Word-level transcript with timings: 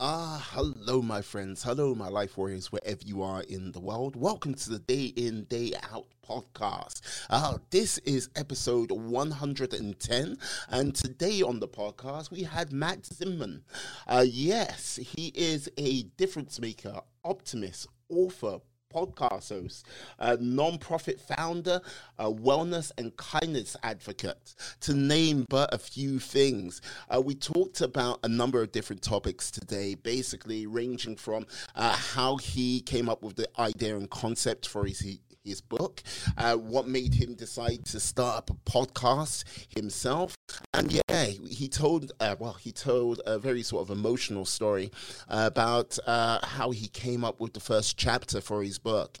Ah, 0.00 0.46
hello, 0.52 1.02
my 1.02 1.20
friends. 1.20 1.64
Hello, 1.64 1.92
my 1.92 2.06
life 2.06 2.38
warriors, 2.38 2.70
wherever 2.70 3.00
you 3.04 3.20
are 3.20 3.42
in 3.42 3.72
the 3.72 3.80
world. 3.80 4.14
Welcome 4.14 4.54
to 4.54 4.70
the 4.70 4.78
Day 4.78 5.06
In, 5.06 5.42
Day 5.42 5.72
Out 5.92 6.06
podcast. 6.24 7.00
Uh, 7.28 7.58
this 7.70 7.98
is 7.98 8.30
episode 8.36 8.92
110. 8.92 10.38
And 10.68 10.94
today 10.94 11.42
on 11.42 11.58
the 11.58 11.66
podcast, 11.66 12.30
we 12.30 12.44
had 12.44 12.72
Matt 12.72 13.02
Zimman. 13.02 13.62
Uh, 14.06 14.24
yes, 14.24 15.00
he 15.02 15.32
is 15.34 15.68
a 15.76 16.04
difference 16.16 16.60
maker, 16.60 17.00
optimist, 17.24 17.88
author, 18.08 18.58
podcast 18.94 19.50
host, 19.50 19.86
a 20.18 20.36
non-profit 20.38 21.20
founder, 21.20 21.80
a 22.18 22.30
wellness 22.30 22.90
and 22.96 23.14
kindness 23.16 23.76
advocate, 23.82 24.54
to 24.80 24.94
name 24.94 25.44
but 25.48 25.72
a 25.74 25.78
few 25.78 26.18
things. 26.18 26.80
Uh, 27.10 27.20
we 27.20 27.34
talked 27.34 27.80
about 27.80 28.18
a 28.22 28.28
number 28.28 28.62
of 28.62 28.72
different 28.72 29.02
topics 29.02 29.50
today, 29.50 29.94
basically 29.94 30.66
ranging 30.66 31.16
from 31.16 31.46
uh, 31.74 31.92
how 31.92 32.36
he 32.36 32.80
came 32.80 33.08
up 33.08 33.22
with 33.22 33.36
the 33.36 33.48
idea 33.58 33.96
and 33.96 34.08
concept 34.10 34.66
for 34.66 34.86
his 34.86 35.00
his 35.48 35.60
book, 35.60 36.02
uh, 36.36 36.54
what 36.54 36.86
made 36.86 37.14
him 37.14 37.34
decide 37.34 37.84
to 37.86 38.00
start 38.00 38.38
up 38.38 38.50
a 38.50 38.70
podcast 38.70 39.44
himself. 39.74 40.36
And 40.72 40.92
yeah, 40.92 41.24
he 41.24 41.68
told, 41.68 42.12
uh, 42.20 42.36
well, 42.38 42.54
he 42.54 42.72
told 42.72 43.20
a 43.26 43.38
very 43.38 43.62
sort 43.62 43.82
of 43.82 43.90
emotional 43.90 44.44
story 44.44 44.90
about 45.28 45.98
uh, 46.06 46.38
how 46.44 46.70
he 46.70 46.88
came 46.88 47.24
up 47.24 47.40
with 47.40 47.52
the 47.52 47.60
first 47.60 47.96
chapter 47.96 48.40
for 48.40 48.62
his 48.62 48.78
book 48.78 49.18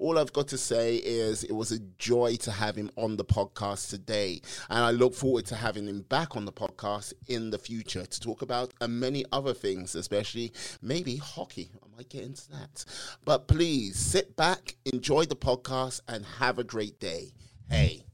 all 0.00 0.18
I've 0.18 0.32
got 0.32 0.48
to 0.48 0.58
say 0.58 0.96
is 0.96 1.44
it 1.44 1.52
was 1.52 1.72
a 1.72 1.78
joy 1.98 2.36
to 2.36 2.50
have 2.50 2.74
him 2.74 2.90
on 2.96 3.18
the 3.18 3.24
podcast 3.24 3.90
today. 3.90 4.40
And 4.70 4.82
I 4.82 4.90
look 4.92 5.14
forward 5.14 5.44
to 5.46 5.54
having 5.54 5.86
him 5.86 6.00
back 6.08 6.36
on 6.36 6.46
the 6.46 6.52
podcast 6.52 7.12
in 7.28 7.50
the 7.50 7.58
future 7.58 8.06
to 8.06 8.20
talk 8.20 8.40
about 8.40 8.72
uh, 8.80 8.88
many 8.88 9.26
other 9.30 9.52
things, 9.52 9.94
especially 9.94 10.52
maybe 10.80 11.16
hockey. 11.16 11.70
I 11.82 11.96
might 11.96 12.08
get 12.08 12.22
into 12.22 12.50
that. 12.50 12.84
But 13.26 13.46
please 13.46 13.96
sit 13.96 14.34
back, 14.36 14.76
enjoy 14.86 15.26
the 15.26 15.36
podcast, 15.36 15.69
and 15.70 16.26
have 16.26 16.58
a 16.58 16.64
great 16.64 16.98
day. 16.98 17.32
Hey, 17.68 18.04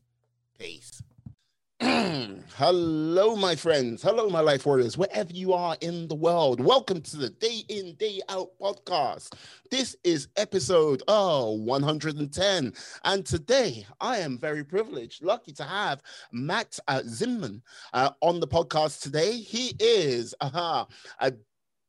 peace. 0.58 1.02
Hello, 1.80 3.34
my 3.34 3.56
friends. 3.56 4.02
Hello, 4.02 4.28
my 4.28 4.40
life 4.40 4.66
warriors, 4.66 4.98
wherever 4.98 5.32
you 5.32 5.54
are 5.54 5.74
in 5.80 6.06
the 6.06 6.14
world. 6.14 6.60
Welcome 6.60 7.00
to 7.00 7.16
the 7.16 7.30
Day 7.30 7.62
In, 7.68 7.94
Day 7.94 8.20
Out 8.28 8.50
podcast. 8.60 9.32
This 9.70 9.96
is 10.04 10.28
episode 10.36 11.02
oh, 11.08 11.52
110. 11.52 12.74
And 13.04 13.24
today 13.24 13.86
I 14.02 14.18
am 14.18 14.36
very 14.36 14.62
privileged, 14.62 15.24
lucky 15.24 15.52
to 15.52 15.64
have 15.64 16.02
Matt 16.32 16.78
uh, 16.88 17.00
Zimman 17.06 17.62
uh, 17.94 18.10
on 18.20 18.38
the 18.38 18.48
podcast 18.48 19.00
today. 19.00 19.32
He 19.32 19.72
is 19.80 20.34
uh, 20.42 20.84
a 21.20 21.32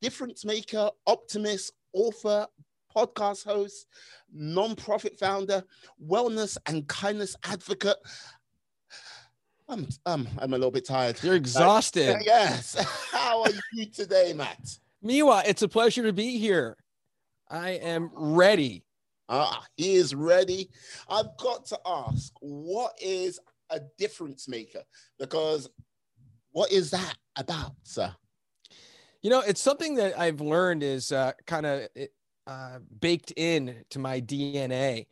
difference 0.01 0.45
maker, 0.45 0.91
optimist, 1.05 1.73
author, 1.91 2.47
podcast 2.95 3.45
host, 3.45 3.87
non-profit 4.33 5.17
founder, 5.19 5.63
wellness 6.03 6.57
and 6.65 6.87
kindness 6.87 7.35
advocate 7.43 7.97
I'm 9.69 9.87
um, 10.05 10.27
I'm 10.39 10.53
a 10.53 10.57
little 10.57 10.71
bit 10.71 10.85
tired. 10.85 11.21
You're 11.21 11.35
exhausted. 11.35 12.15
Uh, 12.15 12.19
yes. 12.25 12.75
How 13.11 13.43
are 13.43 13.49
you 13.73 13.85
today, 13.87 14.33
Matt? 14.33 14.79
Miwa, 15.03 15.43
it's 15.45 15.61
a 15.61 15.67
pleasure 15.67 16.03
to 16.03 16.13
be 16.13 16.37
here. 16.37 16.77
I 17.49 17.71
am 17.71 18.09
ready. 18.13 18.83
Ah, 19.29 19.63
he 19.75 19.95
is 19.95 20.15
ready. 20.15 20.69
I've 21.09 21.37
got 21.37 21.65
to 21.67 21.79
ask, 21.85 22.31
what 22.39 22.93
is 23.01 23.39
a 23.69 23.81
difference 23.97 24.47
maker? 24.47 24.83
Because 25.19 25.69
what 26.51 26.71
is 26.71 26.91
that 26.91 27.15
about, 27.35 27.73
sir? 27.83 28.15
You 29.21 29.29
know, 29.29 29.41
it's 29.41 29.61
something 29.61 29.95
that 29.95 30.17
I've 30.17 30.39
learned 30.39 30.81
is 30.81 31.11
uh, 31.11 31.33
kind 31.45 31.65
of 31.65 31.87
uh, 32.47 32.79
baked 33.01 33.33
in 33.35 33.83
to 33.89 33.99
my 33.99 34.21
DNA. 34.21 35.07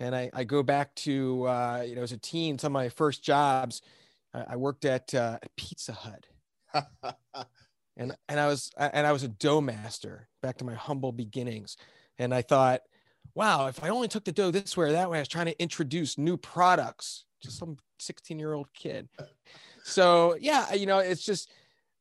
And 0.00 0.14
I, 0.14 0.30
I 0.32 0.44
go 0.44 0.62
back 0.62 0.94
to, 0.96 1.46
uh, 1.46 1.84
you 1.86 1.94
know, 1.96 2.02
as 2.02 2.12
a 2.12 2.18
teen, 2.18 2.58
some 2.58 2.74
of 2.74 2.80
my 2.82 2.88
first 2.88 3.22
jobs, 3.22 3.82
I, 4.32 4.44
I 4.50 4.56
worked 4.56 4.84
at 4.84 5.14
uh, 5.14 5.38
Pizza 5.56 5.92
Hut. 5.92 6.26
and 7.96 8.14
and 8.28 8.40
I 8.40 8.46
was 8.46 8.70
and 8.78 9.06
I 9.06 9.12
was 9.12 9.22
a 9.22 9.28
dough 9.28 9.60
master 9.60 10.28
back 10.42 10.58
to 10.58 10.64
my 10.64 10.74
humble 10.74 11.12
beginnings. 11.12 11.76
And 12.18 12.34
I 12.34 12.42
thought, 12.42 12.82
wow, 13.34 13.66
if 13.66 13.82
I 13.82 13.88
only 13.88 14.08
took 14.08 14.24
the 14.24 14.32
dough 14.32 14.50
this 14.50 14.76
way 14.76 14.86
or 14.86 14.92
that 14.92 15.10
way, 15.10 15.18
I 15.18 15.20
was 15.20 15.28
trying 15.28 15.46
to 15.46 15.60
introduce 15.60 16.18
new 16.18 16.36
products. 16.36 17.24
Just 17.42 17.58
some 17.58 17.76
16 18.00 18.38
year 18.38 18.52
old 18.52 18.72
kid. 18.74 19.08
So 19.84 20.36
yeah, 20.40 20.74
you 20.74 20.86
know, 20.86 20.98
it's 20.98 21.24
just 21.24 21.50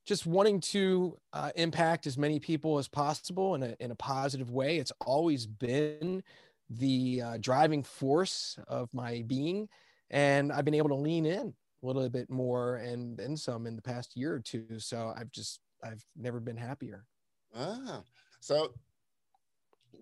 just 0.07 0.25
wanting 0.25 0.61
to 0.61 1.17
uh, 1.33 1.51
impact 1.55 2.07
as 2.07 2.17
many 2.17 2.39
people 2.39 2.79
as 2.79 2.87
possible 2.87 3.55
in 3.55 3.63
a 3.63 3.75
in 3.79 3.91
a 3.91 3.95
positive 3.95 4.49
way. 4.49 4.77
It's 4.77 4.93
always 5.05 5.45
been 5.45 6.23
the 6.69 7.21
uh, 7.21 7.37
driving 7.39 7.83
force 7.83 8.57
of 8.67 8.89
my 8.93 9.23
being, 9.27 9.67
and 10.09 10.51
I've 10.51 10.65
been 10.65 10.73
able 10.73 10.89
to 10.89 10.95
lean 10.95 11.25
in 11.25 11.53
a 11.83 11.85
little 11.85 12.09
bit 12.09 12.29
more 12.29 12.77
and 12.77 13.17
then 13.17 13.35
some 13.35 13.67
in 13.67 13.75
the 13.75 13.81
past 13.81 14.15
year 14.15 14.33
or 14.33 14.39
two. 14.39 14.79
So 14.79 15.13
I've 15.15 15.31
just 15.31 15.59
I've 15.83 16.03
never 16.15 16.39
been 16.39 16.57
happier. 16.57 17.05
Ah, 17.53 18.01
so 18.39 18.73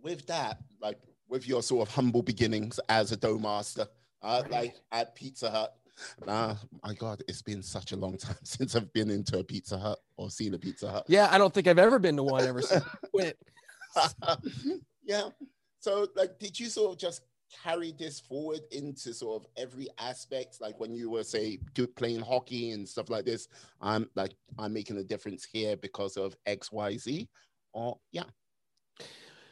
with 0.04 0.26
that, 0.28 0.60
like 0.80 1.00
with 1.28 1.48
your 1.48 1.64
sort 1.64 1.88
of 1.88 1.94
humble 1.94 2.22
beginnings 2.22 2.80
as 2.90 3.12
a 3.12 3.18
dough 3.18 3.40
master, 3.40 3.88
uh, 4.22 4.44
right. 4.44 4.52
like 4.52 4.76
at 4.92 5.16
Pizza 5.16 5.50
Hut. 5.50 5.76
Uh, 6.28 6.56
my 6.83 6.94
God, 6.94 7.23
it's 7.28 7.41
been 7.41 7.61
such 7.63 7.91
a 7.91 7.95
long 7.95 8.17
time 8.17 8.35
since 8.44 8.75
I've 8.75 8.91
been 8.94 9.09
into 9.09 9.39
a 9.39 9.44
Pizza 9.44 9.78
Hut 9.78 10.00
or 10.17 10.29
seen 10.29 10.53
a 10.53 10.59
Pizza 10.59 10.89
Hut. 10.89 11.06
Yeah, 11.07 11.28
I 11.31 11.38
don't 11.38 11.53
think 11.53 11.67
I've 11.67 11.79
ever 11.79 12.00
been 12.00 12.17
to 12.17 12.23
one 12.23 12.45
ever 12.45 12.61
since 12.61 12.83
I 12.83 13.07
quit. 13.07 13.38
yeah. 15.03 15.29
So, 15.79 16.07
like, 16.16 16.39
did 16.39 16.59
you 16.59 16.67
sort 16.67 16.94
of 16.94 17.00
just 17.00 17.22
carry 17.63 17.94
this 17.97 18.19
forward 18.19 18.61
into 18.72 19.13
sort 19.13 19.41
of 19.41 19.47
every 19.56 19.88
aspect 20.00 20.59
like 20.59 20.78
when 20.79 20.94
you 20.94 21.11
were 21.11 21.23
say 21.23 21.59
playing 21.95 22.19
hockey 22.19 22.72
and 22.72 22.89
stuff 22.89 23.07
like 23.07 23.23
this 23.23 23.47
i'm 23.81 24.09
like 24.16 24.33
i'm 24.57 24.73
making 24.73 24.97
a 24.97 25.03
difference 25.03 25.45
here 25.45 25.77
because 25.77 26.17
of 26.17 26.35
xyz 26.47 27.27
or 27.73 27.97
yeah 28.12 28.23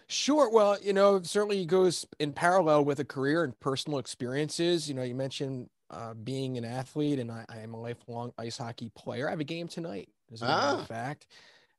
Sure. 0.07 0.49
Well, 0.49 0.77
you 0.81 0.93
know, 0.93 1.21
certainly 1.23 1.65
goes 1.65 2.05
in 2.19 2.33
parallel 2.33 2.85
with 2.85 2.99
a 2.99 3.05
career 3.05 3.43
and 3.43 3.59
personal 3.59 3.97
experiences. 3.97 4.87
You 4.87 4.93
know, 4.93 5.01
you 5.01 5.15
mentioned 5.15 5.69
uh, 5.93 6.13
being 6.13 6.57
an 6.57 6.65
athlete, 6.65 7.19
and 7.19 7.31
I, 7.31 7.45
I, 7.49 7.59
am 7.59 7.73
a 7.73 7.81
lifelong 7.81 8.33
ice 8.37 8.57
hockey 8.57 8.91
player. 8.95 9.27
I 9.27 9.31
have 9.31 9.39
a 9.39 9.45
game 9.45 9.67
tonight, 9.67 10.09
as 10.31 10.41
a 10.41 10.45
matter 10.45 10.75
of 10.75 10.81
ah. 10.81 10.85
fact. 10.85 11.27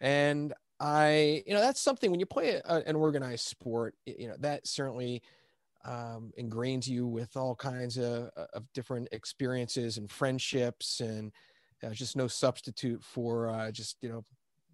And 0.00 0.52
I, 0.78 1.42
you 1.46 1.54
know, 1.54 1.60
that's 1.60 1.80
something 1.80 2.10
when 2.10 2.20
you 2.20 2.26
play 2.26 2.60
a, 2.64 2.82
an 2.86 2.96
organized 2.96 3.46
sport, 3.46 3.94
you 4.06 4.28
know, 4.28 4.36
that 4.40 4.66
certainly 4.66 5.22
um, 5.84 6.32
ingrains 6.38 6.86
you 6.86 7.06
with 7.06 7.36
all 7.36 7.54
kinds 7.54 7.98
of, 7.98 8.30
uh, 8.36 8.46
of 8.54 8.72
different 8.72 9.08
experiences 9.12 9.98
and 9.98 10.10
friendships 10.10 11.00
and 11.00 11.32
uh, 11.84 11.90
just 11.90 12.16
no 12.16 12.26
substitute 12.26 13.02
for 13.02 13.48
uh, 13.48 13.70
just 13.70 13.96
you 14.00 14.08
know 14.08 14.24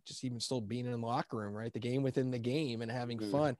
just 0.06 0.24
even 0.24 0.40
still 0.40 0.60
being 0.60 0.86
in 0.86 0.92
the 0.92 1.06
locker 1.06 1.36
room 1.36 1.54
right 1.54 1.72
the 1.72 1.78
game 1.78 2.02
within 2.02 2.30
the 2.30 2.38
game 2.38 2.82
and 2.82 2.90
having 2.90 3.18
mm. 3.18 3.30
fun 3.30 3.56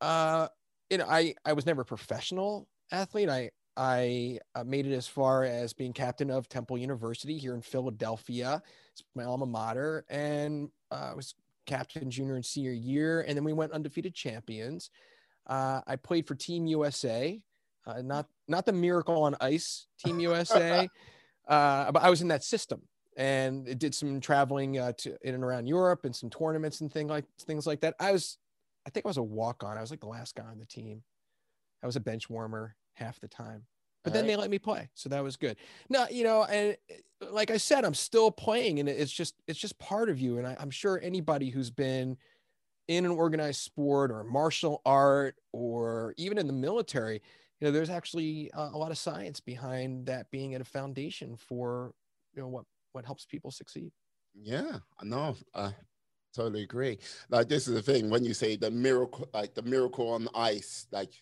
uh 0.00 0.46
you 0.88 0.98
know 0.98 1.06
i 1.08 1.34
i 1.44 1.52
was 1.52 1.66
never 1.66 1.82
a 1.82 1.84
professional 1.84 2.68
athlete 2.92 3.28
i 3.28 3.50
i 3.76 4.38
uh, 4.54 4.64
made 4.64 4.86
it 4.86 4.94
as 4.94 5.06
far 5.06 5.44
as 5.44 5.72
being 5.72 5.92
captain 5.92 6.30
of 6.30 6.48
temple 6.48 6.78
university 6.78 7.38
here 7.38 7.54
in 7.54 7.62
philadelphia 7.62 8.62
it's 8.92 9.02
my 9.14 9.24
alma 9.24 9.46
mater 9.46 10.04
and 10.08 10.68
uh, 10.90 11.10
i 11.10 11.14
was 11.14 11.34
captain 11.66 12.10
junior 12.10 12.34
and 12.34 12.44
senior 12.44 12.72
year 12.72 13.22
and 13.22 13.36
then 13.36 13.44
we 13.44 13.52
went 13.52 13.72
undefeated 13.72 14.14
champions 14.14 14.90
uh, 15.46 15.80
I 15.86 15.96
played 15.96 16.26
for 16.26 16.34
Team 16.34 16.66
USA, 16.66 17.40
uh, 17.86 18.02
not 18.02 18.26
not 18.48 18.66
the 18.66 18.72
Miracle 18.72 19.22
on 19.22 19.36
Ice 19.40 19.86
Team 19.98 20.20
USA, 20.20 20.88
uh, 21.48 21.92
but 21.92 22.02
I 22.02 22.10
was 22.10 22.22
in 22.22 22.28
that 22.28 22.44
system 22.44 22.82
and 23.16 23.68
it 23.68 23.78
did 23.78 23.94
some 23.94 24.20
traveling 24.20 24.78
uh, 24.78 24.92
to 24.98 25.16
in 25.22 25.34
and 25.34 25.44
around 25.44 25.66
Europe 25.66 26.04
and 26.04 26.16
some 26.16 26.30
tournaments 26.30 26.80
and 26.80 26.92
thing 26.92 27.08
like 27.08 27.24
things 27.42 27.66
like 27.66 27.80
that. 27.80 27.94
I 28.00 28.12
was, 28.12 28.38
I 28.86 28.90
think 28.90 29.06
I 29.06 29.08
was 29.08 29.18
a 29.18 29.22
walk 29.22 29.62
on. 29.62 29.76
I 29.76 29.80
was 29.80 29.90
like 29.90 30.00
the 30.00 30.06
last 30.06 30.34
guy 30.34 30.44
on 30.44 30.58
the 30.58 30.66
team. 30.66 31.02
I 31.82 31.86
was 31.86 31.96
a 31.96 32.00
bench 32.00 32.30
warmer 32.30 32.74
half 32.94 33.20
the 33.20 33.28
time, 33.28 33.66
but 34.02 34.10
All 34.10 34.14
then 34.14 34.24
right. 34.24 34.32
they 34.32 34.36
let 34.36 34.50
me 34.50 34.58
play, 34.58 34.88
so 34.94 35.08
that 35.08 35.22
was 35.22 35.36
good. 35.36 35.56
No, 35.88 36.06
you 36.10 36.24
know, 36.24 36.44
and 36.44 36.76
like 37.30 37.50
I 37.50 37.56
said, 37.56 37.84
I'm 37.84 37.94
still 37.94 38.30
playing, 38.30 38.80
and 38.80 38.88
it's 38.88 39.12
just 39.12 39.34
it's 39.46 39.58
just 39.58 39.78
part 39.78 40.08
of 40.08 40.20
you. 40.20 40.38
And 40.38 40.46
I, 40.46 40.56
I'm 40.58 40.70
sure 40.70 41.00
anybody 41.02 41.50
who's 41.50 41.70
been 41.70 42.16
in 42.88 43.04
an 43.04 43.10
organized 43.10 43.60
sport 43.60 44.10
or 44.10 44.24
martial 44.24 44.82
art 44.84 45.36
or 45.52 46.14
even 46.16 46.38
in 46.38 46.46
the 46.46 46.52
military 46.52 47.22
you 47.60 47.66
know 47.66 47.72
there's 47.72 47.90
actually 47.90 48.50
a, 48.54 48.70
a 48.72 48.78
lot 48.78 48.90
of 48.90 48.98
science 48.98 49.40
behind 49.40 50.06
that 50.06 50.30
being 50.30 50.54
at 50.54 50.60
a 50.60 50.64
foundation 50.64 51.36
for 51.36 51.92
you 52.34 52.42
know 52.42 52.48
what 52.48 52.64
what 52.92 53.04
helps 53.04 53.24
people 53.24 53.50
succeed 53.50 53.90
yeah 54.34 54.78
no 55.02 55.34
i 55.54 55.72
totally 56.34 56.62
agree 56.62 56.98
like 57.30 57.48
this 57.48 57.68
is 57.68 57.74
the 57.74 57.82
thing 57.82 58.10
when 58.10 58.24
you 58.24 58.34
say 58.34 58.56
the 58.56 58.70
miracle 58.70 59.28
like 59.32 59.54
the 59.54 59.62
miracle 59.62 60.10
on 60.10 60.28
ice 60.34 60.86
like 60.90 61.12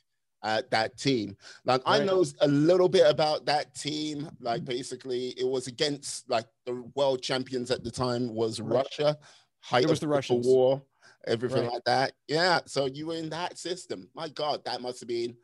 uh, 0.43 0.63
that 0.71 0.99
team. 0.99 1.37
Like 1.65 1.83
right. 1.87 2.01
I 2.01 2.05
know 2.05 2.25
a 2.41 2.49
little 2.49 2.89
bit 2.89 3.09
about 3.09 3.47
that 3.47 3.75
team. 3.75 4.29
Like 4.41 4.65
basically, 4.65 5.29
it 5.39 5.47
was 5.47 5.67
against 5.67 6.29
like 6.29 6.47
the 6.67 6.83
world 6.95 7.23
champions 7.23 7.71
at 7.71 7.85
the 7.85 7.91
time 7.91 8.35
was. 8.35 8.61
Russia. 8.61 9.19
Height 9.61 9.85
it 9.85 9.91
was 9.91 10.01
the 10.01 10.09
Russians. 10.09 10.47
War 10.47 10.83
everything 11.27 11.65
Right. 11.65 11.73
like 11.75 11.85
that. 11.85 12.13
Yeah. 12.29 12.61
So 12.67 12.87
you 12.87 13.07
were 13.07 13.17
in 13.17 13.31
that 13.31 13.59
system. 13.59 14.09
My 14.15 14.29
God, 14.29 14.65
that 14.65 14.81
must 14.81 15.01
have 15.01 15.09
been 15.09 15.37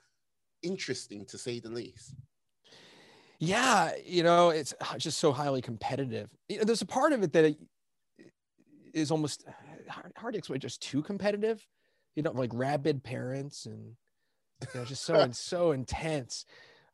interesting 0.62 1.24
to 1.26 1.38
say 1.38 1.60
the 1.60 1.70
least. 1.70 2.14
Yeah, 3.40 3.92
you 4.04 4.24
know, 4.24 4.50
it's 4.50 4.74
uh, 4.80 4.98
just 4.98 5.18
so 5.18 5.30
highly 5.30 5.62
competitive. 5.62 6.28
You 6.48 6.58
know, 6.58 6.64
there's 6.64 6.82
a 6.82 6.86
part 6.86 7.12
of 7.12 7.22
it 7.22 7.32
that 7.34 7.56
is 8.92 9.12
almost 9.12 9.44
hard, 9.88 10.12
hard 10.16 10.34
to 10.34 10.38
explain, 10.38 10.58
just 10.58 10.82
too 10.82 11.02
competitive. 11.02 11.64
You 12.16 12.24
know, 12.24 12.32
like 12.32 12.50
rabid 12.52 13.04
parents 13.04 13.66
and 13.66 13.94
know, 14.74 14.84
just 14.84 15.04
so 15.04 15.22
and 15.22 15.36
so 15.36 15.72
intense. 15.72 16.44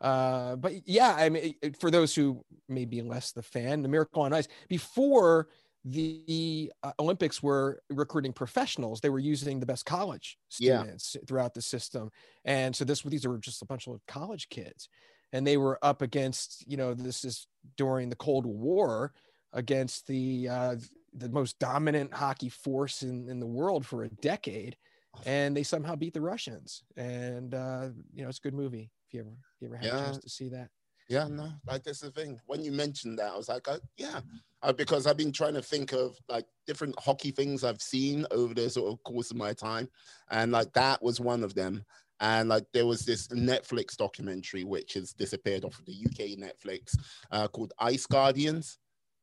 Uh, 0.01 0.57
but 0.57 0.87
yeah, 0.87 1.15
I 1.17 1.29
mean, 1.29 1.55
for 1.79 1.91
those 1.91 2.15
who 2.15 2.45
may 2.69 2.85
be 2.85 3.03
less 3.03 3.33
the 3.33 3.43
fan, 3.43 3.83
the 3.83 3.89
Miracle 3.89 4.23
on 4.23 4.33
Ice 4.33 4.49
before 4.69 5.49
the 5.85 6.73
uh, 6.83 6.93
Olympics 6.99 7.43
were 7.43 7.83
recruiting 7.91 8.33
professionals, 8.33 9.01
they 9.01 9.11
were 9.11 9.19
using 9.19 9.61
the 9.61 9.67
best 9.67 9.85
college 9.87 10.39
Yeah. 10.59 10.87
students 10.87 11.17
throughout 11.27 11.55
the 11.55 11.63
system, 11.63 12.11
and 12.45 12.75
so 12.75 12.85
this 12.85 13.03
these 13.03 13.27
were 13.27 13.39
just 13.39 13.63
a 13.63 13.67
bunch 13.67 13.87
of 13.87 14.01
college 14.07 14.49
kids, 14.49 14.89
and 15.33 15.47
they 15.47 15.57
were 15.57 15.79
up 15.83 16.03
against 16.03 16.67
you 16.71 16.77
know 16.77 16.95
this 16.95 17.25
is 17.25 17.47
during 17.77 18.09
the 18.09 18.17
Cold 18.17 18.47
War 18.47 19.13
against 19.53 20.07
the 20.07 20.49
uh, 20.49 20.77
the 21.13 21.29
most 21.29 21.59
dominant 21.59 22.15
hockey 22.15 22.49
force 22.49 23.03
in, 23.03 23.29
in 23.29 23.41
the 23.41 23.47
world 23.47 23.87
for 23.87 24.03
a 24.03 24.09
decade 24.09 24.77
and 25.27 25.57
they 25.57 25.63
somehow 25.63 25.95
beat 25.97 26.15
the 26.15 26.21
Russians. 26.21 26.83
And 26.97 27.55
uh, 27.55 27.89
you 28.15 28.23
know, 28.23 28.29
it's 28.29 28.39
a 28.39 28.43
good 28.43 28.55
movie 28.55 28.91
if 29.07 29.15
you 29.15 29.21
ever 29.21 29.31
if 29.31 29.61
you 29.61 29.69
ever 29.69 29.77
had 29.77 29.87
Yeah. 29.87 29.97
a 29.97 30.01
chance 30.01 30.19
to 30.19 30.29
see 30.29 30.49
that. 30.51 30.71
Yeah, 31.09 31.29
no, 31.29 31.53
like 31.67 31.85
that's 31.85 32.01
the 32.01 32.11
thing. 32.11 32.41
When 32.47 32.65
you 32.65 32.73
mentioned 32.73 33.19
that, 33.19 33.33
I 33.33 33.37
was 33.37 33.51
like, 33.51 33.69
uh, 33.69 33.79
yeah, 33.99 34.21
uh, 34.63 34.73
because 34.73 35.07
I've 35.07 35.19
been 35.19 35.33
trying 35.33 35.53
to 35.53 35.61
think 35.61 35.93
of 35.93 36.17
like 36.31 36.47
different 36.67 36.99
hockey 36.99 37.31
things 37.31 37.63
I've 37.63 37.83
seen 37.83 38.27
over 38.31 38.55
the 38.55 38.71
sort 38.71 38.91
of 38.91 39.03
course 39.05 39.31
of 39.31 39.37
my 39.37 39.53
time, 39.53 39.89
and 40.31 40.51
like 40.51 40.73
that 40.73 41.03
was 41.03 41.21
one 41.21 41.45
of 41.45 41.55
them. 41.55 41.85
And 42.21 42.49
like 42.49 42.65
there 42.73 42.87
was 42.87 43.05
this 43.05 43.29
Netflix 43.29 43.97
documentary 43.97 44.65
which 44.65 44.95
has 44.95 45.13
disappeared 45.13 45.65
off 45.65 45.79
of 45.79 45.85
the 45.85 45.93
UK 45.93 46.39
Netflix 46.39 46.97
uh, 47.31 47.49
called 47.49 47.75
Ice 47.81 48.07
Guardians. 48.07 48.79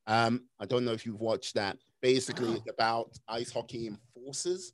Um, 0.06 0.44
I 0.60 0.66
don't 0.66 0.84
know 0.84 0.92
if 0.92 1.04
you've 1.04 1.20
watched 1.20 1.54
that. 1.54 1.78
Basically, 2.00 2.50
Wow. 2.50 2.54
it's 2.56 2.70
about 2.70 3.18
ice 3.26 3.50
hockey 3.50 3.88
enforcers. 3.88 4.72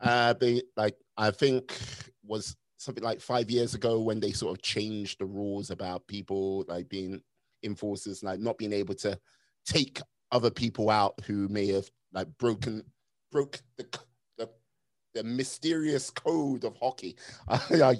Uh, 0.00 0.32
they 0.34 0.62
like 0.76 0.96
I 1.16 1.30
think 1.30 1.78
was 2.24 2.56
something 2.78 3.04
like 3.04 3.20
five 3.20 3.50
years 3.50 3.74
ago 3.74 4.00
when 4.00 4.20
they 4.20 4.32
sort 4.32 4.56
of 4.56 4.62
changed 4.62 5.20
the 5.20 5.26
rules 5.26 5.70
about 5.70 6.06
people 6.06 6.64
like 6.68 6.88
being 6.88 7.20
enforcers, 7.62 8.22
like 8.22 8.40
not 8.40 8.56
being 8.56 8.72
able 8.72 8.94
to 8.94 9.18
take 9.66 10.00
other 10.32 10.50
people 10.50 10.88
out 10.88 11.14
who 11.26 11.48
may 11.48 11.66
have 11.66 11.90
like 12.12 12.28
broken 12.38 12.82
broke 13.30 13.60
the 13.76 13.86
the, 14.38 14.48
the 15.14 15.24
mysterious 15.24 16.10
code 16.10 16.64
of 16.64 16.76
hockey. 16.76 17.16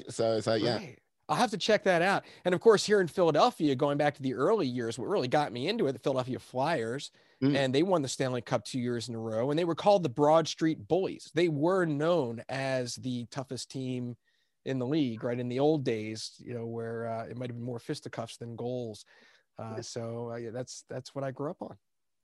So 0.08 0.37
it's 0.37 0.47
like 0.47 0.62
yeah. 0.62 0.81
I'll 1.29 1.37
have 1.37 1.50
to 1.52 1.58
check 1.58 1.85
that 1.85 2.02
out. 2.02 2.25
And 2.44 2.55
of 2.55 2.61
course, 2.61 2.85
here 2.85 3.00
in 3.00 3.06
Philadelphia, 3.06 3.76
going 3.76 3.99
back 3.99 4.17
to 4.17 4.23
the 4.23 4.35
early 4.35 4.67
years, 4.67 4.99
what 4.99 5.08
really 5.08 5.29
got 5.29 5.52
me 5.52 5.69
into 5.69 5.87
it, 5.87 5.93
the 5.93 6.00
Philadelphia 6.00 6.41
Flyers, 6.41 7.12
Mm. 7.42 7.56
and 7.56 7.75
they 7.75 7.82
won 7.82 8.02
the 8.02 8.08
Stanley 8.08 8.42
Cup 8.42 8.64
two 8.64 8.78
years 8.78 9.08
in 9.08 9.14
a 9.14 9.19
row, 9.19 9.48
and 9.48 9.58
they 9.58 9.64
were 9.64 9.75
called 9.75 10.02
the 10.02 10.10
Broad 10.10 10.46
Street 10.46 10.87
Bullies. 10.87 11.31
They 11.34 11.48
were 11.48 11.87
known 11.87 12.42
as 12.50 12.96
the 12.96 13.25
toughest 13.31 13.70
team 13.70 14.16
in 14.66 14.78
the 14.78 14.87
league, 14.87 15.25
right? 15.25 15.38
In 15.38 15.48
the 15.48 15.58
old 15.58 15.82
days, 15.82 16.32
you 16.38 16.52
know, 16.52 16.66
where 16.66 17.08
uh, 17.08 17.25
it 17.25 17.38
might 17.38 17.48
have 17.48 17.56
been 17.56 17.64
more 17.64 17.78
fisticuffs 17.78 18.37
than 18.37 18.56
goals. 18.56 19.06
Uh, 19.58 19.81
so 19.81 20.32
uh, 20.32 20.37
yeah, 20.37 20.50
that's 20.50 20.84
that's 20.90 21.14
what 21.14 21.25
I 21.25 21.31
grew 21.31 21.50
up 21.50 21.62
on. 21.62 21.76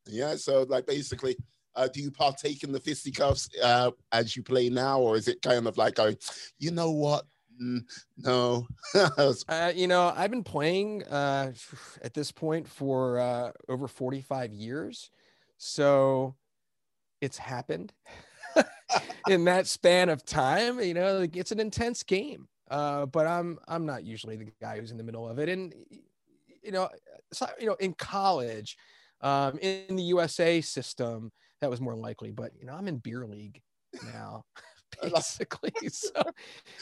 yeah. 0.07 0.37
So 0.37 0.67
like 0.69 0.87
basically. 0.87 1.37
Uh, 1.75 1.87
do 1.93 2.01
you 2.01 2.11
partake 2.11 2.63
in 2.65 2.73
the 2.73 2.81
fisticuffs 2.81 3.51
uh, 3.63 3.91
as 4.11 4.35
you 4.35 4.43
play 4.43 4.71
now, 4.71 4.99
or 4.99 5.15
is 5.15 5.29
it 5.29 5.43
kind 5.43 5.69
of 5.69 5.77
like 5.77 5.97
going, 5.97 6.17
you 6.59 6.71
know 6.71 6.91
what? 6.91 7.27
Mm, 7.61 7.81
no, 8.19 8.67
Uh, 9.49 9.73
you 9.75 9.87
know, 9.87 10.13
I've 10.15 10.31
been 10.31 10.45
playing 10.45 11.05
uh, 11.05 11.53
at 12.03 12.13
this 12.13 12.31
point 12.33 12.69
for 12.69 13.19
uh, 13.19 13.53
over 13.69 13.89
45 13.89 14.53
years. 14.53 15.11
So 15.57 16.37
it's 17.21 17.39
happened 17.39 17.93
in 19.29 19.45
that 19.45 19.67
span 19.67 20.09
of 20.09 20.25
time. 20.25 20.81
You 20.81 20.95
know, 20.95 21.21
like 21.21 21.37
it's 21.37 21.53
an 21.53 21.61
intense 21.61 22.03
game. 22.03 22.49
Uh, 22.71 23.07
but 23.07 23.27
I'm 23.27 23.59
I'm 23.69 23.87
not 23.87 24.05
usually 24.05 24.37
the 24.37 24.53
guy 24.61 24.81
who's 24.81 24.91
in 24.91 24.99
the 24.99 25.05
middle 25.05 25.29
of 25.29 25.39
it. 25.39 25.49
And 25.49 25.75
you 26.63 26.73
know, 26.73 26.89
so, 27.33 27.47
you 27.61 27.67
know, 27.67 27.75
in 27.75 27.95
college, 27.95 28.77
um, 29.21 29.59
in 29.59 29.97
the 29.97 30.03
USA 30.05 30.61
system, 30.61 31.33
that 31.61 31.71
was 31.71 31.81
more 31.81 31.97
likely. 31.97 32.31
But 32.33 32.53
you 32.59 32.67
know, 32.67 32.75
I'm 32.75 32.89
in 32.89 32.99
beer 32.99 33.27
league 33.27 33.63
now, 34.03 34.45
basically. 35.15 35.71
so 35.89 36.11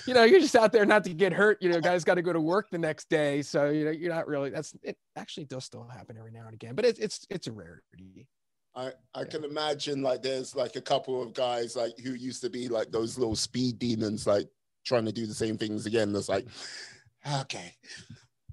you 0.06 0.14
know, 0.14 0.24
you're 0.24 0.40
just 0.40 0.56
out 0.56 0.72
there 0.72 0.84
not 0.86 1.04
to 1.04 1.14
get 1.14 1.32
hurt. 1.32 1.62
You 1.62 1.70
know, 1.70 1.80
guys 1.80 2.04
got 2.04 2.14
to 2.14 2.22
go 2.22 2.32
to 2.32 2.40
work 2.40 2.70
the 2.70 2.78
next 2.78 3.08
day, 3.08 3.42
so 3.42 3.70
you 3.70 3.84
know, 3.84 3.90
you're 3.90 4.12
not 4.14 4.26
really. 4.26 4.50
That's 4.50 4.74
it. 4.82 4.96
Actually, 5.16 5.46
does 5.46 5.64
still 5.64 5.84
happen 5.88 6.16
every 6.18 6.30
now 6.32 6.44
and 6.46 6.54
again, 6.54 6.74
but 6.74 6.84
it's 6.84 6.98
it's 6.98 7.26
it's 7.30 7.46
a 7.46 7.52
rarity. 7.52 8.28
I, 8.76 8.92
I 9.14 9.20
Yeah. 9.20 9.24
can 9.26 9.44
imagine 9.44 10.02
like 10.02 10.22
there's 10.22 10.54
like 10.56 10.74
a 10.76 10.80
couple 10.80 11.22
of 11.22 11.32
guys 11.32 11.76
like 11.76 11.96
who 11.98 12.14
used 12.14 12.42
to 12.42 12.50
be 12.50 12.68
like 12.68 12.90
those 12.90 13.16
little 13.16 13.36
speed 13.36 13.78
demons 13.78 14.26
like 14.26 14.48
trying 14.84 15.04
to 15.04 15.12
do 15.12 15.26
the 15.26 15.34
same 15.34 15.56
things 15.56 15.86
again. 15.86 16.12
That's 16.12 16.28
like, 16.28 16.46
okay, 17.42 17.72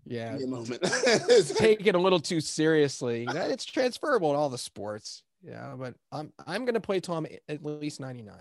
Yeah, 0.05 0.37
a 0.37 0.45
moment. 0.47 0.81
Take 1.55 1.87
it 1.87 1.95
a 1.95 1.99
little 1.99 2.19
too 2.19 2.39
seriously. 2.39 3.21
You 3.21 3.33
know, 3.33 3.41
it's 3.41 3.65
transferable 3.65 4.29
in 4.29 4.35
all 4.35 4.49
the 4.49 4.57
sports. 4.57 5.23
Yeah, 5.43 5.73
but 5.75 5.95
I'm 6.11 6.31
I'm 6.45 6.65
gonna 6.65 6.79
play 6.79 6.99
Tom 6.99 7.25
at 7.49 7.65
least 7.65 7.99
99. 7.99 8.35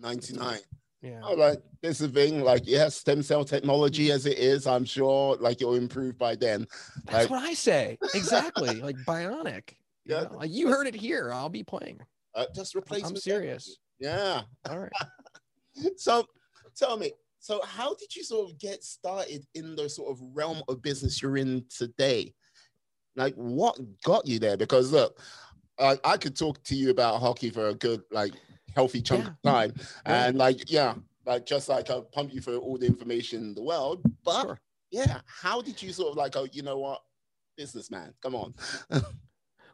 99. 0.00 0.58
Yeah. 1.02 1.20
All 1.22 1.36
right, 1.36 1.56
this 1.82 2.00
is 2.00 2.12
the 2.12 2.20
thing. 2.20 2.42
Like, 2.42 2.62
yeah, 2.66 2.88
stem 2.90 3.22
cell 3.22 3.44
technology 3.44 4.10
as 4.12 4.26
it 4.26 4.38
is, 4.38 4.66
I'm 4.66 4.84
sure 4.84 5.36
like 5.36 5.60
it'll 5.62 5.74
improve 5.74 6.18
by 6.18 6.34
then. 6.36 6.66
That's 7.06 7.24
like- 7.24 7.30
what 7.30 7.42
I 7.42 7.54
say. 7.54 7.98
Exactly. 8.14 8.80
like 8.82 8.96
bionic. 9.06 9.70
You, 10.04 10.14
Yeah. 10.16 10.22
know, 10.24 10.36
like 10.36 10.50
you 10.50 10.68
heard 10.68 10.86
it 10.86 10.94
here. 10.94 11.32
I'll 11.32 11.48
be 11.48 11.62
playing. 11.64 12.00
Uh, 12.34 12.46
just 12.54 12.74
replace. 12.74 13.04
I'm 13.04 13.16
serious. 13.16 13.78
Yeah. 13.98 14.42
All 14.68 14.78
right. 14.78 14.92
So, 15.96 16.26
tell 16.76 16.98
me. 16.98 17.12
So, 17.38 17.60
how 17.64 17.94
did 17.94 18.14
you 18.14 18.22
sort 18.24 18.50
of 18.50 18.58
get 18.58 18.84
started 18.84 19.46
in 19.54 19.76
the 19.76 19.88
sort 19.88 20.10
of 20.10 20.20
realm 20.34 20.62
of 20.68 20.82
business 20.82 21.22
you're 21.22 21.38
in 21.38 21.64
today? 21.74 22.34
Like, 23.16 23.34
what 23.34 23.78
got 24.02 24.26
you 24.26 24.38
there? 24.38 24.56
Because 24.58 24.92
look, 24.92 25.18
I, 25.78 25.96
I 26.04 26.16
could 26.18 26.36
talk 26.36 26.62
to 26.64 26.74
you 26.74 26.90
about 26.90 27.20
hockey 27.20 27.48
for 27.50 27.68
a 27.68 27.74
good, 27.74 28.02
like, 28.10 28.32
healthy 28.74 29.02
chunk 29.02 29.26
of 29.26 29.42
time, 29.42 29.72
Yeah. 29.76 30.26
and 30.26 30.38
like, 30.38 30.70
yeah, 30.70 30.94
like 31.26 31.46
just 31.46 31.68
like 31.68 31.90
I'll 31.90 32.02
pump 32.02 32.32
you 32.34 32.40
for 32.40 32.56
all 32.56 32.78
the 32.78 32.86
information 32.86 33.40
in 33.42 33.54
the 33.54 33.62
world. 33.62 34.02
But 34.24 34.42
Sure. 34.42 34.60
yeah, 34.90 35.20
how 35.26 35.60
did 35.62 35.80
you 35.82 35.92
sort 35.92 36.10
of 36.12 36.16
like, 36.16 36.36
oh, 36.36 36.46
you 36.52 36.62
know 36.62 36.78
what, 36.78 37.02
businessman, 37.56 38.14
come 38.22 38.34
on. 38.34 38.54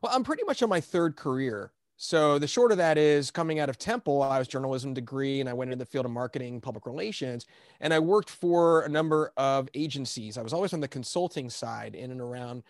Well, 0.03 0.13
I'm 0.15 0.25
pretty 0.25 0.43
much 0.45 0.63
on 0.63 0.69
my 0.69 0.81
third 0.81 1.17
career. 1.17 1.73
So 1.97 2.39
the 2.39 2.47
short 2.47 2.71
of 2.71 2.77
that 2.77 2.99
is 2.99 3.31
coming 3.31 3.59
out 3.61 3.71
of 3.71 3.79
Temple, 3.79 4.23
I 4.23 4.39
was 4.39 4.47
journalism 4.47 4.93
degree 4.93 5.41
and 5.41 5.49
I 5.49 5.55
went 5.55 5.73
into 5.73 5.83
the 5.83 5.91
field 5.91 6.05
of 6.05 6.11
marketing, 6.13 6.61
public 6.61 6.85
relations, 6.85 7.47
and 7.81 7.95
I 7.95 7.99
worked 7.99 8.29
for 8.29 8.83
a 8.83 8.89
number 8.91 9.33
of 9.39 9.71
agencies. 9.73 10.37
I 10.37 10.43
was 10.43 10.53
always 10.53 10.75
on 10.75 10.81
the 10.81 10.87
consulting 10.89 11.49
side 11.49 11.95
in 11.95 12.11
and 12.11 12.21
around 12.21 12.63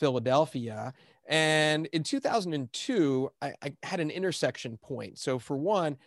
Philadelphia. 0.00 0.92
And 1.26 1.86
in 1.86 2.02
2002, 2.02 3.30
I, 3.40 3.54
I 3.62 3.76
had 3.82 4.00
an 4.00 4.10
intersection 4.10 4.76
point. 4.78 5.18
So 5.18 5.38
for 5.38 5.56
one, 5.56 5.98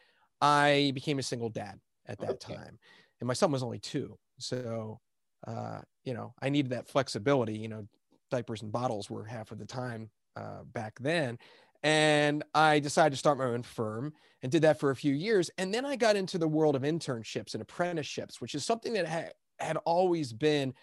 I 0.41 0.91
became 0.93 1.19
a 1.19 1.23
single 1.23 1.49
dad 1.49 1.79
at 2.05 2.19
that 2.19 2.39
Okay. 2.39 2.57
time, 2.57 2.79
and 3.19 3.27
my 3.27 3.33
son 3.33 3.51
was 3.51 3.63
only 3.63 3.79
two. 3.79 4.17
So, 4.39 4.99
uh, 5.45 5.81
you 6.03 6.13
know, 6.13 6.33
I 6.41 6.49
needed 6.49 6.71
that 6.71 6.87
flexibility. 6.87 7.57
You 7.57 7.67
know, 7.69 7.87
diapers 8.29 8.61
and 8.61 8.71
bottles 8.71 9.09
were 9.09 9.25
half 9.25 9.51
of 9.51 9.57
the 9.57 9.65
time 9.65 10.11
uh, 10.35 10.63
back 10.63 10.99
then. 10.99 11.39
And 11.83 12.43
I 12.53 12.79
decided 12.79 13.11
to 13.11 13.17
start 13.17 13.37
my 13.37 13.45
own 13.45 13.63
firm 13.63 14.13
and 14.41 14.51
did 14.51 14.63
that 14.63 14.79
for 14.79 14.89
a 14.89 14.95
few 14.95 15.13
years. 15.13 15.49
And 15.57 15.73
then 15.73 15.85
I 15.85 15.95
got 15.95 16.15
into 16.15 16.37
the 16.37 16.47
world 16.47 16.75
of 16.75 16.81
internships 16.81 17.53
and 17.53 17.61
apprenticeships, 17.61 18.41
which 18.41 18.55
is 18.55 18.65
something 18.65 18.93
that 18.93 19.05
had, 19.05 19.33
had 19.59 19.77
always 19.77 20.33
been, 20.33 20.73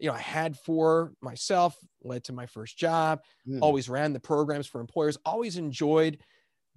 you 0.00 0.08
know, 0.08 0.14
I 0.14 0.20
had 0.20 0.58
for 0.58 1.14
myself, 1.20 1.78
led 2.02 2.24
to 2.24 2.32
my 2.32 2.46
first 2.46 2.78
job, 2.78 3.22
Hmm. 3.44 3.60
always 3.60 3.88
ran 3.88 4.12
the 4.12 4.20
programs 4.20 4.66
for 4.66 4.80
employers, 4.80 5.18
always 5.24 5.56
enjoyed 5.56 6.18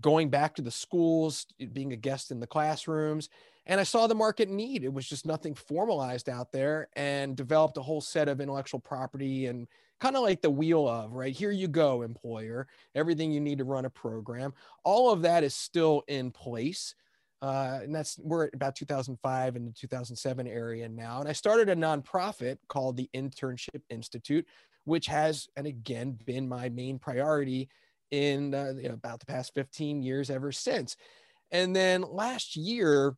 going 0.01 0.30
back 0.30 0.56
to 0.56 0.62
the 0.62 0.72
schools, 0.72 1.46
being 1.72 1.94
a 1.94 1.98
guest 1.98 2.32
in 2.32 2.39
the 2.39 2.48
classrooms. 2.48 3.30
And 3.65 3.80
I 3.80 3.84
saw 3.84 4.08
the 4.08 4.15
market 4.15 4.50
need. 4.50 4.84
It 4.84 4.92
was 4.94 5.08
just 5.08 5.25
nothing 5.25 5.56
formalized 5.56 6.27
out 6.27 6.51
there 6.51 6.89
and 6.96 7.38
developed 7.38 7.77
a 7.77 7.82
whole 7.82 8.01
set 8.01 8.27
of 8.27 8.42
intellectual 8.42 8.82
property 8.82 9.46
and 9.46 9.68
kind 10.01 10.18
of 10.18 10.24
like 10.24 10.42
the 10.42 10.50
wheel 10.50 10.88
of, 10.88 11.13
right? 11.13 11.34
Here 11.34 11.51
you 11.51 11.70
go, 11.70 12.01
employer, 12.01 12.68
everything 12.94 13.32
you 13.32 13.39
need 13.39 13.60
to 13.60 13.63
run 13.63 13.86
a 13.86 13.89
program. 13.89 14.53
All 14.84 15.12
of 15.12 15.22
that 15.22 15.46
is 15.46 15.56
still 15.56 16.03
in 16.10 16.32
place. 16.32 16.94
Uh, 17.43 17.81
and 17.83 17.93
that's 17.93 18.17
we're 18.19 18.45
at 18.45 18.53
about 18.53 18.73
2005 18.73 19.57
and 19.57 19.67
the 19.67 19.73
2007 19.73 20.47
area 20.47 20.88
now. 20.88 21.19
And 21.19 21.27
I 21.27 21.33
started 21.33 21.67
a 21.67 21.75
nonprofit 21.75 22.57
called 22.69 22.95
the 22.95 23.09
Internship 23.13 23.81
Institute, 23.89 24.47
which 24.85 25.07
has, 25.07 25.50
and 25.57 25.67
again, 25.67 26.17
been 26.25 26.47
my 26.47 26.69
main 26.69 26.97
priority 27.00 27.67
in 28.12 28.55
uh, 28.55 28.71
you 28.77 28.88
know, 28.88 28.93
about 28.93 29.19
the 29.19 29.25
past 29.25 29.51
15 29.55 30.01
years 30.01 30.29
ever 30.29 30.53
since. 30.53 30.95
And 31.51 31.75
then 31.75 32.01
last 32.03 32.55
year, 32.55 33.17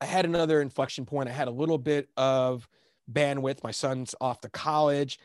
I 0.00 0.06
had 0.06 0.24
another 0.24 0.60
inflection 0.60 1.06
point. 1.06 1.28
I 1.28 1.32
had 1.32 1.46
a 1.46 1.52
little 1.52 1.78
bit 1.78 2.08
of 2.16 2.68
bandwidth. 3.10 3.62
My 3.62 3.70
son's 3.70 4.16
off 4.20 4.40
to 4.40 4.48
college. 4.48 5.20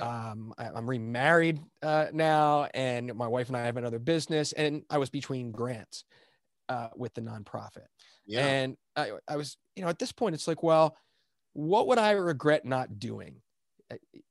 Um, 0.00 0.54
I, 0.56 0.68
am 0.74 0.88
remarried 0.88 1.60
uh, 1.82 2.06
now, 2.10 2.68
and 2.72 3.14
my 3.14 3.28
wife 3.28 3.48
and 3.48 3.56
I 3.56 3.66
have 3.66 3.76
another 3.76 3.98
business, 3.98 4.52
and 4.52 4.82
I 4.88 4.96
was 4.96 5.10
between 5.10 5.52
grants 5.52 6.04
uh, 6.68 6.88
with 6.96 7.14
the 7.14 7.20
nonprofit. 7.20 7.86
Yeah. 8.26 8.46
And 8.46 8.76
I, 8.96 9.12
I 9.28 9.36
was, 9.36 9.56
you 9.76 9.82
know, 9.82 9.88
at 9.88 9.98
this 9.98 10.12
point, 10.12 10.34
it's 10.34 10.48
like, 10.48 10.62
well, 10.62 10.96
what 11.52 11.86
would 11.88 11.98
I 11.98 12.12
regret 12.12 12.64
not 12.64 12.98
doing? 12.98 13.36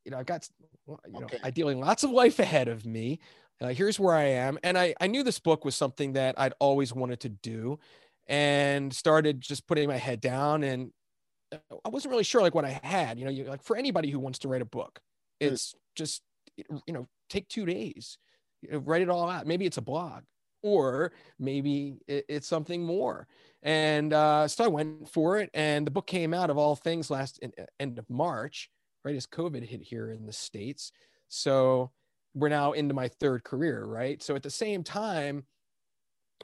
You 0.04 0.12
know, 0.12 0.18
I've 0.18 0.26
got, 0.26 0.48
you 0.88 0.98
know, 1.08 1.24
okay. 1.24 1.40
ideally 1.44 1.76
lots 1.76 2.04
of 2.04 2.12
life 2.12 2.40
ahead 2.40 2.68
of 2.68 2.86
me. 2.86 3.20
Uh, 3.62 3.68
here's 3.68 4.00
where 4.00 4.16
I 4.16 4.24
am. 4.24 4.58
And 4.64 4.78
I, 4.78 4.94
I 5.00 5.08
knew 5.08 5.24
this 5.24 5.40
book 5.40 5.64
was 5.64 5.76
something 5.76 6.14
that 6.14 6.36
I'd 6.38 6.54
always 6.60 6.94
wanted 6.94 7.22
to 7.22 7.30
do 7.30 7.80
and 8.28 8.94
started 8.94 9.40
just 9.40 9.68
putting 9.68 9.88
my 9.88 9.98
head 9.98 10.20
down. 10.20 10.64
And 10.64 10.92
uh, 11.52 11.58
I 11.86 11.90
wasn't 11.90 12.12
really 12.12 12.24
sure 12.24 12.42
like 12.42 12.56
what 12.56 12.66
I 12.66 12.80
had, 12.84 13.20
you 13.20 13.26
know, 13.26 13.32
you, 13.32 13.46
like 13.46 13.64
for 13.64 13.78
anybody 13.78 14.10
who 14.10 14.20
wants 14.20 14.40
to 14.40 14.48
write 14.48 14.62
a 14.62 14.66
book, 14.66 15.00
hmm. 15.40 15.48
it's 15.48 15.74
mm. 15.74 15.78
just, 15.96 16.24
you 16.58 16.94
know, 16.94 17.08
take 17.30 17.48
two 17.48 17.66
days, 17.66 18.18
you 18.62 18.72
know, 18.72 18.80
write 18.80 19.02
it 19.02 19.10
all 19.10 19.30
out. 19.30 19.48
Maybe 19.48 19.66
it's 19.66 19.78
a 19.78 19.82
blog 19.82 20.24
or 20.64 21.12
maybe 21.38 21.98
it, 22.08 22.26
it's 22.28 22.48
something 22.48 22.84
more. 22.84 23.28
And 23.62 24.12
uh, 24.14 24.48
so 24.48 24.66
I 24.66 24.68
went 24.68 25.10
for 25.10 25.38
it, 25.38 25.50
and 25.54 25.86
the 25.86 25.92
book 25.92 26.08
came 26.08 26.34
out 26.34 26.50
of 26.50 26.58
all 26.58 26.76
things 26.76 27.12
last 27.12 27.40
in, 27.40 27.52
uh, 27.60 27.66
end 27.80 28.00
of 28.00 28.10
March, 28.10 28.70
right 29.06 29.16
as 29.16 29.28
COVID 29.28 29.64
hit 29.64 29.82
here 29.82 30.10
in 30.12 30.26
the 30.26 30.34
states. 30.34 30.92
So 31.28 31.92
we're 32.34 32.50
now 32.50 32.72
into 32.72 32.94
my 32.94 33.08
third 33.08 33.44
career, 33.44 33.86
right? 33.86 34.22
So 34.24 34.36
at 34.36 34.44
the 34.44 34.50
same 34.50 34.84
time, 34.84 35.46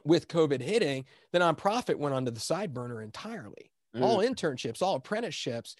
with 0.04 0.28
COVID 0.28 0.60
hitting, 0.60 1.04
the 1.32 1.40
nonprofit 1.40 1.96
went 1.96 2.14
onto 2.14 2.30
the 2.30 2.40
side 2.40 2.72
burner 2.72 3.02
entirely. 3.02 3.70
Mm. 3.94 4.02
All 4.02 4.18
internships, 4.18 4.82
all 4.82 4.94
apprenticeships 4.96 5.76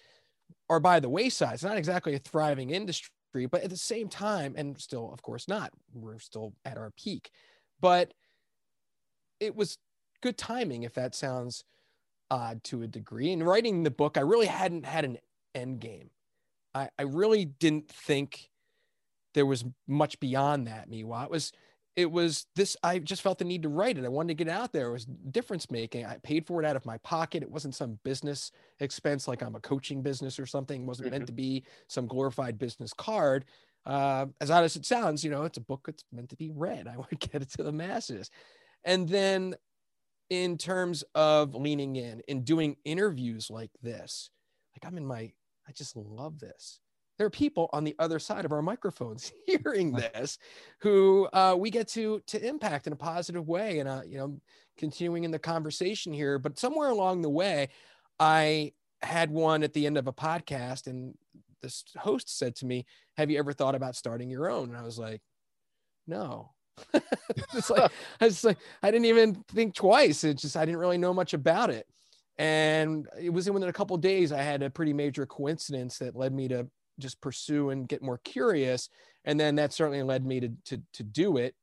are 0.69 0.79
by 0.79 0.99
the 0.99 1.09
wayside. 1.09 1.55
It's 1.55 1.63
not 1.63 1.77
exactly 1.77 2.13
a 2.13 2.19
thriving 2.19 2.69
industry, 2.69 3.09
but 3.49 3.63
at 3.63 3.69
the 3.69 3.77
same 3.77 4.09
time, 4.09 4.53
and 4.57 4.79
still, 4.79 5.11
of 5.13 5.21
course, 5.21 5.47
not. 5.47 5.71
We're 5.93 6.19
still 6.19 6.53
at 6.65 6.77
our 6.77 6.91
peak, 6.97 7.31
but 7.79 8.13
it 9.41 9.55
was 9.55 9.77
good 10.21 10.37
timing, 10.37 10.83
if 10.83 10.93
that 10.93 11.15
sounds 11.15 11.65
odd 12.29 12.63
to 12.65 12.83
a 12.83 12.87
degree. 12.87 13.31
In 13.31 13.43
writing 13.43 13.83
the 13.83 13.91
book, 13.91 14.17
I 14.17 14.21
really 14.21 14.45
hadn't 14.45 14.85
had 14.85 15.03
an 15.03 15.17
end 15.53 15.81
game. 15.81 16.11
I, 16.73 16.89
I 16.97 17.03
really 17.03 17.43
didn't 17.43 17.89
think 17.89 18.49
there 19.33 19.45
was 19.45 19.65
much 19.87 20.19
beyond 20.21 20.67
that. 20.67 20.89
Meanwhile, 20.89 21.25
it 21.25 21.31
was 21.31 21.51
it 21.95 22.09
was 22.09 22.45
this 22.55 22.77
i 22.83 22.99
just 22.99 23.21
felt 23.21 23.37
the 23.37 23.43
need 23.43 23.63
to 23.63 23.69
write 23.69 23.97
it 23.97 24.05
i 24.05 24.07
wanted 24.07 24.29
to 24.29 24.33
get 24.33 24.47
it 24.47 24.51
out 24.51 24.71
there 24.71 24.87
it 24.87 24.91
was 24.93 25.05
difference 25.31 25.69
making 25.69 26.05
i 26.05 26.17
paid 26.23 26.45
for 26.45 26.61
it 26.61 26.65
out 26.65 26.75
of 26.75 26.85
my 26.85 26.97
pocket 26.99 27.43
it 27.43 27.51
wasn't 27.51 27.75
some 27.75 27.99
business 28.03 28.51
expense 28.79 29.27
like 29.27 29.41
i'm 29.41 29.55
a 29.55 29.59
coaching 29.59 30.01
business 30.01 30.39
or 30.39 30.45
something 30.45 30.83
it 30.83 30.85
wasn't 30.85 31.05
mm-hmm. 31.05 31.15
meant 31.15 31.27
to 31.27 31.33
be 31.33 31.63
some 31.87 32.07
glorified 32.07 32.57
business 32.57 32.93
card 32.93 33.45
uh, 33.87 34.27
as 34.39 34.51
odd 34.51 34.63
as 34.63 34.75
it 34.75 34.85
sounds 34.85 35.23
you 35.23 35.29
know 35.29 35.43
it's 35.43 35.57
a 35.57 35.61
book 35.61 35.81
that's 35.85 36.05
meant 36.13 36.29
to 36.29 36.35
be 36.35 36.51
read 36.51 36.87
i 36.91 36.95
want 36.95 37.09
to 37.09 37.27
get 37.29 37.41
it 37.41 37.49
to 37.49 37.63
the 37.63 37.71
masses 37.71 38.29
and 38.83 39.07
then 39.07 39.55
in 40.31 40.57
terms 40.57 41.03
of 41.13 41.53
leaning 41.53 41.97
in 41.97 42.21
and 42.29 42.45
doing 42.45 42.77
interviews 42.85 43.49
like 43.51 43.69
this. 43.83 44.29
Like 44.73 44.89
I'm 44.89 44.97
in 44.97 45.05
my, 45.05 45.33
I 45.67 45.71
just 45.75 45.97
love 45.97 46.39
this. 46.39 46.79
There 47.17 47.27
are 47.27 47.29
people 47.29 47.69
on 47.73 47.83
the 47.83 47.95
other 47.99 48.17
side 48.17 48.45
of 48.45 48.53
our 48.53 48.61
microphones 48.61 49.33
hearing 49.45 49.91
this, 49.91 50.37
who 50.79 51.27
uh, 51.33 51.55
we 51.59 51.69
get 51.69 51.89
to 51.89 52.21
to 52.27 52.43
impact 52.43 52.87
in 52.87 52.93
a 52.93 52.95
positive 52.95 53.47
way, 53.47 53.79
and 53.79 53.87
uh, 53.87 54.01
you 54.07 54.17
know, 54.17 54.39
continuing 54.77 55.25
in 55.25 55.31
the 55.31 55.37
conversation 55.37 56.13
here. 56.13 56.39
But 56.39 56.57
somewhere 56.57 56.89
along 56.89 57.21
the 57.21 57.29
way, 57.29 57.67
I 58.17 58.71
had 59.01 59.29
one 59.29 59.61
at 59.61 59.73
the 59.73 59.85
end 59.85 59.97
of 59.97 60.07
a 60.07 60.13
podcast, 60.13 60.87
and 60.87 61.13
this 61.61 61.83
host 61.97 62.35
said 62.35 62.55
to 62.55 62.65
me, 62.65 62.85
"Have 63.17 63.29
you 63.29 63.37
ever 63.37 63.53
thought 63.53 63.75
about 63.75 63.95
starting 63.97 64.29
your 64.29 64.49
own?" 64.49 64.69
And 64.69 64.77
I 64.77 64.83
was 64.83 64.97
like, 64.97 65.21
"No." 66.07 66.53
it's 67.53 67.69
like 67.69 67.91
I 68.19 68.25
was 68.25 68.43
like 68.43 68.57
I 68.81 68.91
didn't 68.91 69.05
even 69.05 69.35
think 69.53 69.75
twice. 69.75 70.23
It's 70.23 70.41
just 70.41 70.57
I 70.57 70.65
didn't 70.65 70.79
really 70.79 70.97
know 70.97 71.13
much 71.13 71.33
about 71.33 71.69
it, 71.69 71.87
and 72.37 73.07
it 73.19 73.29
was 73.29 73.49
within 73.49 73.69
a 73.69 73.73
couple 73.73 73.97
days 73.97 74.31
I 74.31 74.41
had 74.41 74.63
a 74.63 74.69
pretty 74.69 74.93
major 74.93 75.25
coincidence 75.25 75.97
that 75.99 76.15
led 76.15 76.33
me 76.33 76.47
to 76.49 76.67
just 76.99 77.21
pursue 77.21 77.69
and 77.69 77.87
get 77.87 78.01
more 78.01 78.19
curious, 78.23 78.89
and 79.25 79.39
then 79.39 79.55
that 79.55 79.73
certainly 79.73 80.03
led 80.03 80.25
me 80.25 80.39
to 80.39 80.49
to 80.65 80.81
to 80.93 81.03
do 81.03 81.37
it. 81.37 81.55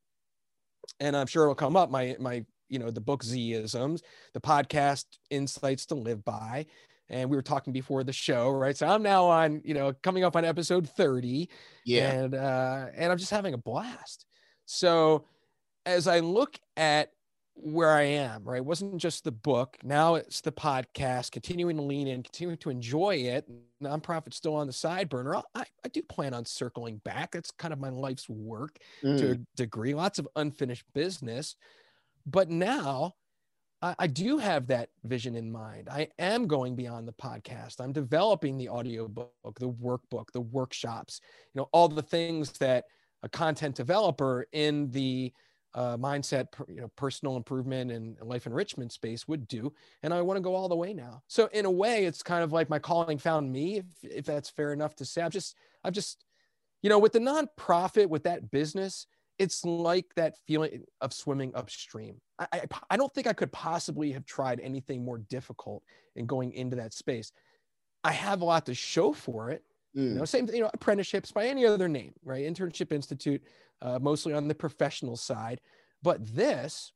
And 1.00 1.17
I'm 1.17 1.27
sure 1.27 1.45
it'll 1.45 1.55
come 1.55 1.77
up 1.77 1.91
my 1.91 2.17
my 2.19 2.45
you 2.69 2.79
know 2.79 2.91
the 2.91 3.00
book 3.00 3.25
Zisms, 3.25 4.03
the 4.35 4.41
podcast 4.41 5.05
Insights 5.31 5.87
to 5.87 5.95
Live 5.95 6.25
By, 6.25 6.67
and 7.11 7.31
we 7.31 7.37
were 7.37 7.43
talking 7.43 7.73
before 7.73 8.05
the 8.05 8.12
show, 8.12 8.50
right? 8.50 8.77
So 8.77 8.87
I'm 8.87 9.03
now 9.03 9.25
on, 9.27 9.62
you 9.65 9.75
know, 9.75 9.93
coming 10.03 10.25
up 10.25 10.37
on 10.37 10.45
episode 10.45 10.88
30. 10.88 11.49
Yeah. 11.85 12.11
And 12.11 12.35
uh 12.35 12.87
and 12.95 13.11
I'm 13.11 13.19
just 13.19 13.31
having 13.31 13.55
a 13.55 13.59
blast. 13.59 14.27
So 14.71 15.25
as 15.87 16.07
I 16.07 16.21
look 16.21 16.61
at 16.77 17.11
where 17.55 17.91
I 17.91 18.03
am, 18.03 18.45
right, 18.45 18.59
it 18.59 18.65
wasn't 18.65 18.99
just 18.99 19.25
the 19.25 19.33
book. 19.33 19.79
Now 19.83 20.17
it's 20.17 20.43
the 20.43 20.53
podcast, 20.53 21.31
continuing 21.31 21.77
to 21.77 21.83
lean 21.83 22.07
in, 22.07 22.23
continuing 22.23 22.59
to 22.59 22.69
enjoy 22.69 23.17
it. 23.17 23.49
Nonprofit 23.83 24.35
still 24.35 24.55
on 24.55 24.67
the 24.67 24.73
side 24.75 25.09
burner. 25.09 25.37
I, 25.55 25.65
I 25.85 25.89
do 25.91 26.03
plan 26.03 26.35
on 26.35 26.45
circling 26.45 26.99
back. 26.99 27.33
That's 27.33 27.51
kind 27.51 27.73
of 27.73 27.81
my 27.81 27.89
life's 27.89 28.29
work 28.29 28.77
mm. 29.03 29.19
to 29.19 29.31
a 29.33 29.39
degree, 29.57 29.95
lots 29.95 30.19
of 30.19 30.29
unfinished 30.37 30.85
business. 30.95 31.57
But 32.27 32.51
now 32.51 33.15
I, 33.81 33.95
I 33.99 34.07
do 34.07 34.37
have 34.37 34.67
that 34.67 34.91
vision 35.03 35.35
in 35.35 35.51
mind. 35.51 35.89
I 35.91 36.09
am 36.19 36.47
going 36.47 36.77
beyond 36.77 37.09
the 37.09 37.13
podcast. 37.15 37.81
I'm 37.81 37.93
developing 37.93 38.59
the 38.59 38.69
audio 38.69 39.09
book, 39.09 39.33
the 39.59 39.71
workbook, 39.71 40.27
the 40.35 40.43
workshops, 40.43 41.23
you 41.55 41.63
know, 41.63 41.71
all 41.73 41.89
the 41.89 42.03
things 42.03 42.53
that– 42.59 42.85
a 43.23 43.29
content 43.29 43.75
developer 43.75 44.47
in 44.53 44.91
the 44.91 45.33
uh, 45.75 45.97
mindset, 45.97 46.47
you 46.69 46.81
know, 46.81 46.89
personal 46.97 47.37
improvement 47.37 47.93
and 47.93 48.17
life 48.23 48.47
enrichment 48.47 48.91
space 48.91 49.29
would 49.29 49.47
do. 49.49 49.73
And 50.03 50.15
I 50.15 50.23
want 50.23 50.37
to 50.39 50.43
go 50.43 50.55
all 50.55 50.69
the 50.69 50.77
way 50.77 50.93
now. 50.95 51.23
So 51.29 51.49
in 51.53 51.67
a 51.67 51.71
way, 51.71 52.05
it's 52.05 52.23
kind 52.23 52.43
of 52.43 52.53
like 52.53 52.71
my 52.71 52.79
calling 52.79 53.19
found 53.19 53.53
me, 53.53 53.77
if, 53.77 53.85
if 54.03 54.25
that's 54.25 54.49
fair 54.49 54.73
enough 54.73 54.97
to 54.97 55.05
say. 55.05 55.23
I've 55.23 55.33
just, 55.33 55.57
I've 55.85 55.93
just, 55.93 56.25
you 56.83 56.89
know, 56.89 56.99
with 56.99 57.13
the 57.13 57.19
nonprofit, 57.19 58.09
with 58.09 58.25
that 58.25 58.51
business, 58.51 59.07
it's 59.39 59.65
like 59.65 60.07
that 60.17 60.37
feeling 60.47 60.85
of 61.01 61.13
swimming 61.13 61.53
upstream. 61.55 62.21
I, 62.39 62.47
I, 62.53 62.63
I 62.91 62.97
don't 62.97 63.13
think 63.15 63.27
I 63.27 63.33
could 63.33 63.53
possibly 63.53 64.11
have 64.13 64.25
tried 64.25 64.61
anything 64.61 65.05
more 65.05 65.19
difficult 65.19 65.83
in 66.17 66.27
going 66.27 66.53
into 66.53 66.77
that 66.77 66.93
space. 66.93 67.31
I 68.03 68.13
have 68.13 68.41
a 68.41 68.45
lot 68.45 68.67
to 68.67 68.75
show 68.75 69.13
for 69.13 69.51
it. 69.51 69.63
Mm. 69.99 70.11
You 70.11 70.14
know, 70.14 70.25
same 70.25 70.49
you 70.52 70.61
know, 70.61 70.71
apprenticeships 70.73 71.33
by 71.33 71.47
any 71.47 71.67
other 71.67 71.88
name, 71.88 72.12
right? 72.25 72.45
Internship 72.45 72.93
Institute, 72.93 73.43
uh, 73.83 73.99
mostly 73.99 74.33
on 74.33 74.47
the 74.47 74.55
professional 74.55 75.17
side. 75.17 75.61
But 76.02 76.25
this, 76.35 76.93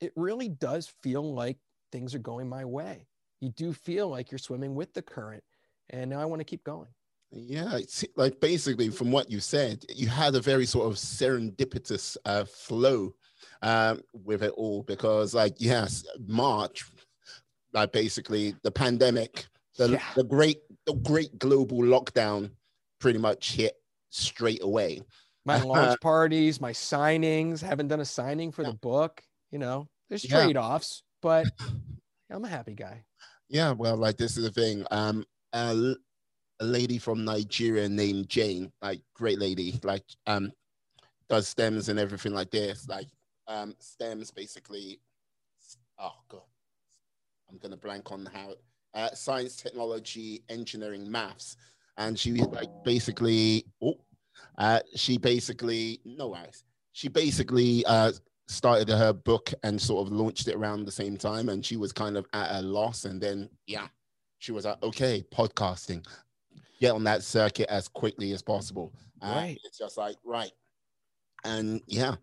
it 0.00 0.12
really 0.16 0.48
does 0.48 0.92
feel 1.02 1.34
like 1.34 1.58
things 1.92 2.14
are 2.14 2.20
going 2.20 2.48
my 2.48 2.64
way. 2.64 3.06
You 3.40 3.50
do 3.50 3.72
feel 3.72 4.08
like 4.08 4.32
you're 4.32 4.38
swimming 4.38 4.74
with 4.74 4.92
the 4.92 5.02
current. 5.02 5.44
And 5.90 6.10
now 6.10 6.20
I 6.20 6.24
want 6.24 6.40
to 6.40 6.44
keep 6.44 6.64
going. 6.64 6.88
Yeah, 7.30 7.76
it's 7.76 8.04
like 8.16 8.40
basically 8.40 8.88
from 8.88 9.12
what 9.12 9.30
you 9.30 9.38
said, 9.38 9.84
you 9.94 10.08
had 10.08 10.34
a 10.34 10.40
very 10.40 10.66
sort 10.66 10.86
of 10.86 10.94
serendipitous 10.94 12.16
uh, 12.24 12.44
flow 12.44 13.14
um, 13.62 14.00
with 14.12 14.42
it 14.42 14.52
all 14.56 14.82
because, 14.82 15.34
like, 15.34 15.54
yes, 15.58 16.04
March, 16.26 16.84
like 17.72 17.92
basically 17.92 18.54
the 18.62 18.70
pandemic, 18.70 19.46
the, 19.78 19.90
yeah. 19.92 20.02
the 20.16 20.24
great 20.24 20.58
the 20.86 20.94
great 20.94 21.38
global 21.38 21.78
lockdown 21.78 22.50
pretty 23.00 23.18
much 23.18 23.52
hit 23.52 23.74
straight 24.10 24.62
away. 24.62 25.02
My 25.44 25.62
launch 25.62 25.98
parties, 26.00 26.60
my 26.60 26.72
signings, 26.72 27.62
haven't 27.62 27.88
done 27.88 28.00
a 28.00 28.04
signing 28.04 28.52
for 28.52 28.62
yeah. 28.62 28.70
the 28.70 28.76
book. 28.76 29.22
You 29.50 29.58
know, 29.58 29.88
there's 30.08 30.28
yeah. 30.28 30.42
trade 30.44 30.56
offs, 30.56 31.02
but 31.22 31.46
I'm 32.30 32.44
a 32.44 32.48
happy 32.48 32.74
guy. 32.74 33.04
Yeah, 33.48 33.72
well, 33.72 33.96
like 33.96 34.18
this 34.18 34.36
is 34.36 34.44
the 34.44 34.50
thing. 34.50 34.84
Um, 34.90 35.24
a, 35.54 35.94
a 36.60 36.64
lady 36.64 36.98
from 36.98 37.24
Nigeria 37.24 37.88
named 37.88 38.28
Jane, 38.28 38.70
like 38.82 39.00
great 39.14 39.38
lady, 39.38 39.80
like 39.84 40.04
um, 40.26 40.52
does 41.30 41.48
stems 41.48 41.88
and 41.88 41.98
everything 41.98 42.34
like 42.34 42.50
this. 42.50 42.86
Like 42.88 43.08
um, 43.46 43.74
stems 43.78 44.30
basically. 44.30 45.00
Oh 45.98 46.12
god, 46.28 46.42
I'm 47.48 47.58
gonna 47.58 47.76
blank 47.76 48.12
on 48.12 48.28
how 48.32 48.54
uh, 48.94 49.10
science, 49.14 49.56
technology, 49.56 50.42
engineering, 50.48 51.10
maths, 51.10 51.56
and 51.96 52.18
she 52.18 52.32
like 52.32 52.70
basically, 52.84 53.66
oh, 53.82 53.98
uh, 54.58 54.80
she 54.94 55.18
basically 55.18 56.00
no 56.04 56.34
eyes. 56.34 56.64
She 56.92 57.08
basically 57.08 57.84
uh, 57.86 58.12
started 58.46 58.88
her 58.88 59.12
book 59.12 59.52
and 59.62 59.80
sort 59.80 60.06
of 60.06 60.12
launched 60.12 60.48
it 60.48 60.54
around 60.54 60.84
the 60.84 60.92
same 60.92 61.16
time, 61.16 61.48
and 61.48 61.64
she 61.64 61.76
was 61.76 61.92
kind 61.92 62.16
of 62.16 62.26
at 62.32 62.60
a 62.60 62.62
loss. 62.62 63.04
And 63.04 63.20
then, 63.20 63.48
yeah, 63.66 63.88
she 64.38 64.52
was 64.52 64.64
like, 64.64 64.82
okay, 64.82 65.24
podcasting, 65.32 66.04
get 66.80 66.92
on 66.92 67.04
that 67.04 67.22
circuit 67.22 67.68
as 67.70 67.88
quickly 67.88 68.32
as 68.32 68.42
possible. 68.42 68.92
Uh, 69.20 69.32
right. 69.34 69.58
It's 69.64 69.78
just 69.78 69.98
like 69.98 70.16
right, 70.24 70.52
and 71.44 71.80
yeah, 71.86 72.16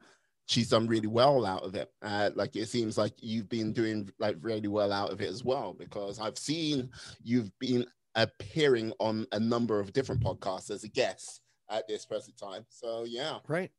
she's 0.45 0.69
done 0.69 0.87
really 0.87 1.07
well 1.07 1.45
out 1.45 1.63
of 1.63 1.75
it. 1.75 1.91
Uh, 2.01 2.29
like 2.35 2.55
it 2.55 2.67
seems 2.67 2.97
like 2.97 3.13
you've 3.19 3.49
been 3.49 3.73
doing 3.73 4.09
like 4.19 4.37
really 4.41 4.67
well 4.67 4.91
out 4.91 5.11
of 5.11 5.21
it 5.21 5.29
as 5.29 5.43
well, 5.43 5.73
because 5.73 6.19
I've 6.19 6.37
seen 6.37 6.89
you've 7.23 7.51
been 7.59 7.85
appearing 8.15 8.93
on 8.99 9.27
a 9.31 9.39
number 9.39 9.79
of 9.79 9.93
different 9.93 10.21
podcasts 10.21 10.71
as 10.71 10.83
a 10.83 10.89
guest 10.89 11.41
at 11.69 11.87
this 11.87 12.05
present 12.05 12.37
time. 12.37 12.65
So 12.69 13.05
yeah, 13.05 13.39
right. 13.47 13.71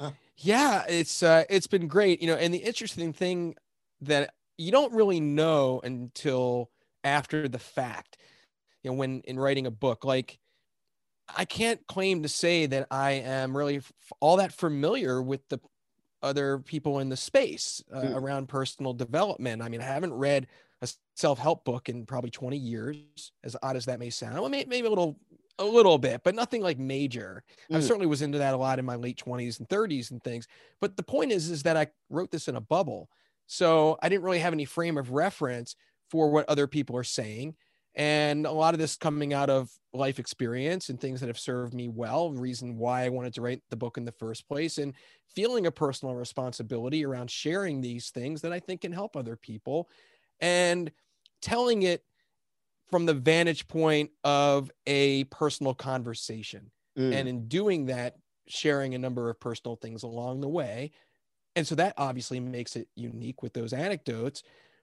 yeah, 0.36 0.84
it's 0.88 1.22
uh, 1.22 1.44
it's 1.48 1.66
been 1.66 1.88
great, 1.88 2.20
you 2.20 2.26
know. 2.26 2.36
And 2.36 2.52
the 2.52 2.58
interesting 2.58 3.12
thing 3.12 3.54
that 4.00 4.34
you 4.58 4.72
don't 4.72 4.92
really 4.92 5.20
know 5.20 5.80
until 5.82 6.70
after 7.04 7.48
the 7.48 7.58
fact, 7.58 8.16
you 8.82 8.90
know, 8.90 8.96
when 8.96 9.20
in 9.22 9.38
writing 9.38 9.66
a 9.66 9.70
book, 9.70 10.04
like 10.04 10.38
I 11.36 11.44
can't 11.44 11.86
claim 11.86 12.22
to 12.22 12.28
say 12.28 12.66
that 12.66 12.86
I 12.90 13.12
am 13.12 13.56
really 13.56 13.78
f- 13.78 13.92
all 14.20 14.36
that 14.36 14.52
familiar 14.52 15.22
with 15.22 15.48
the 15.48 15.60
other 16.22 16.58
people 16.58 17.00
in 17.00 17.08
the 17.08 17.16
space 17.16 17.82
uh, 17.92 18.00
mm. 18.00 18.16
around 18.16 18.48
personal 18.48 18.92
development. 18.92 19.62
I 19.62 19.68
mean, 19.68 19.80
I 19.80 19.84
haven't 19.84 20.12
read 20.12 20.46
a 20.82 20.88
self-help 21.14 21.64
book 21.64 21.88
in 21.88 22.06
probably 22.06 22.30
20 22.30 22.56
years, 22.56 23.32
as 23.44 23.56
odd 23.62 23.76
as 23.76 23.86
that 23.86 23.98
may 23.98 24.10
sound. 24.10 24.34
Well, 24.34 24.48
maybe, 24.48 24.68
maybe 24.68 24.86
a 24.86 24.90
little, 24.90 25.18
a 25.58 25.64
little 25.64 25.98
bit, 25.98 26.22
but 26.24 26.34
nothing 26.34 26.62
like 26.62 26.78
major. 26.78 27.44
Mm. 27.70 27.76
I 27.76 27.80
certainly 27.80 28.06
was 28.06 28.22
into 28.22 28.38
that 28.38 28.54
a 28.54 28.56
lot 28.56 28.78
in 28.78 28.84
my 28.84 28.96
late 28.96 29.22
20s 29.24 29.58
and 29.58 29.68
30s 29.68 30.10
and 30.10 30.22
things. 30.22 30.48
But 30.80 30.96
the 30.96 31.02
point 31.02 31.32
is, 31.32 31.50
is 31.50 31.62
that 31.64 31.76
I 31.76 31.88
wrote 32.10 32.30
this 32.30 32.48
in 32.48 32.56
a 32.56 32.60
bubble, 32.60 33.08
so 33.46 33.98
I 34.02 34.08
didn't 34.08 34.24
really 34.24 34.38
have 34.40 34.52
any 34.52 34.64
frame 34.64 34.98
of 34.98 35.12
reference 35.12 35.76
for 36.10 36.30
what 36.30 36.48
other 36.48 36.66
people 36.66 36.96
are 36.96 37.04
saying. 37.04 37.54
And 37.94 38.46
a 38.46 38.52
lot 38.52 38.74
of 38.74 38.80
this 38.80 38.96
coming 38.96 39.34
out 39.34 39.50
of 39.50 39.70
life 39.92 40.18
experience 40.18 40.88
and 40.88 40.98
things 40.98 41.20
that 41.20 41.26
have 41.26 41.38
served 41.38 41.74
me 41.74 41.88
well, 41.88 42.32
reason 42.32 42.78
why 42.78 43.04
I 43.04 43.10
wanted 43.10 43.34
to 43.34 43.42
write 43.42 43.60
the 43.68 43.76
book 43.76 43.98
in 43.98 44.04
the 44.04 44.12
first 44.12 44.48
place, 44.48 44.78
and 44.78 44.94
feeling 45.34 45.66
a 45.66 45.70
personal 45.70 46.14
responsibility 46.14 47.04
around 47.04 47.30
sharing 47.30 47.80
these 47.80 48.10
things 48.10 48.40
that 48.42 48.52
I 48.52 48.60
think 48.60 48.82
can 48.82 48.92
help 48.92 49.16
other 49.16 49.36
people 49.36 49.90
and 50.40 50.90
telling 51.42 51.82
it 51.82 52.02
from 52.90 53.06
the 53.06 53.14
vantage 53.14 53.68
point 53.68 54.10
of 54.24 54.70
a 54.86 55.24
personal 55.24 55.74
conversation. 55.74 56.70
Mm. 56.98 57.14
And 57.14 57.28
in 57.28 57.48
doing 57.48 57.86
that, 57.86 58.16
sharing 58.48 58.94
a 58.94 58.98
number 58.98 59.30
of 59.30 59.40
personal 59.40 59.76
things 59.76 60.02
along 60.02 60.40
the 60.40 60.48
way. 60.48 60.92
And 61.56 61.66
so 61.66 61.74
that 61.76 61.94
obviously 61.96 62.40
makes 62.40 62.76
it 62.76 62.88
unique 62.94 63.42
with 63.42 63.52
those 63.52 63.72
anecdotes. 63.72 64.42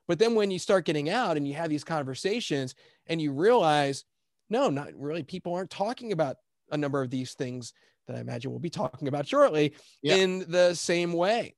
But 0.10 0.18
then 0.18 0.34
when 0.34 0.50
you 0.50 0.58
start 0.58 0.86
getting 0.86 1.12
out 1.12 1.38
and 1.38 1.48
you 1.48 1.54
have 1.54 1.70
these 1.70 1.84
conversations 1.84 2.74
and 3.06 3.22
you 3.22 3.32
realize, 3.32 4.06
no, 4.50 4.72
not 4.72 4.90
really, 4.96 5.22
people 5.22 5.54
aren't 5.54 5.70
talking 5.70 6.12
about 6.14 6.38
a 6.72 6.78
number 6.78 7.00
of 7.00 7.12
these 7.12 7.36
things 7.36 7.74
that 8.08 8.18
I 8.18 8.20
imagine 8.20 8.50
we'll 8.50 8.60
be 8.60 8.72
talking 8.72 9.08
about 9.08 9.28
shortly 9.28 9.76
yeah. 10.02 10.16
in 10.16 10.46
the 10.50 10.74
same 10.74 11.14
way. 11.14 11.56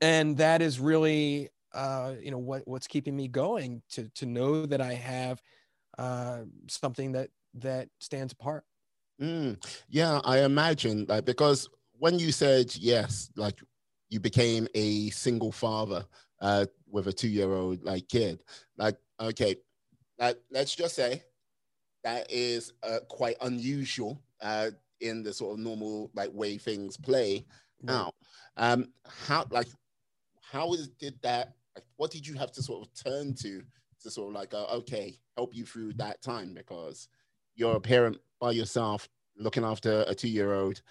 And 0.00 0.34
that 0.38 0.62
is 0.62 0.80
really, 0.80 1.50
uh, 1.74 2.14
you 2.22 2.30
know, 2.30 2.38
what 2.38 2.62
what's 2.64 2.86
keeping 2.86 3.14
me 3.14 3.28
going 3.28 3.82
to 3.90 4.08
to 4.14 4.24
know 4.24 4.64
that 4.64 4.80
I 4.80 4.94
have 4.94 5.42
uh, 5.98 6.44
something 6.68 7.12
that 7.12 7.28
that 7.56 7.88
stands 8.00 8.32
apart. 8.32 8.64
Mm, 9.20 9.62
yeah, 9.90 10.22
I 10.24 10.38
imagine 10.38 11.04
like 11.06 11.26
because 11.26 11.68
when 11.98 12.18
you 12.18 12.32
said 12.32 12.74
yes, 12.76 13.30
like 13.36 13.60
you 14.08 14.20
became 14.20 14.68
a 14.74 15.10
single 15.10 15.52
father 15.52 16.06
uh, 16.42 16.66
with 16.90 17.06
a 17.06 17.12
two-year-old 17.12 17.82
like 17.84 18.08
kid. 18.08 18.42
Like, 18.76 18.98
okay, 19.18 19.56
that 20.18 20.40
let's 20.50 20.74
just 20.74 20.94
say 20.94 21.22
that 22.04 22.30
is 22.30 22.72
uh, 22.82 22.98
quite 23.08 23.36
unusual 23.40 24.20
uh, 24.42 24.70
in 25.00 25.22
the 25.22 25.32
sort 25.32 25.54
of 25.54 25.60
normal 25.60 26.10
like 26.14 26.30
way 26.34 26.58
things 26.58 26.96
play 26.96 27.46
now. 27.80 28.12
Um, 28.56 28.92
how 29.06 29.46
like 29.50 29.68
how 30.42 30.74
is 30.74 30.88
did 30.88 31.18
that? 31.22 31.54
Like, 31.74 31.84
what 31.96 32.10
did 32.10 32.26
you 32.26 32.34
have 32.34 32.52
to 32.52 32.62
sort 32.62 32.86
of 32.86 32.92
turn 32.92 33.34
to 33.36 33.62
to 34.02 34.10
sort 34.10 34.28
of 34.28 34.34
like 34.34 34.52
uh, 34.52 34.66
okay 34.74 35.16
help 35.36 35.54
you 35.54 35.64
through 35.64 35.94
that 35.94 36.20
time 36.20 36.52
because 36.52 37.08
you're 37.54 37.76
a 37.76 37.80
parent 37.80 38.18
by 38.40 38.50
yourself 38.50 39.08
looking 39.38 39.64
after 39.64 40.04
a 40.08 40.14
two-year-old 40.14 40.82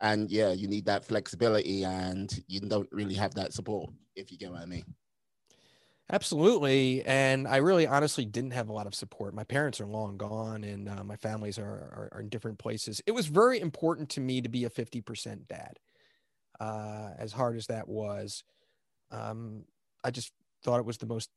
and 0.00 0.30
yeah 0.30 0.52
you 0.52 0.68
need 0.68 0.84
that 0.84 1.04
flexibility 1.04 1.84
and 1.84 2.42
you 2.46 2.60
don't 2.60 2.88
really 2.92 3.14
have 3.14 3.34
that 3.34 3.52
support 3.52 3.90
if 4.16 4.30
you 4.30 4.38
get 4.38 4.50
what 4.50 4.62
i 4.62 4.66
mean. 4.66 4.84
Absolutely. 6.10 7.04
And 7.04 7.46
i 7.46 7.58
really 7.58 7.86
honestly 7.86 8.24
didn't 8.24 8.52
have 8.52 8.70
a 8.70 8.72
lot 8.72 8.86
of 8.86 8.94
support. 8.94 9.34
My 9.34 9.44
parents 9.44 9.80
are 9.80 9.86
long 9.86 10.16
gone 10.16 10.64
and 10.64 10.88
uh, 10.88 11.04
my 11.04 11.16
families 11.16 11.58
are, 11.58 11.64
are, 11.64 12.08
are, 12.12 12.20
in 12.20 12.30
different 12.30 12.58
places. 12.58 13.02
It 13.06 13.12
was 13.12 13.26
very 13.26 13.60
important 13.60 14.08
to 14.10 14.20
me 14.20 14.40
to 14.40 14.48
be 14.48 14.64
a 14.64 14.70
50% 14.70 15.46
dad 15.48 15.78
uh, 16.60 17.10
as 17.18 17.32
hard 17.32 17.56
as 17.56 17.66
that 17.66 17.88
was. 17.88 18.42
Um, 19.10 19.64
i 20.04 20.10
just 20.10 20.32
thought 20.62 20.80
it 20.80 20.86
was 20.86 20.98
the 20.98 21.06
most 21.06 21.30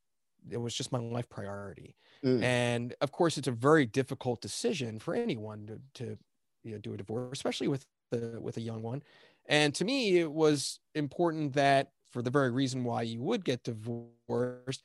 it 0.50 0.58
was 0.58 0.74
just 0.74 0.92
my 0.92 1.00
life 1.00 1.30
priority. 1.30 1.96
Mm. 2.24 2.44
and 2.44 2.96
of 3.02 3.12
course 3.12 3.38
it's 3.38 3.48
a 3.48 3.52
very 3.52 3.86
difficult 3.86 4.42
decision 4.42 5.00
for 5.00 5.16
anyone 5.16 5.66
to, 5.68 6.04
to 6.04 6.18
you 6.64 6.74
know 6.74 6.78
do 6.78 6.94
a 6.94 6.98
divorce 6.98 7.30
especially 7.32 7.68
with 7.68 7.86
the 8.12 8.40
with 8.40 8.58
a 8.58 8.62
young 8.62 8.82
one. 8.82 9.02
And 9.48 9.74
to 9.76 9.86
me, 9.86 10.20
it 10.20 10.32
was 10.32 10.80
important 10.96 11.54
that 11.54 11.90
for 12.12 12.22
the 12.22 12.30
very 12.30 12.52
reason 12.52 12.84
why 12.84 13.02
you 13.04 13.22
would 13.22 13.44
get 13.44 13.64
divorced, 13.64 14.84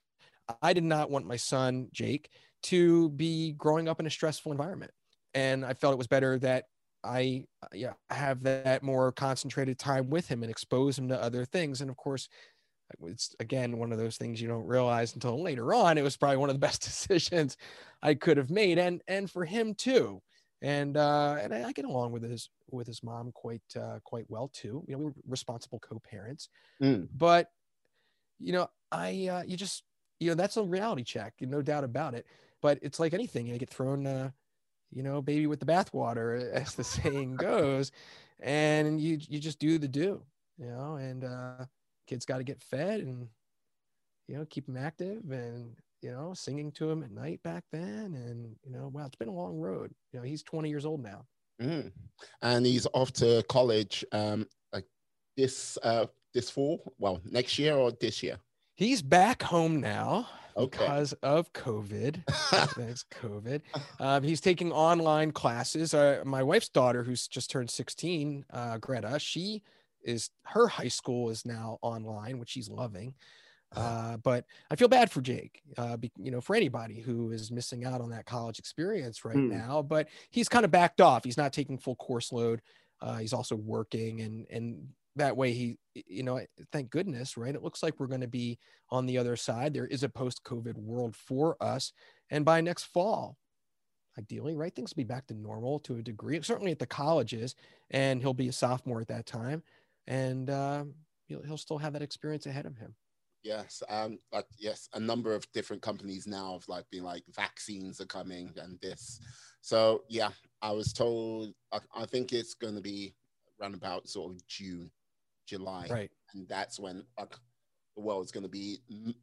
I 0.62 0.72
did 0.72 0.84
not 0.84 1.10
want 1.10 1.26
my 1.26 1.36
son, 1.36 1.88
Jake, 1.92 2.30
to 2.64 3.10
be 3.10 3.52
growing 3.52 3.88
up 3.88 4.00
in 4.00 4.06
a 4.06 4.10
stressful 4.10 4.52
environment. 4.52 4.92
And 5.34 5.64
I 5.64 5.74
felt 5.74 5.92
it 5.92 5.98
was 5.98 6.06
better 6.06 6.38
that 6.38 6.64
I 7.04 7.44
yeah, 7.72 7.92
have 8.10 8.42
that 8.44 8.82
more 8.82 9.12
concentrated 9.12 9.78
time 9.78 10.10
with 10.10 10.28
him 10.28 10.42
and 10.42 10.50
expose 10.50 10.98
him 10.98 11.08
to 11.08 11.22
other 11.22 11.44
things. 11.44 11.80
And 11.80 11.90
of 11.90 11.96
course, 11.96 12.28
it's 13.02 13.34
again 13.40 13.78
one 13.78 13.92
of 13.92 13.98
those 13.98 14.16
things 14.16 14.40
you 14.40 14.48
don't 14.48 14.66
realize 14.66 15.14
until 15.14 15.42
later 15.42 15.74
on. 15.74 15.98
It 15.98 16.02
was 16.02 16.16
probably 16.16 16.38
one 16.38 16.50
of 16.50 16.56
the 16.56 16.60
best 16.60 16.82
decisions 16.82 17.56
I 18.02 18.14
could 18.14 18.36
have 18.36 18.50
made, 18.50 18.78
and 18.78 19.02
and 19.08 19.30
for 19.30 19.44
him 19.44 19.74
too 19.74 20.22
and 20.62 20.96
uh, 20.96 21.36
and 21.40 21.54
I, 21.54 21.64
I, 21.64 21.72
get 21.72 21.84
along 21.84 22.12
with 22.12 22.22
his 22.22 22.48
with 22.70 22.86
his 22.86 23.02
mom 23.02 23.30
quite 23.32 23.62
uh, 23.78 23.98
quite 24.04 24.24
well 24.28 24.48
too. 24.52 24.84
You 24.86 24.94
know, 24.94 24.98
we 24.98 25.04
were 25.04 25.14
responsible 25.28 25.78
co-parents, 25.80 26.48
mm. 26.82 27.08
but 27.16 27.50
you 28.38 28.52
know, 28.52 28.68
I 28.90 29.28
uh, 29.28 29.42
you 29.46 29.56
just 29.56 29.82
you 30.18 30.30
know 30.30 30.34
that's 30.34 30.56
a 30.56 30.62
reality 30.62 31.04
check, 31.04 31.34
no 31.40 31.62
doubt 31.62 31.84
about 31.84 32.14
it. 32.14 32.26
But 32.62 32.78
it's 32.82 32.98
like 32.98 33.12
anything, 33.12 33.46
you 33.46 33.58
get 33.58 33.68
thrown, 33.68 34.06
uh, 34.06 34.30
you 34.90 35.02
know, 35.02 35.20
baby 35.20 35.46
with 35.46 35.60
the 35.60 35.66
bathwater, 35.66 36.50
as 36.52 36.74
the 36.74 36.84
saying 36.84 37.36
goes, 37.36 37.92
and 38.40 39.00
you 39.00 39.18
you 39.28 39.38
just 39.38 39.58
do 39.58 39.78
the 39.78 39.88
do, 39.88 40.22
you 40.58 40.66
know, 40.66 40.96
and 40.96 41.24
uh, 41.24 41.66
kids 42.06 42.24
got 42.24 42.38
to 42.38 42.44
get 42.44 42.62
fed 42.62 43.00
and 43.00 43.28
you 44.26 44.36
know 44.36 44.46
keep 44.48 44.66
them 44.66 44.76
active 44.76 45.30
and 45.30 45.76
you 46.02 46.10
know, 46.10 46.32
singing 46.34 46.72
to 46.72 46.90
him 46.90 47.02
at 47.02 47.10
night 47.10 47.42
back 47.42 47.64
then. 47.72 48.14
And, 48.14 48.56
you 48.64 48.72
know, 48.72 48.88
wow, 48.92 49.06
it's 49.06 49.16
been 49.16 49.28
a 49.28 49.32
long 49.32 49.58
road. 49.58 49.92
You 50.12 50.20
know, 50.20 50.24
he's 50.24 50.42
20 50.42 50.68
years 50.68 50.86
old 50.86 51.02
now. 51.02 51.24
Mm. 51.60 51.92
And 52.42 52.66
he's 52.66 52.86
off 52.92 53.12
to 53.14 53.44
college 53.48 54.04
um, 54.12 54.46
like 54.72 54.84
this 55.36 55.78
uh, 55.82 56.06
this 56.36 56.50
fall, 56.50 56.92
well, 56.98 57.20
next 57.24 57.58
year 57.58 57.74
or 57.74 57.90
this 57.92 58.22
year? 58.22 58.38
He's 58.74 59.00
back 59.00 59.42
home 59.42 59.80
now 59.80 60.28
okay. 60.56 60.78
because 60.78 61.14
of 61.22 61.50
COVID. 61.54 62.22
Thanks, 62.30 63.06
COVID. 63.10 63.62
Um, 63.98 64.22
he's 64.22 64.42
taking 64.42 64.70
online 64.70 65.32
classes. 65.32 65.94
Uh, 65.94 66.22
my 66.26 66.42
wife's 66.42 66.68
daughter, 66.68 67.02
who's 67.02 67.26
just 67.26 67.50
turned 67.50 67.70
16, 67.70 68.44
uh, 68.52 68.76
Greta, 68.78 69.18
she 69.18 69.62
is 70.04 70.30
her 70.44 70.68
high 70.68 70.88
school 70.88 71.30
is 71.30 71.44
now 71.44 71.78
online, 71.82 72.38
which 72.38 72.50
she's 72.50 72.68
loving. 72.68 73.14
Uh, 73.74 74.16
but 74.18 74.44
I 74.70 74.76
feel 74.76 74.88
bad 74.88 75.10
for 75.10 75.20
Jake, 75.20 75.60
uh, 75.76 75.96
be, 75.96 76.10
you 76.16 76.30
know, 76.30 76.40
for 76.40 76.54
anybody 76.54 77.00
who 77.00 77.32
is 77.32 77.50
missing 77.50 77.84
out 77.84 78.00
on 78.00 78.10
that 78.10 78.24
college 78.24 78.58
experience 78.58 79.24
right 79.24 79.36
mm. 79.36 79.50
now. 79.50 79.82
But 79.82 80.08
he's 80.30 80.48
kind 80.48 80.64
of 80.64 80.70
backed 80.70 81.00
off. 81.00 81.24
He's 81.24 81.36
not 81.36 81.52
taking 81.52 81.76
full 81.78 81.96
course 81.96 82.32
load. 82.32 82.62
Uh, 83.00 83.16
he's 83.16 83.32
also 83.32 83.56
working, 83.56 84.20
and 84.20 84.46
and 84.50 84.88
that 85.16 85.36
way 85.36 85.52
he, 85.52 85.78
you 85.94 86.22
know, 86.22 86.40
thank 86.72 86.90
goodness, 86.90 87.36
right? 87.36 87.54
It 87.54 87.62
looks 87.62 87.82
like 87.82 87.98
we're 87.98 88.06
going 88.06 88.20
to 88.20 88.28
be 88.28 88.58
on 88.90 89.06
the 89.06 89.18
other 89.18 89.34
side. 89.34 89.74
There 89.74 89.86
is 89.86 90.02
a 90.02 90.08
post-COVID 90.08 90.76
world 90.76 91.16
for 91.16 91.56
us, 91.62 91.92
and 92.30 92.44
by 92.44 92.60
next 92.60 92.84
fall, 92.84 93.36
ideally, 94.18 94.54
right, 94.54 94.74
things 94.74 94.92
will 94.92 95.02
be 95.02 95.04
back 95.04 95.26
to 95.26 95.34
normal 95.34 95.78
to 95.80 95.96
a 95.96 96.02
degree. 96.02 96.40
Certainly 96.42 96.72
at 96.72 96.78
the 96.78 96.86
colleges, 96.86 97.54
and 97.90 98.20
he'll 98.20 98.34
be 98.34 98.48
a 98.48 98.52
sophomore 98.52 99.00
at 99.00 99.08
that 99.08 99.26
time, 99.26 99.62
and 100.06 100.48
uh, 100.48 100.84
he'll 101.26 101.42
he'll 101.42 101.58
still 101.58 101.78
have 101.78 101.92
that 101.94 102.02
experience 102.02 102.46
ahead 102.46 102.66
of 102.66 102.76
him. 102.76 102.94
Yes, 103.46 103.80
um, 103.88 104.18
like 104.32 104.46
yes, 104.58 104.88
a 104.94 104.98
number 104.98 105.32
of 105.32 105.46
different 105.52 105.80
companies 105.80 106.26
now 106.26 106.54
have 106.54 106.66
like 106.66 106.84
been 106.90 107.04
like 107.04 107.22
vaccines 107.32 108.00
are 108.00 108.06
coming 108.06 108.52
and 108.60 108.76
this. 108.80 109.20
So 109.60 110.02
yeah, 110.08 110.30
I 110.62 110.72
was 110.72 110.92
told 110.92 111.54
I, 111.72 111.78
I 111.94 112.06
think 112.06 112.32
it's 112.32 112.54
going 112.54 112.74
to 112.74 112.80
be 112.80 113.14
around 113.60 113.74
about 113.74 114.08
sort 114.08 114.32
of 114.32 114.44
June, 114.48 114.90
July, 115.46 115.86
right? 115.88 116.10
And 116.34 116.48
that's 116.48 116.80
when 116.80 117.04
like 117.16 117.36
the 117.94 118.02
world's 118.02 118.32
going 118.32 118.42
to 118.42 118.50
be 118.50 118.78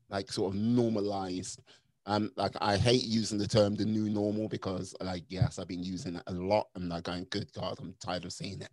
like 0.09 0.31
sort 0.31 0.53
of 0.53 0.59
normalized. 0.59 1.59
Um, 2.05 2.31
like 2.37 2.53
I 2.61 2.77
hate 2.77 3.03
using 3.03 3.37
the 3.37 3.47
term 3.47 3.75
the 3.75 3.83
new 3.83 4.09
normal 4.09 4.47
because 4.47 4.95
like 5.01 5.25
yes, 5.27 5.59
I've 5.59 5.67
been 5.67 5.83
using 5.83 6.15
it 6.15 6.23
a 6.27 6.33
lot. 6.33 6.67
I'm 6.75 6.87
like 6.87 7.03
going, 7.03 7.27
good 7.29 7.51
God, 7.51 7.77
I'm 7.81 7.93
tired 7.99 8.23
of 8.23 8.31
seeing 8.31 8.61
it. 8.61 8.69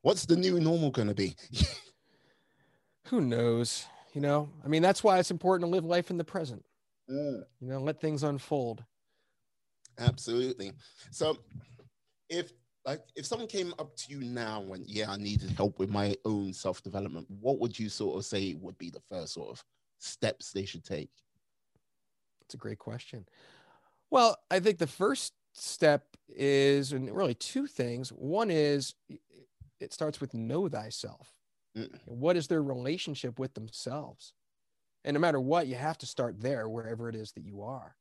What's 0.00 0.24
the 0.24 0.36
new 0.36 0.60
normal 0.60 0.90
going 0.90 1.08
to 1.08 1.14
be? 1.14 1.36
Who 3.08 3.20
knows? 3.20 3.86
You 4.14 4.20
know, 4.20 4.48
I 4.64 4.68
mean, 4.68 4.80
that's 4.80 5.02
why 5.02 5.18
it's 5.18 5.32
important 5.32 5.68
to 5.68 5.74
live 5.74 5.84
life 5.84 6.08
in 6.08 6.16
the 6.16 6.24
present. 6.24 6.64
Mm. 7.10 7.44
You 7.60 7.68
know, 7.68 7.80
let 7.80 8.00
things 8.00 8.22
unfold. 8.22 8.84
Absolutely. 9.98 10.72
So, 11.10 11.38
if 12.28 12.52
like 12.84 13.00
if 13.16 13.26
someone 13.26 13.48
came 13.48 13.74
up 13.78 13.96
to 13.96 14.12
you 14.12 14.20
now 14.20 14.60
and 14.60 14.70
went, 14.70 14.88
"Yeah, 14.88 15.10
I 15.10 15.16
needed 15.16 15.50
help 15.50 15.80
with 15.80 15.90
my 15.90 16.16
own 16.24 16.52
self 16.52 16.80
development," 16.80 17.28
what 17.28 17.58
would 17.58 17.76
you 17.76 17.88
sort 17.88 18.16
of 18.16 18.24
say 18.24 18.54
would 18.54 18.78
be 18.78 18.88
the 18.88 19.00
first 19.00 19.34
sort 19.34 19.50
of 19.50 19.64
steps 19.98 20.52
they 20.52 20.64
should 20.64 20.84
take? 20.84 21.10
It's 22.42 22.54
a 22.54 22.58
great 22.58 22.78
question. 22.78 23.26
Well, 24.10 24.36
I 24.48 24.60
think 24.60 24.78
the 24.78 24.86
first 24.86 25.32
step 25.54 26.16
is, 26.28 26.92
and 26.92 27.10
really 27.14 27.34
two 27.34 27.66
things. 27.66 28.10
One 28.10 28.50
is 28.50 28.94
it 29.80 29.92
starts 29.92 30.20
with 30.20 30.34
know 30.34 30.68
thyself. 30.68 31.43
Mm. 31.76 31.98
What 32.06 32.36
is 32.36 32.46
their 32.46 32.62
relationship 32.62 33.38
with 33.38 33.54
themselves? 33.54 34.32
And 35.04 35.14
no 35.14 35.20
matter 35.20 35.40
what, 35.40 35.66
you 35.66 35.74
have 35.74 35.98
to 35.98 36.06
start 36.06 36.40
there, 36.40 36.68
wherever 36.68 37.08
it 37.08 37.14
is 37.14 37.32
that 37.32 37.44
you 37.44 37.62
are. 37.62 37.94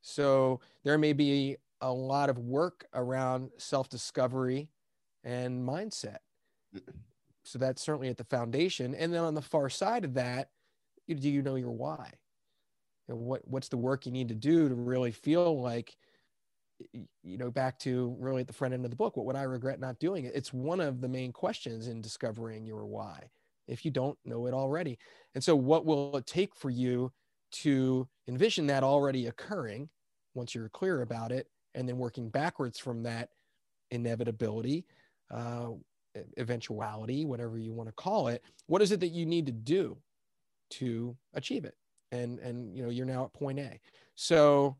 So 0.00 0.60
there 0.84 0.98
may 0.98 1.12
be 1.12 1.56
a 1.80 1.92
lot 1.92 2.30
of 2.30 2.38
work 2.38 2.86
around 2.94 3.50
self 3.58 3.88
discovery 3.88 4.68
and 5.22 5.66
mindset. 5.66 6.18
So 7.44 7.58
that's 7.58 7.82
certainly 7.82 8.08
at 8.08 8.16
the 8.16 8.24
foundation. 8.24 8.94
And 8.94 9.12
then 9.12 9.22
on 9.22 9.34
the 9.34 9.42
far 9.42 9.68
side 9.68 10.04
of 10.04 10.14
that, 10.14 10.48
do 11.06 11.28
you 11.28 11.42
know 11.42 11.56
your 11.56 11.72
why? 11.72 12.12
And 13.08 13.18
what 13.18 13.46
what's 13.46 13.68
the 13.68 13.76
work 13.76 14.06
you 14.06 14.12
need 14.12 14.28
to 14.28 14.34
do 14.34 14.68
to 14.68 14.74
really 14.74 15.10
feel 15.10 15.60
like 15.60 15.96
you 16.92 17.38
know 17.38 17.50
back 17.50 17.78
to 17.78 18.16
really 18.18 18.40
at 18.40 18.46
the 18.46 18.52
front 18.52 18.74
end 18.74 18.84
of 18.84 18.90
the 18.90 18.96
book 18.96 19.16
what 19.16 19.26
would 19.26 19.36
i 19.36 19.42
regret 19.42 19.78
not 19.80 19.98
doing? 19.98 20.24
It 20.24 20.34
it's 20.34 20.52
one 20.52 20.80
of 20.80 21.00
the 21.00 21.08
main 21.08 21.32
questions 21.32 21.88
in 21.88 22.00
discovering 22.00 22.66
your 22.66 22.86
why 22.86 23.28
if 23.66 23.84
you 23.84 23.90
don't 23.90 24.18
know 24.26 24.46
it 24.46 24.52
already. 24.52 24.98
And 25.34 25.42
so 25.42 25.56
what 25.56 25.86
will 25.86 26.18
it 26.18 26.26
take 26.26 26.54
for 26.54 26.68
you 26.68 27.10
to 27.52 28.06
envision 28.28 28.66
that 28.66 28.82
already 28.82 29.28
occurring 29.28 29.88
once 30.34 30.54
you're 30.54 30.68
clear 30.68 31.00
about 31.00 31.32
it 31.32 31.48
and 31.74 31.88
then 31.88 31.96
working 31.96 32.28
backwards 32.28 32.78
from 32.78 33.02
that 33.04 33.30
inevitability 33.90 34.84
uh, 35.30 35.68
eventuality 36.36 37.24
whatever 37.24 37.58
you 37.58 37.72
want 37.72 37.88
to 37.88 37.94
call 37.94 38.28
it 38.28 38.42
what 38.66 38.82
is 38.82 38.92
it 38.92 39.00
that 39.00 39.08
you 39.08 39.24
need 39.24 39.46
to 39.46 39.52
do 39.52 39.96
to 40.70 41.16
achieve 41.34 41.64
it? 41.64 41.74
And 42.12 42.38
and 42.38 42.76
you 42.76 42.82
know 42.82 42.90
you're 42.90 43.06
now 43.06 43.24
at 43.24 43.32
point 43.32 43.58
a. 43.58 43.80
So 44.14 44.76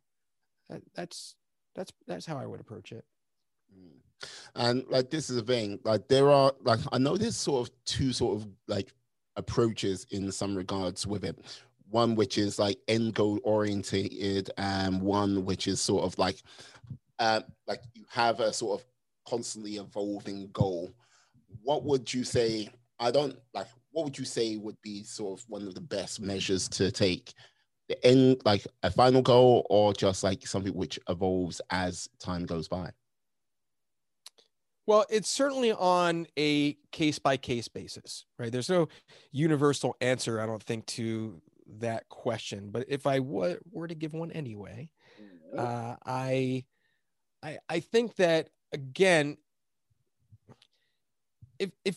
that's 0.94 1.34
that's 1.74 1.92
that's 2.06 2.26
how 2.26 2.36
i 2.36 2.46
would 2.46 2.60
approach 2.60 2.92
it 2.92 3.04
And 4.54 4.84
like 4.88 5.10
this 5.10 5.30
is 5.30 5.36
a 5.36 5.42
thing, 5.42 5.80
like 5.84 6.08
there 6.08 6.30
are 6.30 6.52
like 6.62 6.80
I 6.92 6.98
know 6.98 7.16
there's 7.16 7.36
sort 7.36 7.68
of 7.68 7.74
two 7.84 8.12
sort 8.12 8.36
of 8.40 8.48
like 8.68 8.92
approaches 9.36 10.06
in 10.10 10.30
some 10.30 10.54
regards 10.54 11.06
with 11.06 11.24
it. 11.24 11.36
One 11.90 12.14
which 12.14 12.38
is 12.38 12.58
like 12.58 12.78
end 12.88 13.14
goal 13.14 13.40
orientated, 13.44 14.50
and 14.56 15.02
one 15.02 15.44
which 15.44 15.66
is 15.66 15.80
sort 15.80 16.04
of 16.04 16.16
like 16.18 16.42
uh, 17.18 17.40
like 17.66 17.82
you 17.94 18.04
have 18.10 18.40
a 18.40 18.52
sort 18.52 18.80
of 18.80 18.86
constantly 19.28 19.76
evolving 19.76 20.48
goal. 20.52 20.92
What 21.62 21.84
would 21.84 22.12
you 22.12 22.24
say? 22.24 22.68
I 22.98 23.10
don't 23.10 23.36
like. 23.52 23.66
What 23.90 24.04
would 24.04 24.18
you 24.18 24.24
say 24.24 24.56
would 24.56 24.80
be 24.82 25.02
sort 25.02 25.38
of 25.38 25.44
one 25.48 25.66
of 25.66 25.74
the 25.74 25.80
best 25.80 26.20
measures 26.20 26.68
to 26.70 26.90
take? 26.90 27.34
The 27.88 28.06
end, 28.06 28.40
like 28.44 28.66
a 28.82 28.90
final 28.90 29.20
goal, 29.20 29.66
or 29.68 29.92
just 29.92 30.24
like 30.24 30.46
something 30.46 30.72
which 30.72 30.98
evolves 31.08 31.60
as 31.70 32.08
time 32.18 32.46
goes 32.46 32.66
by. 32.66 32.90
Well, 34.86 35.06
it's 35.08 35.28
certainly 35.28 35.72
on 35.72 36.26
a 36.38 36.74
case 36.92 37.18
by 37.18 37.36
case 37.36 37.68
basis, 37.68 38.26
right? 38.38 38.52
There's 38.52 38.68
no 38.68 38.88
universal 39.32 39.96
answer, 40.00 40.40
I 40.40 40.46
don't 40.46 40.62
think, 40.62 40.84
to 40.86 41.40
that 41.78 42.08
question. 42.10 42.70
But 42.70 42.84
if 42.88 43.06
I 43.06 43.18
w- 43.18 43.58
were 43.70 43.88
to 43.88 43.94
give 43.94 44.12
one 44.12 44.30
anyway, 44.32 44.90
uh, 45.56 45.96
I, 46.04 46.64
I, 47.42 47.58
I 47.68 47.80
think 47.80 48.16
that 48.16 48.50
again, 48.72 49.38
if 51.58 51.70
if 51.84 51.96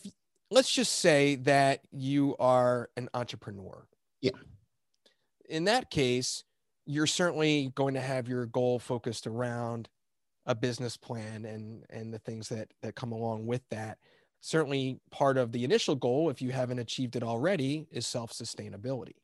let's 0.50 0.70
just 0.72 1.00
say 1.00 1.34
that 1.36 1.80
you 1.92 2.36
are 2.38 2.88
an 2.96 3.08
entrepreneur, 3.12 3.86
Yeah. 4.22 4.30
In 5.48 5.64
that 5.64 5.90
case, 5.90 6.44
you're 6.86 7.06
certainly 7.06 7.72
going 7.74 7.94
to 7.94 8.00
have 8.00 8.28
your 8.28 8.46
goal 8.46 8.78
focused 8.78 9.26
around 9.26 9.88
a 10.46 10.54
business 10.54 10.96
plan 10.96 11.44
and 11.44 11.84
and 11.90 12.12
the 12.12 12.18
things 12.18 12.48
that 12.48 12.72
that 12.82 12.94
come 12.94 13.12
along 13.12 13.46
with 13.46 13.62
that. 13.70 13.98
Certainly 14.40 15.00
part 15.10 15.36
of 15.36 15.52
the 15.52 15.64
initial 15.64 15.94
goal 15.94 16.30
if 16.30 16.40
you 16.40 16.50
haven't 16.50 16.78
achieved 16.78 17.16
it 17.16 17.22
already 17.22 17.86
is 17.90 18.06
self-sustainability. 18.06 19.16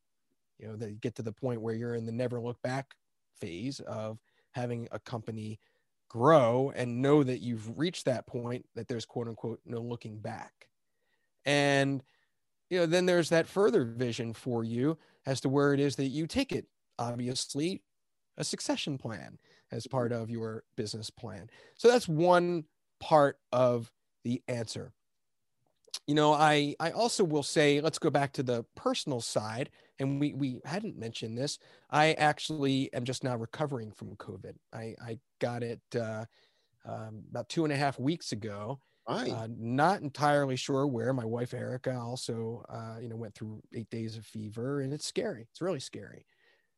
You 0.58 0.68
know 0.68 0.76
that 0.76 0.90
you 0.90 0.96
get 0.96 1.14
to 1.16 1.22
the 1.22 1.32
point 1.32 1.62
where 1.62 1.74
you're 1.74 1.94
in 1.94 2.06
the 2.06 2.12
never 2.12 2.40
look 2.40 2.60
back 2.62 2.94
phase 3.40 3.80
of 3.80 4.18
having 4.52 4.86
a 4.92 4.98
company 4.98 5.58
grow 6.08 6.72
and 6.76 7.00
know 7.02 7.22
that 7.22 7.40
you've 7.40 7.78
reached 7.78 8.04
that 8.04 8.26
point 8.26 8.64
that 8.74 8.86
there's 8.86 9.06
quote 9.06 9.28
unquote 9.28 9.60
no 9.64 9.80
looking 9.80 10.18
back. 10.18 10.68
And 11.46 12.02
you 12.68 12.78
know 12.78 12.86
then 12.86 13.06
there's 13.06 13.30
that 13.30 13.46
further 13.46 13.84
vision 13.84 14.34
for 14.34 14.62
you 14.64 14.98
as 15.26 15.40
to 15.40 15.48
where 15.48 15.74
it 15.74 15.80
is 15.80 15.96
that 15.96 16.06
you 16.06 16.26
take 16.26 16.52
it 16.52 16.66
obviously 16.98 17.82
a 18.36 18.44
succession 18.44 18.98
plan 18.98 19.38
as 19.70 19.86
part 19.86 20.12
of 20.12 20.30
your 20.30 20.64
business 20.76 21.10
plan. 21.10 21.48
So 21.76 21.88
that's 21.88 22.08
one 22.08 22.64
part 23.00 23.38
of 23.52 23.90
the 24.24 24.42
answer. 24.48 24.92
You 26.06 26.14
know, 26.14 26.32
I 26.32 26.74
I 26.80 26.90
also 26.90 27.24
will 27.24 27.42
say 27.42 27.80
let's 27.80 27.98
go 27.98 28.10
back 28.10 28.32
to 28.34 28.42
the 28.42 28.64
personal 28.74 29.20
side 29.20 29.70
and 29.98 30.20
we 30.20 30.34
we 30.34 30.60
hadn't 30.64 30.98
mentioned 30.98 31.38
this. 31.38 31.58
I 31.90 32.12
actually 32.14 32.92
am 32.92 33.04
just 33.04 33.24
now 33.24 33.36
recovering 33.36 33.92
from 33.92 34.16
COVID. 34.16 34.54
I 34.72 34.94
I 35.02 35.18
got 35.40 35.62
it 35.62 35.80
uh, 35.98 36.24
um, 36.84 37.22
about 37.30 37.48
two 37.48 37.64
and 37.64 37.72
a 37.72 37.76
half 37.76 37.98
weeks 37.98 38.32
ago. 38.32 38.80
Right. 39.08 39.30
Uh, 39.30 39.48
not 39.50 40.00
entirely 40.02 40.56
sure 40.56 40.86
where. 40.86 41.12
My 41.12 41.24
wife 41.24 41.52
Erica 41.54 41.94
also, 41.98 42.64
uh, 42.68 42.98
you 43.00 43.08
know, 43.08 43.16
went 43.16 43.34
through 43.34 43.62
eight 43.74 43.90
days 43.90 44.16
of 44.16 44.24
fever, 44.26 44.80
and 44.80 44.92
it's 44.92 45.06
scary. 45.06 45.46
It's 45.50 45.60
really 45.60 45.80
scary, 45.80 46.26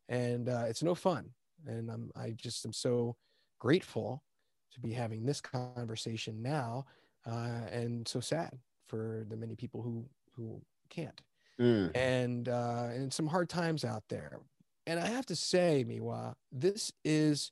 and 0.09 0.49
uh, 0.49 0.65
it's 0.67 0.83
no 0.83 0.95
fun 0.95 1.33
and 1.65 1.89
I'm 1.91 2.11
I 2.15 2.31
just 2.31 2.65
am 2.65 2.73
so 2.73 3.17
grateful 3.59 4.23
to 4.71 4.79
be 4.79 4.93
having 4.93 5.25
this 5.25 5.41
conversation 5.41 6.41
now, 6.41 6.85
uh, 7.25 7.67
and 7.71 8.07
so 8.07 8.19
sad 8.19 8.59
for 8.87 9.25
the 9.29 9.37
many 9.37 9.55
people 9.55 9.81
who 9.81 10.09
who 10.33 10.61
can't, 10.89 11.21
Mm. 11.59 11.95
and 11.95 12.49
uh, 12.49 12.89
and 12.91 13.13
some 13.13 13.27
hard 13.27 13.49
times 13.49 13.85
out 13.85 14.03
there. 14.09 14.39
And 14.85 14.99
I 14.99 15.07
have 15.07 15.25
to 15.27 15.35
say, 15.35 15.85
Miwa, 15.87 16.35
this 16.51 16.91
is 17.03 17.51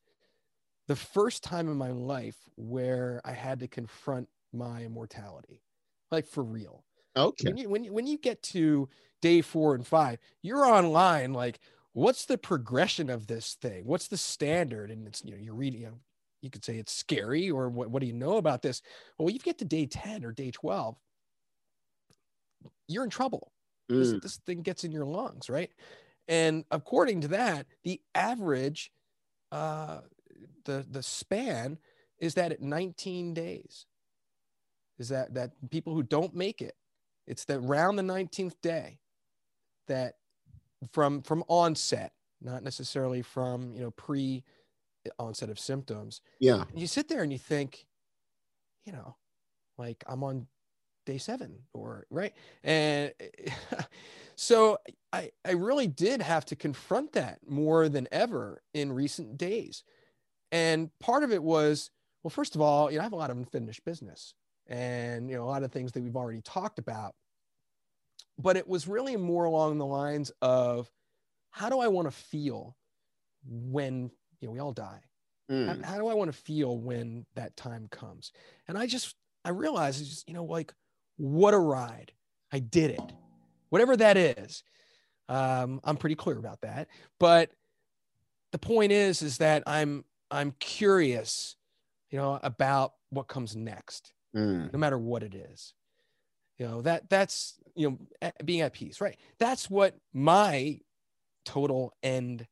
the 0.88 0.95
first 0.95 1.43
time 1.43 1.67
in 1.69 1.77
my 1.77 1.91
life 1.91 2.49
where 2.55 3.21
I 3.25 3.33
had 3.33 3.59
to 3.59 3.67
confront 3.67 4.29
my 4.55 4.83
immortality, 4.83 5.63
like 6.11 6.25
for 6.27 6.43
real. 6.43 6.85
Okay. 7.15 7.51
When 7.51 7.57
you 7.57 7.69
when 7.69 7.83
you 7.83 7.93
when 7.93 8.07
you 8.07 8.17
get 8.17 8.41
to 8.43 8.89
day 9.21 9.41
four 9.41 9.75
and 9.75 9.85
five, 9.85 10.19
you're 10.41 10.65
online 10.65 11.33
like 11.33 11.59
what's 11.93 12.25
the 12.25 12.37
progression 12.37 13.09
of 13.09 13.27
this 13.27 13.55
thing? 13.55 13.85
What's 13.85 14.07
the 14.09 14.17
standard? 14.17 14.91
And 14.91 15.07
it's, 15.07 15.23
you 15.23 15.31
know, 15.31 15.37
you're 15.37 15.55
reading, 15.55 15.81
you 15.81 15.87
know, 15.87 15.99
you 16.41 16.49
could 16.49 16.65
say 16.65 16.77
it's 16.77 16.91
scary 16.91 17.49
or 17.49 17.69
what, 17.69 17.89
what 17.89 18.01
do 18.01 18.07
you 18.07 18.13
know 18.13 18.37
about 18.37 18.61
this? 18.61 18.81
Well, 19.17 19.29
you 19.29 19.39
get 19.39 19.57
to 19.59 19.65
day 19.65 19.85
10 19.85 20.25
or 20.25 20.33
day 20.33 20.51
12, 20.51 20.97
you're 22.87 23.03
in 23.03 23.09
trouble. 23.09 23.51
This, 23.97 24.13
Mm. 24.13 24.19
this 24.21 24.37
thing 24.37 24.61
gets 24.61 24.83
in 24.83 24.91
your 24.91 25.05
lungs, 25.05 25.49
right? 25.49 25.71
And 26.27 26.65
according 26.71 27.21
to 27.21 27.27
that, 27.29 27.67
the 27.83 28.01
average, 28.13 28.91
uh, 29.51 30.01
the, 30.65 30.85
the 30.89 31.03
span 31.03 31.79
is 32.19 32.35
that 32.35 32.51
at 32.51 32.61
19 32.61 33.33
days 33.33 33.87
is 34.99 35.10
that, 35.10 35.34
that 35.34 35.51
people 35.69 35.93
who 35.93 36.03
don't 36.03 36.36
make 36.36 36.62
it, 36.62 36.75
it's 37.27 37.45
that 37.45 37.58
around 37.60 37.95
the 37.95 38.03
19th 38.03 38.53
day 38.62 38.99
that 39.88 40.15
from 40.91 41.21
from 41.21 41.43
onset 41.47 42.12
not 42.41 42.62
necessarily 42.63 43.21
from 43.21 43.73
you 43.73 43.81
know 43.81 43.91
pre 43.91 44.43
uh, 45.08 45.10
onset 45.23 45.49
of 45.49 45.58
symptoms 45.60 46.21
Yeah. 46.39 46.63
and 46.69 46.79
you 46.79 46.86
sit 46.86 47.08
there 47.08 47.23
and 47.23 47.31
you 47.31 47.39
think 47.39 47.88
you 48.86 48.91
know 48.93 49.15
like 49.77 50.03
i'm 50.08 50.23
on 50.23 50.47
day 51.05 51.17
seven 51.19 51.60
or 51.73 52.05
right? 52.10 52.34
And 52.63 53.13
so 54.36 54.77
i 55.13 55.31
i 55.45 55.51
really 55.51 55.88
did 55.88 56.21
have 56.21 56.45
to 56.45 56.55
confront 56.55 57.13
that 57.13 57.39
more 57.47 57.89
than 57.89 58.08
ever 58.12 58.62
in 58.73 58.91
recent 58.91 59.38
days. 59.38 59.84
And 60.51 60.89
part 60.99 61.23
of 61.23 61.31
it 61.31 61.41
was 61.43 61.89
well 62.23 62.29
first 62.31 62.55
of 62.55 62.62
all 62.62 62.91
you 62.91 62.97
know 62.97 63.01
i 63.01 63.03
have 63.03 63.13
a 63.13 63.17
lot 63.17 63.29
of 63.29 63.38
unfinished 63.38 63.86
business 63.86 64.34
and 64.67 65.30
you 65.30 65.36
know 65.36 65.43
a 65.43 65.45
lot 65.45 65.63
of 65.63 65.71
things 65.71 65.91
that 65.91 66.01
we've 66.01 66.15
already 66.15 66.41
talked 66.41 66.80
about 66.80 67.13
but 68.38 68.58
it 68.58 68.67
was 68.67 68.88
really 68.88 69.15
more 69.15 69.45
along 69.45 69.78
the 69.78 69.86
lines 69.86 70.32
of 70.41 70.89
how 71.51 71.69
do 71.69 71.80
I 71.80 71.88
want 71.88 72.08
to 72.08 72.12
feel 72.12 72.75
when 73.47 74.12
you 74.39 74.47
know 74.47 74.51
we 74.51 74.60
all 74.60 74.73
die? 74.73 75.01
Mm. 75.49 75.84
How, 75.84 75.91
how 75.91 75.97
do 75.99 76.08
I 76.08 76.13
want 76.13 76.32
to 76.32 76.38
feel 76.38 76.78
when 76.78 77.25
that 77.36 77.56
time 77.56 77.88
comes? 77.91 78.32
And 78.67 78.78
I 78.78 78.88
just 78.88 79.15
I 79.45 79.49
realized 79.49 80.04
just 80.04 80.28
you 80.28 80.34
know 80.34 80.43
like 80.43 80.73
what 81.17 81.54
a 81.54 81.60
ride! 81.60 82.12
I 82.51 82.60
did 82.60 82.91
it. 82.91 83.13
whatever 83.69 83.95
that 83.97 84.17
is. 84.17 84.63
Um, 85.28 85.80
I'm 85.84 85.97
pretty 85.97 86.15
clear 86.15 86.38
about 86.38 86.62
that. 86.62 86.88
But 87.19 87.51
the 88.51 88.58
point 88.58 88.91
is, 88.91 89.21
is 89.21 89.38
that 89.38 89.63
I'm 89.65 90.04
I'm 90.30 90.54
curious, 90.60 91.56
you 92.10 92.17
know, 92.17 92.39
about 92.43 92.93
what 93.10 93.28
comes 93.28 93.56
next, 93.56 94.13
Mm. 94.35 94.73
no 94.73 94.79
matter 94.79 94.97
what 94.97 95.23
it 95.23 95.33
is. 95.33 95.73
You 96.57 96.67
know 96.67 96.81
that 96.81 97.09
that's 97.09 97.55
you 97.75 97.89
know 97.89 98.27
being 98.43 98.61
at 98.61 98.73
peace, 98.73 99.01
right? 99.01 99.17
That's 99.39 99.69
what 99.69 99.95
my 100.13 100.79
total 101.43 101.93
end, 102.01 102.47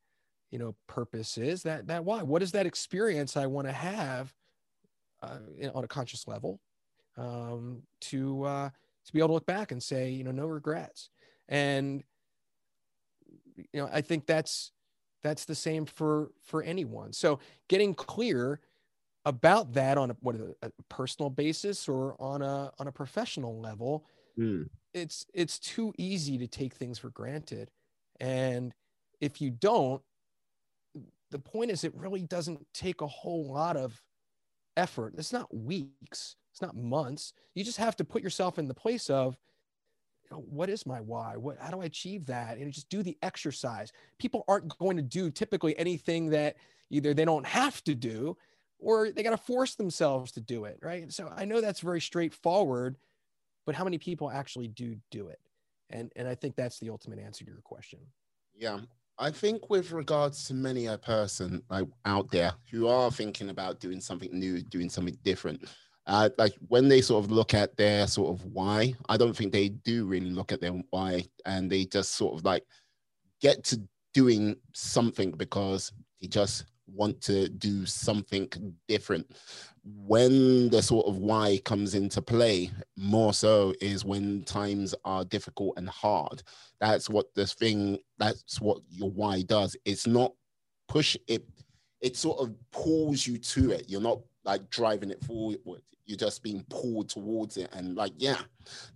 you 0.50 0.58
know, 0.58 0.76
purpose 0.86 1.38
is. 1.38 1.62
That 1.62 1.86
that 1.88 2.04
why? 2.04 2.22
What 2.22 2.42
is 2.42 2.52
that 2.52 2.66
experience 2.66 3.36
I 3.36 3.46
want 3.46 3.66
to 3.66 3.72
have 3.72 4.32
uh, 5.22 5.38
on 5.74 5.84
a 5.84 5.88
conscious 5.88 6.26
level 6.28 6.60
um, 7.16 7.82
to 8.02 8.44
uh, 8.44 8.70
to 9.06 9.12
be 9.12 9.18
able 9.20 9.28
to 9.28 9.34
look 9.34 9.46
back 9.46 9.72
and 9.72 9.82
say, 9.82 10.10
you 10.10 10.24
know, 10.24 10.32
no 10.32 10.46
regrets. 10.46 11.10
And 11.48 12.02
you 13.56 13.80
know, 13.80 13.88
I 13.92 14.00
think 14.00 14.26
that's 14.26 14.72
that's 15.22 15.44
the 15.44 15.54
same 15.54 15.86
for 15.86 16.30
for 16.42 16.62
anyone. 16.62 17.12
So 17.12 17.38
getting 17.68 17.94
clear 17.94 18.60
about 19.24 19.72
that 19.74 19.96
on 19.98 20.10
a 20.10 20.16
what 20.20 20.36
a, 20.36 20.70
personal 20.88 21.30
basis 21.30 21.88
or 21.88 22.14
on 22.20 22.42
a 22.42 22.70
on 22.78 22.86
a 22.88 22.92
professional 22.92 23.60
level, 23.60 24.06
Mm. 24.38 24.68
it's 24.92 25.26
it's 25.32 25.60
too 25.60 25.92
easy 25.96 26.38
to 26.38 26.48
take 26.48 26.74
things 26.74 26.98
for 26.98 27.10
granted. 27.10 27.70
And 28.18 28.74
if 29.20 29.40
you 29.40 29.50
don't, 29.50 30.02
the 31.30 31.38
point 31.38 31.70
is 31.70 31.84
it 31.84 31.94
really 31.94 32.22
doesn't 32.22 32.66
take 32.74 33.00
a 33.00 33.06
whole 33.06 33.52
lot 33.52 33.76
of 33.76 34.02
effort. 34.76 35.14
It's 35.16 35.32
not 35.32 35.54
weeks, 35.54 36.36
it's 36.52 36.62
not 36.62 36.76
months. 36.76 37.32
You 37.54 37.64
just 37.64 37.78
have 37.78 37.96
to 37.96 38.04
put 38.04 38.22
yourself 38.22 38.58
in 38.58 38.66
the 38.68 38.74
place 38.74 39.08
of 39.08 39.36
you 40.24 40.36
know, 40.36 40.44
what 40.48 40.70
is 40.70 40.86
my 40.86 41.00
why? 41.00 41.36
What 41.36 41.58
how 41.60 41.70
do 41.70 41.80
I 41.82 41.84
achieve 41.86 42.26
that? 42.26 42.58
And 42.58 42.72
just 42.72 42.88
do 42.88 43.02
the 43.02 43.16
exercise. 43.22 43.92
People 44.18 44.44
aren't 44.48 44.76
going 44.78 44.96
to 44.96 45.02
do 45.02 45.30
typically 45.30 45.78
anything 45.78 46.30
that 46.30 46.56
either 46.90 47.14
they 47.14 47.24
don't 47.24 47.46
have 47.46 47.82
to 47.84 47.94
do 47.94 48.36
or 48.78 49.10
they 49.10 49.22
got 49.22 49.30
to 49.30 49.36
force 49.36 49.74
themselves 49.74 50.32
to 50.32 50.40
do 50.40 50.64
it, 50.64 50.78
right? 50.82 51.12
So 51.12 51.32
I 51.34 51.44
know 51.44 51.60
that's 51.60 51.80
very 51.80 52.00
straightforward, 52.00 52.96
but 53.66 53.74
how 53.74 53.84
many 53.84 53.98
people 53.98 54.30
actually 54.30 54.68
do 54.68 54.96
do 55.10 55.28
it? 55.28 55.40
And 55.90 56.12
and 56.16 56.28
I 56.28 56.34
think 56.34 56.56
that's 56.56 56.78
the 56.78 56.90
ultimate 56.90 57.18
answer 57.18 57.44
to 57.44 57.50
your 57.50 57.60
question. 57.62 58.00
Yeah. 58.54 58.80
I 59.16 59.30
think 59.30 59.70
with 59.70 59.92
regards 59.92 60.44
to 60.48 60.54
many 60.54 60.86
a 60.86 60.98
person 60.98 61.62
like 61.70 61.86
out 62.04 62.30
there 62.32 62.52
who 62.70 62.88
are 62.88 63.12
thinking 63.12 63.48
about 63.48 63.78
doing 63.78 64.00
something 64.00 64.30
new, 64.32 64.60
doing 64.60 64.90
something 64.90 65.16
different, 65.22 65.64
uh, 66.06 66.30
like 66.36 66.54
when 66.68 66.88
they 66.88 67.00
sort 67.00 67.24
of 67.24 67.30
look 67.30 67.54
at 67.54 67.76
their 67.76 68.06
sort 68.06 68.34
of 68.36 68.44
why, 68.46 68.92
I 69.08 69.16
don't 69.16 69.34
think 69.34 69.52
they 69.52 69.68
do 69.68 70.04
really 70.04 70.30
look 70.30 70.52
at 70.52 70.60
their 70.60 70.72
why, 70.90 71.24
and 71.46 71.70
they 71.70 71.84
just 71.84 72.16
sort 72.16 72.34
of 72.34 72.44
like 72.44 72.64
get 73.40 73.62
to 73.64 73.80
doing 74.14 74.56
something 74.72 75.30
because 75.30 75.92
they 76.20 76.26
just 76.26 76.64
want 76.86 77.20
to 77.22 77.48
do 77.48 77.86
something 77.86 78.48
different. 78.88 79.26
When 79.84 80.70
the 80.70 80.82
sort 80.82 81.06
of 81.06 81.18
why 81.18 81.60
comes 81.64 81.94
into 81.94 82.22
play, 82.22 82.70
more 82.96 83.34
so 83.34 83.74
is 83.80 84.04
when 84.04 84.44
times 84.44 84.94
are 85.04 85.24
difficult 85.24 85.74
and 85.76 85.88
hard. 85.88 86.42
That's 86.80 87.08
what 87.10 87.34
this 87.34 87.54
thing 87.54 87.98
that's 88.18 88.60
what 88.60 88.78
your 88.88 89.10
why 89.10 89.42
does. 89.42 89.76
It's 89.84 90.06
not 90.06 90.32
push 90.88 91.16
it 91.28 91.44
it 92.00 92.16
sort 92.16 92.38
of 92.40 92.54
pulls 92.70 93.26
you 93.26 93.38
to 93.38 93.72
it. 93.72 93.86
You're 93.88 94.00
not 94.00 94.20
like 94.44 94.68
driving 94.70 95.10
it 95.10 95.24
forward. 95.24 95.82
You're 96.04 96.18
just 96.18 96.42
being 96.42 96.64
pulled 96.68 97.08
towards 97.08 97.56
it. 97.56 97.70
And 97.72 97.96
like 97.96 98.12
yeah 98.16 98.40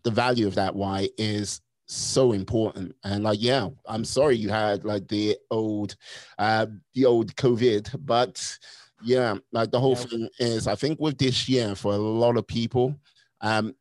the 0.03 0.11
value 0.11 0.47
of 0.47 0.55
that 0.57 0.75
why 0.75 1.09
is 1.19 1.61
so 1.89 2.33
important. 2.33 2.95
And 3.05 3.25
like 3.25 3.41
yeah 3.41 3.69
i'm 3.87 4.05
sorry 4.05 4.37
you 4.37 4.49
had 4.51 4.85
like 4.85 5.09
the 5.09 5.37
old 5.51 5.97
uh 6.39 6.67
the 6.95 7.05
old 7.07 7.35
covid 7.37 7.89
but 8.05 8.59
yeah 9.03 9.37
like 9.53 9.71
the 9.71 9.81
whole 9.81 9.93
Yeah. 9.97 10.05
thing 10.05 10.29
is 10.39 10.67
i 10.67 10.75
think 10.75 10.99
with 11.01 11.19
this 11.19 11.49
year 11.49 11.75
for 11.75 11.93
a 11.95 11.99
lot 11.99 12.37
of 12.37 12.47
people 12.47 12.95
um 13.41 13.75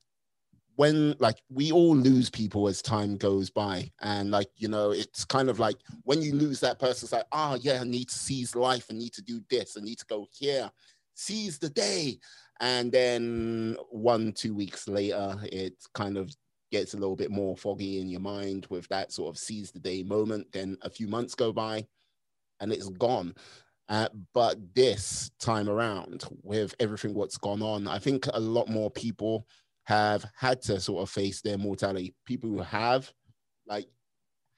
when 0.76 1.16
like 1.20 1.42
we 1.50 1.72
all 1.72 1.96
lose 1.96 2.30
people 2.30 2.68
as 2.68 2.84
time 2.84 3.18
goes 3.18 3.50
by. 3.50 3.92
And 4.02 4.30
like 4.30 4.50
you 4.58 4.68
know 4.68 4.92
it's 4.92 5.26
kind 5.26 5.50
of 5.50 5.60
like 5.60 5.78
when 6.04 6.22
you 6.22 6.34
lose 6.36 6.60
that 6.60 6.78
person 6.80 7.06
it's 7.08 7.14
like 7.14 7.26
oh 7.32 7.58
yeah 7.60 7.82
i 7.82 7.84
need 7.84 8.10
to 8.10 8.16
seize 8.16 8.56
life. 8.56 8.86
I 8.90 8.94
need 8.94 9.14
to 9.14 9.24
do 9.24 9.42
this. 9.50 9.76
I 9.76 9.82
need 9.82 9.98
to 10.00 10.06
go 10.06 10.28
here. 10.32 10.70
Seize 11.16 11.58
the 11.58 11.70
day. 11.70 12.20
And 12.60 12.92
then 12.92 13.76
one 13.90 14.34
two 14.34 14.54
weeks 14.54 14.88
later 14.88 15.40
it 15.44 15.74
kind 15.96 16.16
of 16.16 16.32
gets 16.72 16.94
a 16.94 16.98
little 16.98 17.16
bit 17.16 17.32
more 17.32 17.56
foggy 17.56 18.00
in 18.00 18.10
your 18.10 18.20
mind 18.20 18.68
with 18.70 18.88
that 18.90 19.12
sort 19.12 19.34
of 19.34 19.40
seize 19.40 19.72
the 19.72 19.80
day 19.80 20.04
moment 20.04 20.48
then 20.52 20.78
a 20.82 20.90
few 20.90 21.08
months 21.08 21.36
go 21.36 21.52
by 21.52 21.86
and 22.60 22.72
it's 22.72 22.90
gone 22.90 23.34
uh, 23.90 24.10
but 24.34 24.58
this 24.76 25.32
time 25.40 25.70
around 25.70 26.26
with 26.44 26.76
everything 26.80 27.14
what's 27.14 27.38
gone 27.38 27.62
on 27.62 27.88
i 27.88 27.98
think 27.98 28.28
a 28.34 28.40
lot 28.40 28.68
more 28.68 28.92
people 28.92 29.48
have 29.88 30.26
had 30.36 30.62
to 30.62 30.82
sort 30.82 31.02
of 31.02 31.10
face 31.10 31.42
their 31.42 31.58
mortality. 31.58 32.14
People 32.26 32.50
who 32.50 32.60
have 32.60 33.10
like 33.68 33.88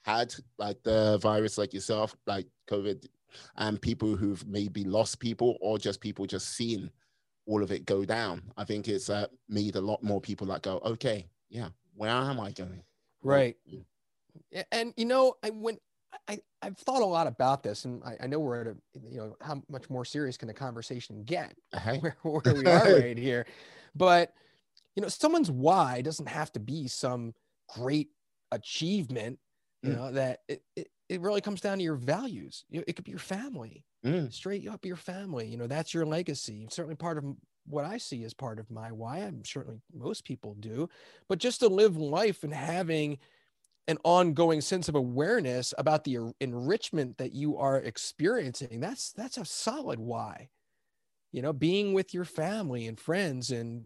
had 0.03 0.33
like 0.57 0.81
the 0.81 1.19
virus 1.19 1.59
like 1.59 1.71
yourself, 1.71 2.15
like 2.25 2.47
COVID, 2.67 3.05
and 3.57 3.79
people 3.79 4.15
who've 4.15 4.43
maybe 4.47 4.83
lost 4.83 5.19
people 5.19 5.55
or 5.61 5.77
just 5.77 6.01
people 6.01 6.25
just 6.25 6.55
seeing 6.55 6.89
all 7.45 7.61
of 7.61 7.71
it 7.71 7.85
go 7.85 8.03
down. 8.05 8.41
I 8.57 8.63
think 8.63 8.87
it's 8.87 9.07
uh, 9.07 9.27
made 9.47 9.75
a 9.75 9.81
lot 9.81 10.01
more 10.01 10.19
people 10.19 10.47
like 10.47 10.63
go, 10.63 10.81
okay, 10.83 11.27
yeah, 11.51 11.69
where 11.99 12.11
am 12.11 12.39
I 12.39 12.51
going? 12.51 12.83
Right. 13.21 13.57
And 14.71 14.93
you 14.97 15.05
know, 15.05 15.35
I 15.43 15.49
when 15.49 15.77
I 16.27 16.39
I've 16.61 16.77
thought 16.77 17.01
a 17.01 17.05
lot 17.05 17.27
about 17.27 17.63
this, 17.63 17.85
and 17.85 18.03
I, 18.03 18.17
I 18.21 18.27
know 18.27 18.39
we're 18.39 18.61
at 18.61 18.67
a 18.67 18.77
you 19.09 19.17
know 19.17 19.35
how 19.41 19.61
much 19.69 19.89
more 19.89 20.05
serious 20.05 20.37
can 20.37 20.47
the 20.47 20.53
conversation 20.53 21.23
get 21.23 21.55
Hey, 21.73 21.99
where, 22.01 22.17
where 22.23 22.55
we 22.55 22.71
are 22.71 22.91
right 22.91 23.17
here, 23.17 23.45
but 23.95 24.33
you 24.95 25.01
know, 25.03 25.09
someone's 25.09 25.51
why 25.51 26.01
doesn't 26.01 26.27
have 26.29 26.51
to 26.53 26.59
be 26.59 26.87
some 26.87 27.33
great 27.69 28.11
achievement. 28.51 29.39
You 29.83 29.91
Mm. 29.91 29.97
know 29.97 30.11
that 30.13 30.41
it, 30.47 30.63
it 30.75 30.89
it 31.09 31.21
really 31.21 31.41
comes 31.41 31.61
down 31.61 31.79
to 31.79 31.83
your 31.83 31.95
values. 31.95 32.65
You 32.69 32.79
know, 32.79 32.85
it 32.87 32.95
could 32.95 33.05
be 33.05 33.11
your 33.11 33.19
family, 33.19 33.85
Mm, 34.03 34.29
straight 34.29 34.67
up 34.67 34.85
your 34.85 34.97
family. 34.97 35.47
You 35.47 35.57
know, 35.57 35.67
that's 35.67 35.93
your 35.93 36.05
legacy. 36.05 36.67
Certainly 36.71 36.95
part 36.97 37.17
of 37.19 37.25
what 37.69 37.85
I 37.85 37.97
see 37.97 38.23
as 38.23 38.33
part 38.33 38.59
of 38.59 38.71
my 38.71 38.91
why. 38.91 39.19
I'm 39.19 39.43
certainly 39.45 39.79
most 39.93 40.25
people 40.25 40.55
do, 40.55 40.89
but 41.27 41.39
just 41.39 41.59
to 41.61 41.67
live 41.67 41.97
life 41.97 42.43
and 42.43 42.53
having 42.53 43.19
an 43.87 43.97
ongoing 44.03 44.61
sense 44.61 44.87
of 44.87 44.95
awareness 44.95 45.73
about 45.77 46.03
the 46.03 46.17
er- 46.17 46.33
enrichment 46.39 47.17
that 47.17 47.33
you 47.33 47.57
are 47.57 47.77
experiencing 47.77 48.79
that's 48.79 49.11
that's 49.13 49.37
a 49.37 49.45
solid 49.45 49.99
why. 49.99 50.49
You 51.31 51.41
know 51.41 51.53
being 51.53 51.93
with 51.93 52.13
your 52.13 52.25
family 52.25 52.87
and 52.87 52.99
friends 52.99 53.51
and 53.51 53.85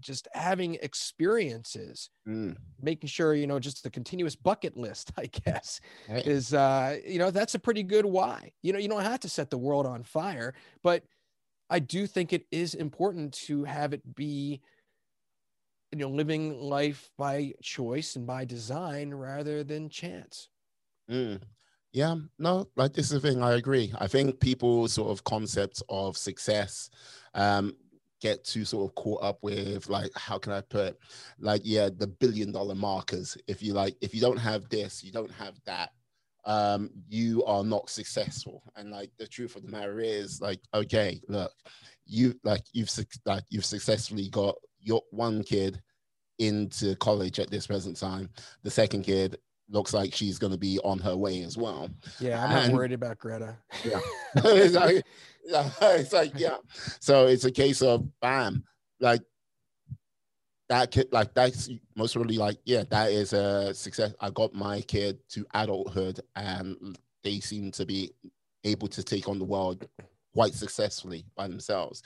just 0.00 0.28
having 0.32 0.76
experiences 0.76 2.10
mm, 2.26 2.56
making 2.80 3.08
sure 3.08 3.34
you 3.34 3.46
know 3.46 3.58
just 3.58 3.82
the 3.82 3.90
continuous 3.90 4.36
bucket 4.36 4.76
list 4.76 5.12
i 5.18 5.26
guess 5.26 5.80
hey, 6.06 6.22
is 6.24 6.54
uh 6.54 6.96
you 7.06 7.18
know 7.18 7.30
that's 7.30 7.54
a 7.54 7.58
pretty 7.58 7.82
good 7.82 8.06
why. 8.06 8.52
You 8.62 8.72
know 8.72 8.78
you 8.78 8.88
don't 8.88 9.02
have 9.02 9.20
to 9.20 9.28
set 9.28 9.50
the 9.50 9.58
world 9.58 9.86
on 9.86 10.02
fire 10.02 10.54
but 10.82 11.04
i 11.70 11.78
do 11.78 12.06
think 12.06 12.32
it 12.32 12.46
is 12.50 12.74
important 12.74 13.32
to 13.32 13.64
have 13.64 13.92
it 13.92 14.14
be 14.14 14.60
you 15.92 15.98
know 15.98 16.08
living 16.08 16.60
life 16.60 17.10
by 17.16 17.52
choice 17.62 18.16
and 18.16 18.26
by 18.26 18.44
design 18.44 19.12
rather 19.12 19.64
than 19.64 19.88
chance 19.88 20.48
mm. 21.10 21.40
Yeah, 21.92 22.16
no, 22.38 22.68
like 22.76 22.92
this 22.92 23.06
is 23.10 23.20
the 23.20 23.28
thing. 23.28 23.42
I 23.42 23.54
agree. 23.54 23.92
I 23.98 24.06
think 24.06 24.40
people's 24.40 24.92
sort 24.92 25.10
of 25.10 25.24
concepts 25.24 25.82
of 25.88 26.18
success 26.18 26.90
um, 27.34 27.74
get 28.20 28.44
too 28.44 28.64
sort 28.64 28.90
of 28.90 28.94
caught 28.94 29.22
up 29.22 29.38
with 29.42 29.88
like, 29.88 30.10
how 30.14 30.38
can 30.38 30.52
I 30.52 30.60
put, 30.60 30.98
like, 31.38 31.62
yeah, 31.64 31.88
the 31.94 32.06
billion 32.06 32.52
dollar 32.52 32.74
markers. 32.74 33.38
If 33.46 33.62
you 33.62 33.72
like, 33.72 33.96
if 34.00 34.14
you 34.14 34.20
don't 34.20 34.36
have 34.36 34.68
this, 34.68 35.02
you 35.02 35.12
don't 35.12 35.30
have 35.32 35.58
that, 35.64 35.92
um, 36.48 36.90
you 37.08 37.44
are 37.44 37.62
not 37.62 37.88
successful. 37.90 38.62
And 38.74 38.90
like 38.90 39.10
the 39.18 39.26
truth 39.28 39.54
of 39.54 39.62
the 39.62 39.70
matter 39.70 40.00
is, 40.00 40.40
like, 40.40 40.60
okay, 40.74 41.20
look, 41.28 41.52
you 42.06 42.34
like 42.42 42.62
you've 42.72 42.90
like 43.26 43.44
you've 43.50 43.64
successfully 43.66 44.28
got 44.30 44.56
your 44.80 45.02
one 45.10 45.44
kid 45.44 45.80
into 46.38 46.96
college 46.96 47.38
at 47.38 47.50
this 47.50 47.66
present 47.66 47.96
time. 47.96 48.30
The 48.62 48.70
second 48.70 49.02
kid 49.02 49.36
looks 49.68 49.92
like 49.92 50.14
she's 50.14 50.38
going 50.38 50.52
to 50.52 50.58
be 50.58 50.78
on 50.82 50.98
her 51.00 51.14
way 51.14 51.42
as 51.42 51.58
well. 51.58 51.90
yeah 52.20 52.42
i'm 52.42 52.68
not 52.68 52.72
worried 52.72 52.92
about 52.92 53.18
greta 53.18 53.54
Yeah. 53.84 54.00
it's, 54.36 54.74
like, 54.74 55.04
yeah, 55.44 55.70
it's 55.82 56.12
like, 56.14 56.32
yeah. 56.36 56.56
So 57.00 57.26
it's 57.26 57.44
a 57.44 57.50
case 57.50 57.82
of 57.82 58.08
bam, 58.22 58.64
like 59.00 59.20
that 60.68 60.90
kid, 60.90 61.08
like 61.12 61.34
that's 61.34 61.70
most 61.96 62.16
really 62.16 62.36
like, 62.36 62.58
yeah, 62.64 62.84
that 62.90 63.10
is 63.10 63.32
a 63.32 63.72
success. 63.74 64.14
I 64.20 64.30
got 64.30 64.54
my 64.54 64.80
kid 64.82 65.18
to 65.30 65.46
adulthood 65.54 66.20
and 66.36 66.98
they 67.24 67.40
seem 67.40 67.70
to 67.72 67.86
be 67.86 68.12
able 68.64 68.88
to 68.88 69.02
take 69.02 69.28
on 69.28 69.38
the 69.38 69.44
world 69.44 69.86
quite 70.34 70.54
successfully 70.54 71.24
by 71.36 71.48
themselves. 71.48 72.02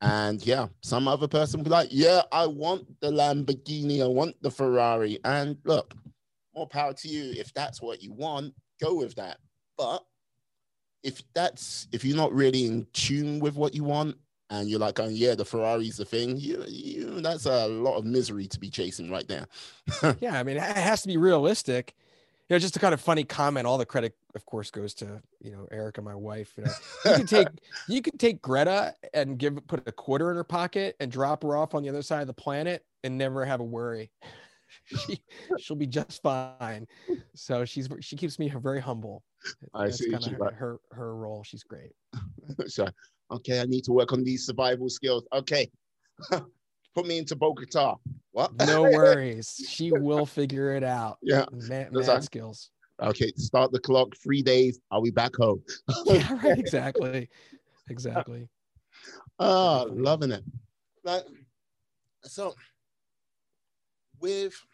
And 0.00 0.44
yeah, 0.46 0.66
some 0.82 1.08
other 1.08 1.28
person 1.28 1.62
be 1.62 1.70
like, 1.70 1.88
yeah, 1.90 2.22
I 2.30 2.46
want 2.46 3.00
the 3.00 3.10
Lamborghini, 3.10 4.02
I 4.02 4.06
want 4.06 4.36
the 4.42 4.50
Ferrari. 4.50 5.18
And 5.24 5.56
look, 5.64 5.94
more 6.54 6.68
power 6.68 6.92
to 6.92 7.08
you. 7.08 7.32
If 7.38 7.54
that's 7.54 7.80
what 7.80 8.02
you 8.02 8.12
want, 8.12 8.54
go 8.80 8.94
with 8.96 9.14
that. 9.14 9.38
But 9.78 10.04
if 11.02 11.22
that's 11.34 11.88
if 11.92 12.04
you're 12.04 12.16
not 12.16 12.32
really 12.32 12.66
in 12.66 12.86
tune 12.92 13.38
with 13.38 13.56
what 13.56 13.74
you 13.74 13.84
want 13.84 14.16
and 14.50 14.68
you're 14.68 14.78
like, 14.78 15.00
oh, 15.00 15.08
yeah, 15.08 15.34
the 15.34 15.44
Ferrari's 15.44 15.96
the 15.96 16.04
thing, 16.04 16.36
you, 16.36 16.64
you 16.68 17.20
that's 17.20 17.46
a 17.46 17.66
lot 17.66 17.96
of 17.96 18.04
misery 18.04 18.46
to 18.46 18.60
be 18.60 18.68
chasing 18.68 19.10
right 19.10 19.26
there. 19.26 19.46
yeah, 20.20 20.38
I 20.38 20.42
mean, 20.42 20.56
it 20.56 20.62
has 20.62 21.02
to 21.02 21.08
be 21.08 21.16
realistic. 21.16 21.94
You 22.48 22.54
know, 22.54 22.58
just 22.58 22.76
a 22.76 22.78
kind 22.78 22.92
of 22.92 23.00
funny 23.00 23.24
comment. 23.24 23.66
All 23.66 23.78
the 23.78 23.86
credit, 23.86 24.14
of 24.34 24.44
course, 24.44 24.70
goes 24.70 24.92
to 24.94 25.22
you 25.40 25.50
know 25.50 25.66
Erica, 25.72 26.02
my 26.02 26.14
wife. 26.14 26.52
You, 26.58 26.64
know, 26.64 26.72
you 27.06 27.16
can 27.16 27.26
take 27.26 27.48
you 27.88 28.02
can 28.02 28.18
take 28.18 28.42
Greta 28.42 28.94
and 29.14 29.38
give 29.38 29.66
put 29.66 29.88
a 29.88 29.92
quarter 29.92 30.30
in 30.30 30.36
her 30.36 30.44
pocket 30.44 30.94
and 31.00 31.10
drop 31.10 31.42
her 31.42 31.56
off 31.56 31.74
on 31.74 31.82
the 31.82 31.88
other 31.88 32.02
side 32.02 32.20
of 32.20 32.26
the 32.26 32.34
planet 32.34 32.84
and 33.02 33.16
never 33.16 33.46
have 33.46 33.60
a 33.60 33.64
worry. 33.64 34.10
she 34.84 35.22
she'll 35.58 35.76
be 35.76 35.86
just 35.86 36.20
fine. 36.22 36.86
So 37.34 37.64
she's 37.64 37.88
she 38.00 38.14
keeps 38.14 38.38
me 38.38 38.50
very 38.50 38.80
humble. 38.80 39.22
I 39.72 39.86
That's 39.86 39.98
see. 39.98 40.12
Her, 40.12 40.52
her, 40.52 40.80
her 40.90 41.16
role. 41.16 41.44
She's 41.44 41.62
great. 41.62 41.92
so 42.66 42.88
okay, 43.30 43.60
I 43.60 43.64
need 43.64 43.84
to 43.84 43.92
work 43.92 44.12
on 44.12 44.24
these 44.24 44.46
survival 44.46 44.88
skills. 44.88 45.26
Okay. 45.32 45.70
Put 46.94 47.06
me 47.06 47.18
into 47.18 47.36
Bogota. 47.36 47.96
What? 48.32 48.52
No 48.66 48.82
worries. 48.82 49.54
she 49.68 49.92
will 49.92 50.26
figure 50.26 50.74
it 50.74 50.84
out. 50.84 51.18
Yeah. 51.22 51.46
Man, 51.52 51.88
mad 51.92 52.24
skills. 52.24 52.70
Okay, 53.02 53.32
start 53.36 53.72
the 53.72 53.80
clock. 53.80 54.14
Three 54.22 54.42
days. 54.42 54.80
Are 54.90 55.00
we 55.00 55.10
back 55.10 55.34
home? 55.36 55.62
yeah, 56.04 56.32
right. 56.42 56.58
Exactly. 56.58 57.28
Exactly. 57.90 58.48
Oh, 59.38 59.86
loving 59.90 60.30
it. 60.30 60.44
Like, 61.02 61.24
so 62.22 62.54
with 64.20 64.54
like 64.54 64.73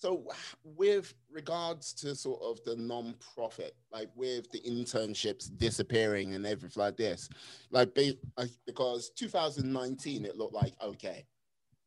so 0.00 0.24
with 0.64 1.14
regards 1.30 1.92
to 1.92 2.14
sort 2.14 2.40
of 2.42 2.58
the 2.64 2.74
non-profit 2.76 3.76
like 3.92 4.08
with 4.16 4.50
the 4.50 4.60
internships 4.60 5.54
disappearing 5.58 6.34
and 6.34 6.46
everything 6.46 6.82
like 6.82 6.96
this 6.96 7.28
like 7.70 7.94
because 8.66 9.10
2019 9.10 10.24
it 10.24 10.36
looked 10.36 10.54
like 10.54 10.72
okay 10.82 11.26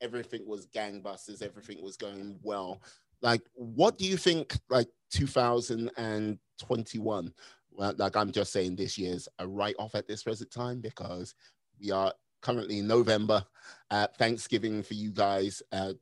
everything 0.02 0.46
was 0.46 0.68
gangbusters 0.68 1.42
everything 1.42 1.82
was 1.82 1.98
going 1.98 2.38
well 2.44 2.80
like 3.22 3.42
what 3.56 3.98
do 3.98 4.06
you 4.06 4.18
think 4.18 4.56
like 4.70 4.90
2021 5.12 7.34
well, 7.72 7.96
like 7.98 8.16
i'm 8.16 8.32
just 8.32 8.54
saying 8.54 8.76
this 8.76 8.96
year's 8.98 9.28
a 9.40 9.48
write-off 9.48 9.96
at 9.96 10.08
this 10.08 10.24
present 10.24 10.52
time 10.52 10.80
because 10.80 11.34
we 11.82 11.90
are 11.90 12.14
currently 12.44 12.80
in 12.80 12.88
November. 12.88 13.44
Uh, 13.90 14.06
Thanksgiving 14.20 14.84
for 14.84 14.94
you 14.94 15.12
guys 15.12 15.64
uh, 15.72 15.94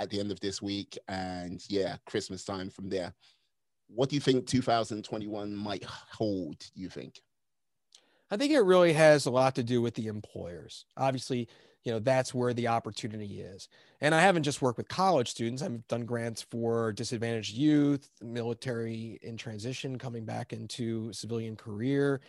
at 0.00 0.10
the 0.10 0.18
end 0.18 0.32
of 0.32 0.40
this 0.40 0.60
week, 0.60 0.98
and 1.08 1.62
yeah, 1.68 1.96
Christmas 2.06 2.44
time 2.44 2.70
from 2.70 2.88
there. 2.88 3.14
What 3.88 4.08
do 4.08 4.14
you 4.14 4.20
think 4.20 4.46
2021 4.46 5.54
might 5.54 5.84
hold? 5.84 6.56
You 6.74 6.88
think? 6.88 7.20
I 8.30 8.36
think 8.36 8.52
it 8.52 8.60
really 8.60 8.94
has 8.94 9.26
a 9.26 9.30
lot 9.30 9.54
to 9.56 9.62
do 9.62 9.82
with 9.82 9.94
the 9.94 10.06
employers. 10.06 10.86
Obviously, 10.96 11.48
you 11.84 11.92
know 11.92 11.98
that's 11.98 12.34
where 12.34 12.54
the 12.54 12.68
opportunity 12.68 13.40
is. 13.40 13.68
And 14.00 14.14
I 14.14 14.20
haven't 14.20 14.44
just 14.44 14.62
worked 14.62 14.78
with 14.78 14.88
college 14.88 15.30
students. 15.30 15.62
I've 15.62 15.86
done 15.88 16.06
grants 16.06 16.42
for 16.42 16.92
disadvantaged 16.92 17.54
youth, 17.54 18.08
military 18.22 19.18
in 19.22 19.36
transition, 19.36 19.98
coming 19.98 20.24
back 20.24 20.52
into 20.52 21.12
civilian 21.12 21.56
career. 21.56 22.20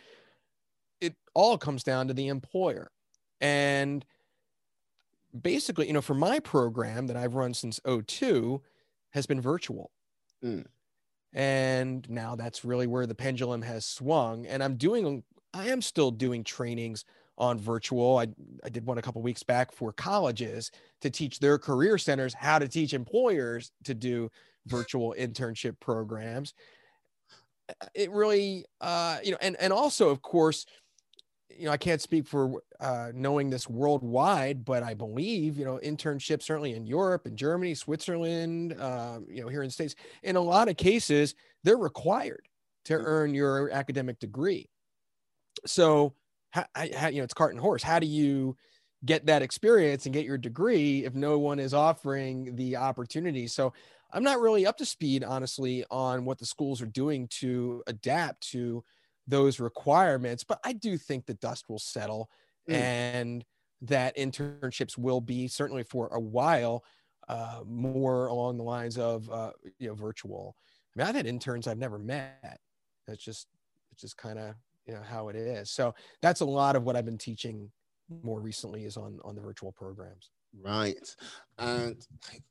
It 1.00 1.14
all 1.34 1.56
comes 1.56 1.82
down 1.82 2.08
to 2.08 2.14
the 2.14 2.28
employer. 2.28 2.90
And 3.40 4.04
basically, 5.40 5.86
you 5.86 5.92
know, 5.92 6.02
for 6.02 6.14
my 6.14 6.38
program 6.40 7.06
that 7.06 7.16
I've 7.16 7.34
run 7.34 7.54
since 7.54 7.80
02 7.86 8.62
has 9.10 9.26
been 9.26 9.40
virtual. 9.40 9.90
Mm. 10.44 10.66
And 11.32 12.08
now 12.10 12.36
that's 12.36 12.64
really 12.64 12.86
where 12.86 13.06
the 13.06 13.14
pendulum 13.14 13.62
has 13.62 13.86
swung. 13.86 14.46
And 14.46 14.62
I'm 14.62 14.76
doing, 14.76 15.22
I 15.54 15.68
am 15.68 15.80
still 15.80 16.10
doing 16.10 16.44
trainings 16.44 17.04
on 17.38 17.58
virtual. 17.58 18.18
I, 18.18 18.28
I 18.62 18.68
did 18.68 18.84
one 18.84 18.98
a 18.98 19.02
couple 19.02 19.22
weeks 19.22 19.42
back 19.42 19.72
for 19.72 19.92
colleges 19.92 20.70
to 21.00 21.10
teach 21.10 21.38
their 21.38 21.58
career 21.58 21.96
centers 21.96 22.34
how 22.34 22.58
to 22.58 22.68
teach 22.68 22.92
employers 22.92 23.72
to 23.84 23.94
do 23.94 24.30
virtual 24.66 25.14
internship 25.18 25.80
programs. 25.80 26.52
It 27.94 28.10
really, 28.10 28.66
uh, 28.80 29.18
you 29.24 29.30
know, 29.30 29.38
and, 29.40 29.56
and 29.58 29.72
also, 29.72 30.10
of 30.10 30.20
course, 30.20 30.66
you 31.58 31.66
know, 31.66 31.72
I 31.72 31.76
can't 31.76 32.00
speak 32.00 32.26
for 32.26 32.62
uh, 32.80 33.12
knowing 33.14 33.50
this 33.50 33.68
worldwide, 33.68 34.64
but 34.64 34.82
I 34.82 34.94
believe, 34.94 35.56
you 35.56 35.64
know, 35.64 35.78
internships 35.82 36.42
certainly 36.42 36.74
in 36.74 36.86
Europe 36.86 37.26
and 37.26 37.36
Germany, 37.36 37.74
Switzerland, 37.74 38.76
uh, 38.78 39.20
you 39.28 39.42
know, 39.42 39.48
here 39.48 39.62
in 39.62 39.68
the 39.68 39.72
States, 39.72 39.94
in 40.22 40.36
a 40.36 40.40
lot 40.40 40.68
of 40.68 40.76
cases, 40.76 41.34
they're 41.64 41.76
required 41.76 42.48
to 42.86 42.94
mm. 42.94 43.02
earn 43.04 43.34
your 43.34 43.70
academic 43.70 44.18
degree. 44.18 44.68
So, 45.66 46.14
how, 46.50 46.66
how, 46.74 47.08
you 47.08 47.18
know, 47.18 47.24
it's 47.24 47.34
cart 47.34 47.52
and 47.52 47.60
horse. 47.60 47.82
How 47.82 47.98
do 47.98 48.06
you 48.06 48.56
get 49.04 49.26
that 49.26 49.42
experience 49.42 50.04
and 50.04 50.12
get 50.12 50.26
your 50.26 50.38
degree 50.38 51.04
if 51.04 51.14
no 51.14 51.38
one 51.38 51.58
is 51.58 51.74
offering 51.74 52.56
the 52.56 52.76
opportunity? 52.76 53.46
So, 53.46 53.72
I'm 54.12 54.22
not 54.22 54.40
really 54.40 54.66
up 54.66 54.76
to 54.78 54.84
speed, 54.84 55.24
honestly, 55.24 55.84
on 55.90 56.26
what 56.26 56.38
the 56.38 56.44
schools 56.44 56.82
are 56.82 56.86
doing 56.86 57.28
to 57.40 57.82
adapt 57.86 58.50
to 58.50 58.84
those 59.26 59.60
requirements. 59.60 60.44
But 60.44 60.60
I 60.64 60.72
do 60.72 60.96
think 60.96 61.26
the 61.26 61.34
dust 61.34 61.68
will 61.68 61.78
settle 61.78 62.28
mm. 62.68 62.74
and 62.74 63.44
that 63.82 64.16
internships 64.16 64.96
will 64.96 65.20
be 65.20 65.48
certainly 65.48 65.82
for 65.82 66.08
a 66.08 66.20
while 66.20 66.84
uh, 67.28 67.60
more 67.66 68.26
along 68.26 68.56
the 68.56 68.62
lines 68.62 68.98
of 68.98 69.28
uh, 69.30 69.50
you 69.78 69.88
know 69.88 69.94
virtual. 69.94 70.56
I 70.94 70.98
mean, 70.98 71.08
I've 71.08 71.14
had 71.14 71.26
interns 71.26 71.66
I've 71.66 71.78
never 71.78 71.98
met. 71.98 72.60
That's 73.06 73.24
just 73.24 73.46
it's 73.92 74.02
just 74.02 74.16
kind 74.16 74.38
of 74.38 74.54
you 74.86 74.94
know 74.94 75.02
how 75.02 75.28
it 75.28 75.36
is. 75.36 75.70
So 75.70 75.94
that's 76.20 76.40
a 76.40 76.44
lot 76.44 76.76
of 76.76 76.84
what 76.84 76.96
I've 76.96 77.04
been 77.04 77.18
teaching 77.18 77.70
more 78.22 78.40
recently 78.40 78.84
is 78.84 78.96
on 78.96 79.18
on 79.24 79.34
the 79.34 79.40
virtual 79.40 79.72
programs. 79.72 80.30
Right. 80.60 81.16
And 81.58 82.04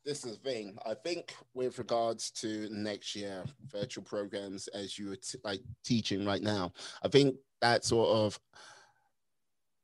this 0.04 0.24
is 0.24 0.38
the 0.38 0.50
thing. 0.50 0.76
I 0.86 0.94
think 0.94 1.34
with 1.54 1.78
regards 1.78 2.30
to 2.32 2.68
next 2.70 3.14
year 3.14 3.44
virtual 3.70 4.04
programs 4.04 4.68
as 4.68 4.98
you 4.98 5.10
were 5.10 5.16
t- 5.16 5.38
like 5.44 5.60
teaching 5.84 6.24
right 6.24 6.42
now, 6.42 6.72
I 7.04 7.08
think 7.08 7.36
that 7.60 7.84
sort 7.84 8.08
of 8.08 8.40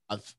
I've 0.09 0.35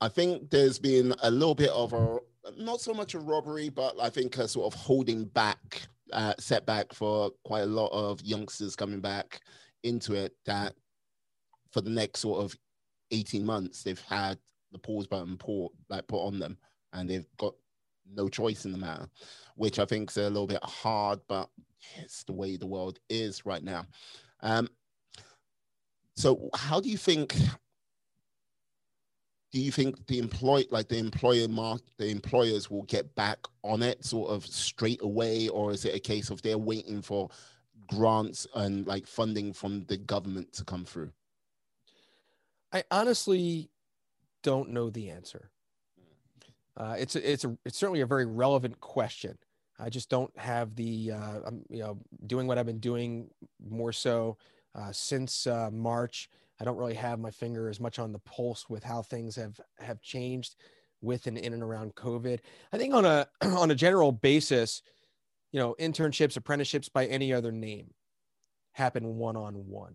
I 0.00 0.08
think 0.08 0.50
there's 0.50 0.78
been 0.78 1.14
a 1.22 1.30
little 1.30 1.54
bit 1.54 1.70
of 1.70 1.92
a 1.92 2.18
not 2.58 2.80
so 2.80 2.92
much 2.92 3.14
a 3.14 3.18
robbery, 3.18 3.68
but 3.68 3.94
I 4.00 4.10
think 4.10 4.36
a 4.36 4.46
sort 4.46 4.72
of 4.72 4.78
holding 4.78 5.24
back 5.24 5.82
uh, 6.12 6.34
setback 6.38 6.92
for 6.92 7.30
quite 7.44 7.62
a 7.62 7.66
lot 7.66 7.88
of 7.88 8.20
youngsters 8.22 8.76
coming 8.76 9.00
back 9.00 9.40
into 9.82 10.14
it 10.14 10.32
that 10.46 10.74
for 11.72 11.80
the 11.80 11.90
next 11.90 12.20
sort 12.20 12.42
of 12.42 12.56
18 13.10 13.44
months 13.44 13.82
they've 13.82 14.00
had 14.00 14.38
the 14.72 14.78
pause 14.78 15.06
button 15.06 15.36
put 15.36 15.68
like 15.88 16.06
put 16.06 16.24
on 16.24 16.38
them 16.38 16.56
and 16.94 17.08
they've 17.08 17.26
got 17.36 17.54
no 18.12 18.28
choice 18.28 18.64
in 18.64 18.72
the 18.72 18.78
matter, 18.78 19.08
which 19.56 19.78
I 19.78 19.84
think 19.84 20.10
is 20.10 20.16
a 20.16 20.22
little 20.22 20.46
bit 20.46 20.62
hard, 20.62 21.20
but 21.28 21.50
it's 21.96 22.24
the 22.24 22.32
way 22.32 22.56
the 22.56 22.66
world 22.66 22.98
is 23.08 23.44
right 23.44 23.62
now. 23.62 23.86
Um, 24.40 24.68
so, 26.16 26.48
how 26.54 26.80
do 26.80 26.88
you 26.88 26.96
think? 26.96 27.36
Do 29.52 29.60
you 29.60 29.70
think 29.70 30.06
the 30.08 30.18
employ 30.18 30.64
like 30.70 30.88
the 30.88 30.98
employer 30.98 31.46
mark 31.46 31.80
the 31.96 32.08
employers 32.08 32.68
will 32.68 32.82
get 32.82 33.14
back 33.14 33.38
on 33.62 33.82
it 33.82 34.04
sort 34.04 34.30
of 34.30 34.44
straight 34.44 35.02
away, 35.02 35.48
or 35.48 35.70
is 35.72 35.84
it 35.84 35.94
a 35.94 36.00
case 36.00 36.30
of 36.30 36.42
they're 36.42 36.58
waiting 36.58 37.02
for 37.02 37.28
grants 37.86 38.46
and 38.54 38.86
like 38.86 39.06
funding 39.06 39.52
from 39.52 39.84
the 39.84 39.96
government 39.96 40.52
to 40.54 40.64
come 40.64 40.84
through? 40.84 41.10
I 42.72 42.82
honestly 42.90 43.70
don't 44.42 44.70
know 44.70 44.90
the 44.90 45.10
answer. 45.10 45.50
Uh, 46.76 46.96
it's 46.98 47.16
a, 47.16 47.32
it's 47.32 47.44
a, 47.44 47.56
it's 47.64 47.78
certainly 47.78 48.00
a 48.00 48.06
very 48.06 48.26
relevant 48.26 48.80
question. 48.80 49.38
I 49.78 49.90
just 49.90 50.08
don't 50.08 50.36
have 50.38 50.74
the 50.76 51.12
uh, 51.12 51.40
I'm 51.46 51.64
you 51.68 51.80
know 51.80 51.98
doing 52.26 52.46
what 52.46 52.58
I've 52.58 52.66
been 52.66 52.78
doing 52.78 53.28
more 53.68 53.92
so 53.92 54.36
uh, 54.74 54.92
since 54.92 55.46
uh, 55.46 55.70
March. 55.72 56.28
I 56.60 56.64
don't 56.64 56.76
really 56.76 56.94
have 56.94 57.18
my 57.18 57.30
finger 57.30 57.68
as 57.68 57.80
much 57.80 57.98
on 57.98 58.12
the 58.12 58.20
pulse 58.20 58.68
with 58.68 58.84
how 58.84 59.02
things 59.02 59.34
have 59.36 59.60
have 59.78 60.00
changed 60.00 60.56
with 61.00 61.26
and 61.26 61.36
in 61.36 61.52
and 61.52 61.62
around 61.62 61.94
COVID. 61.96 62.38
I 62.72 62.78
think 62.78 62.94
on 62.94 63.04
a 63.04 63.26
on 63.42 63.70
a 63.70 63.74
general 63.74 64.12
basis, 64.12 64.82
you 65.52 65.60
know, 65.60 65.74
internships, 65.80 66.36
apprenticeships 66.36 66.88
by 66.88 67.06
any 67.06 67.32
other 67.32 67.52
name 67.52 67.94
happen 68.72 69.16
one 69.16 69.36
on 69.36 69.54
one. 69.54 69.94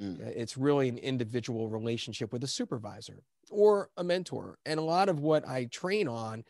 It's 0.00 0.56
really 0.56 0.88
an 0.88 0.98
individual 0.98 1.68
relationship 1.68 2.32
with 2.32 2.44
a 2.44 2.48
supervisor 2.48 3.22
or 3.50 3.90
a 3.96 4.04
mentor. 4.04 4.58
And 4.64 4.78
a 4.78 4.82
lot 4.82 5.08
of 5.08 5.20
what 5.20 5.46
I 5.46 5.64
train 5.66 6.06
on 6.06 6.44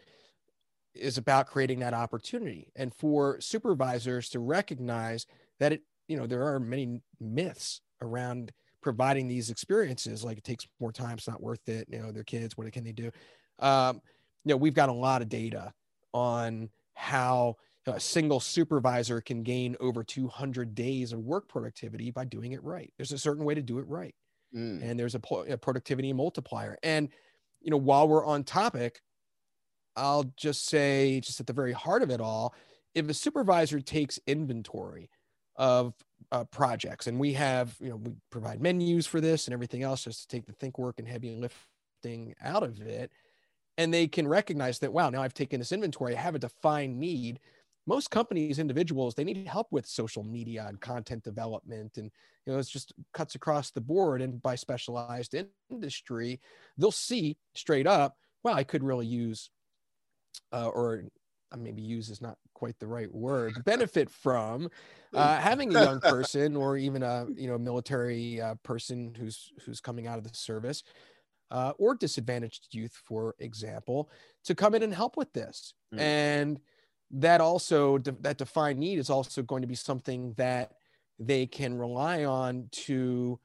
is 0.95 1.17
about 1.17 1.47
creating 1.47 1.79
that 1.79 1.95
opportunity 1.95 2.73
and 2.77 2.93
for 2.95 3.41
supervisors 3.41 4.29
to 4.31 4.41
recognize 4.41 5.27
that 5.61 5.73
it, 5.73 5.83
you 6.09 6.17
know, 6.17 6.27
there 6.27 6.47
are 6.47 6.59
many 6.59 7.01
myths 7.21 7.81
around 8.03 8.53
providing 8.83 9.29
these 9.29 9.51
experiences. 9.51 10.25
Like 10.25 10.39
it 10.39 10.45
takes 10.45 10.67
more 10.81 10.93
time, 10.93 11.17
it's 11.19 11.29
not 11.29 11.43
worth 11.43 11.69
it. 11.69 11.89
You 11.91 12.01
know, 12.01 12.13
their 12.13 12.25
kids, 12.25 12.57
what 12.57 12.71
can 12.73 12.85
they 12.85 12.93
do? 12.93 13.11
Um, 13.59 14.01
you 14.45 14.51
know, 14.51 14.57
we've 14.57 14.75
got 14.75 14.89
a 14.89 14.93
lot 14.93 15.23
of 15.23 15.29
data 15.29 15.73
on 16.13 16.71
how 16.95 17.57
a 17.95 18.01
single 18.01 18.41
supervisor 18.41 19.21
can 19.21 19.43
gain 19.43 19.77
over 19.81 20.03
200 20.03 20.75
days 20.75 21.13
of 21.13 21.21
work 21.21 21.49
productivity 21.49 22.11
by 22.11 22.25
doing 22.25 22.53
it 22.53 22.63
right. 22.63 22.93
There's 22.97 23.13
a 23.13 23.19
certain 23.19 23.45
way 23.45 23.55
to 23.55 23.63
do 23.63 23.79
it 23.79 23.87
right. 23.89 24.15
Mm. 24.55 24.83
And 24.83 24.99
there's 24.99 25.15
a, 25.15 25.21
a 25.49 25.57
productivity 25.57 26.13
multiplier. 26.13 26.79
And, 26.83 27.09
you 27.61 27.71
know, 27.71 27.77
while 27.77 28.09
we're 28.09 28.25
on 28.25 28.45
topic, 28.45 29.01
I'll 29.97 30.33
just 30.37 30.67
say, 30.67 31.21
just 31.21 31.41
at 31.41 31.47
the 31.47 31.53
very 31.53 31.73
heart 31.73 32.03
of 32.03 32.11
it 32.11 32.21
all, 32.21 32.55
if 32.95 33.09
a 33.09 33.15
supervisor 33.15 33.81
takes 33.81 34.19
inventory 34.27 35.11
of 35.57 35.95
uh, 36.31 36.45
projects, 36.45 37.07
and 37.07 37.19
we 37.19 37.33
have, 37.35 37.75
you 37.81 37.91
know, 37.91 37.97
we 37.97 38.13
provide 38.31 38.61
menus 38.61 39.07
for 39.07 39.21
this 39.21 39.47
and 39.47 39.55
everything 39.55 39.83
else 39.83 40.05
just 40.05 40.23
to 40.23 40.37
take 40.37 40.47
the 40.47 40.53
think 40.53 40.79
work 40.79 40.99
and 40.99 41.09
heavy 41.09 41.31
lifting 41.31 42.35
out 42.43 42.63
of 42.63 42.81
it, 42.81 43.11
and 43.77 43.93
they 43.93 44.07
can 44.07 44.27
recognize 44.27 44.79
that, 44.79 44.93
wow, 44.93 45.11
now 45.11 45.23
I've 45.23 45.35
taken 45.35 45.61
this 45.61 45.73
inventory, 45.73 46.17
I 46.17 46.21
have 46.21 46.35
a 46.35 46.41
defined 46.41 46.99
need 46.99 47.41
most 47.89 48.11
companies 48.11 48.59
individuals 48.59 49.15
they 49.15 49.25
need 49.25 49.47
help 49.47 49.67
with 49.73 49.87
social 49.87 50.23
media 50.23 50.67
and 50.69 50.81
content 50.81 51.25
development 51.25 51.97
and 51.97 52.11
you 52.47 52.53
know 52.53 52.59
it's 52.59 52.71
just 52.71 52.93
cuts 53.15 53.35
across 53.35 53.71
the 53.71 53.81
board. 53.81 54.23
And 54.23 54.41
by 54.43 54.55
specialized 54.55 55.35
industry 55.71 56.41
they'll 56.77 56.93
see 56.93 57.39
straight 57.55 57.87
up 57.87 58.17
well 58.45 58.55
i 58.55 58.63
could 58.63 58.85
really 58.85 59.07
use 59.07 59.51
uh, 60.53 60.69
or 60.69 61.05
uh, 61.51 61.57
maybe 61.57 61.83
use 61.83 62.11
is 62.11 62.21
not 62.21 62.37
quite 62.55 62.79
the 62.79 62.87
right 62.87 63.13
word 63.13 63.55
benefit 63.65 64.11
from 64.11 64.69
uh, 65.15 65.39
having 65.39 65.75
a 65.75 65.81
young 65.81 66.01
person 66.15 66.57
or 66.57 66.77
even 66.77 67.03
a 67.03 67.27
you 67.35 67.49
know 67.49 67.59
military 67.59 68.41
uh, 68.41 68.55
person 68.63 69.15
who's 69.19 69.51
who's 69.65 69.81
coming 69.81 70.07
out 70.07 70.19
of 70.19 70.25
the 70.25 70.35
service 70.35 70.83
uh, 71.51 71.73
or 71.79 71.95
disadvantaged 71.95 72.69
youth 72.73 72.93
for 73.05 73.35
example 73.39 74.11
to 74.45 74.55
come 74.55 74.75
in 74.75 74.83
and 74.83 74.95
help 74.95 75.17
with 75.17 75.33
this. 75.33 75.73
Mm. 75.95 76.01
and 76.01 76.61
that 77.11 77.41
also 77.41 77.99
that 77.99 78.39
defined 78.39 78.79
need 78.79 78.99
is 78.99 79.11
also 79.11 79.43
going 79.43 79.63
to 79.63 79.69
be 79.69 79.75
something 79.75 80.35
that 80.37 80.73
they 81.19 81.47
can 81.47 81.77
rely 81.77 82.25
on 82.25 82.69
to 82.71 83.39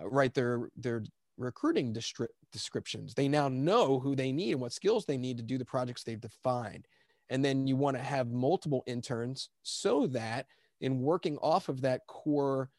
uh, 0.00 0.08
write 0.08 0.34
their 0.34 0.70
their 0.76 1.02
recruiting 1.36 1.92
distri- 1.92 2.28
descriptions. 2.52 3.14
They 3.14 3.28
now 3.28 3.48
know 3.48 3.98
who 3.98 4.14
they 4.14 4.30
need 4.30 4.52
and 4.52 4.60
what 4.60 4.72
skills 4.72 5.06
they 5.06 5.16
need 5.16 5.38
to 5.38 5.42
do 5.42 5.58
the 5.58 5.64
projects 5.64 6.04
they've 6.04 6.20
defined. 6.20 6.86
And 7.30 7.44
then 7.44 7.66
you 7.66 7.76
want 7.76 7.96
to 7.96 8.02
have 8.02 8.30
multiple 8.30 8.82
interns 8.86 9.50
so 9.62 10.06
that 10.08 10.46
in 10.80 11.00
working 11.00 11.38
off 11.38 11.68
of 11.68 11.80
that 11.82 12.06
core 12.06 12.70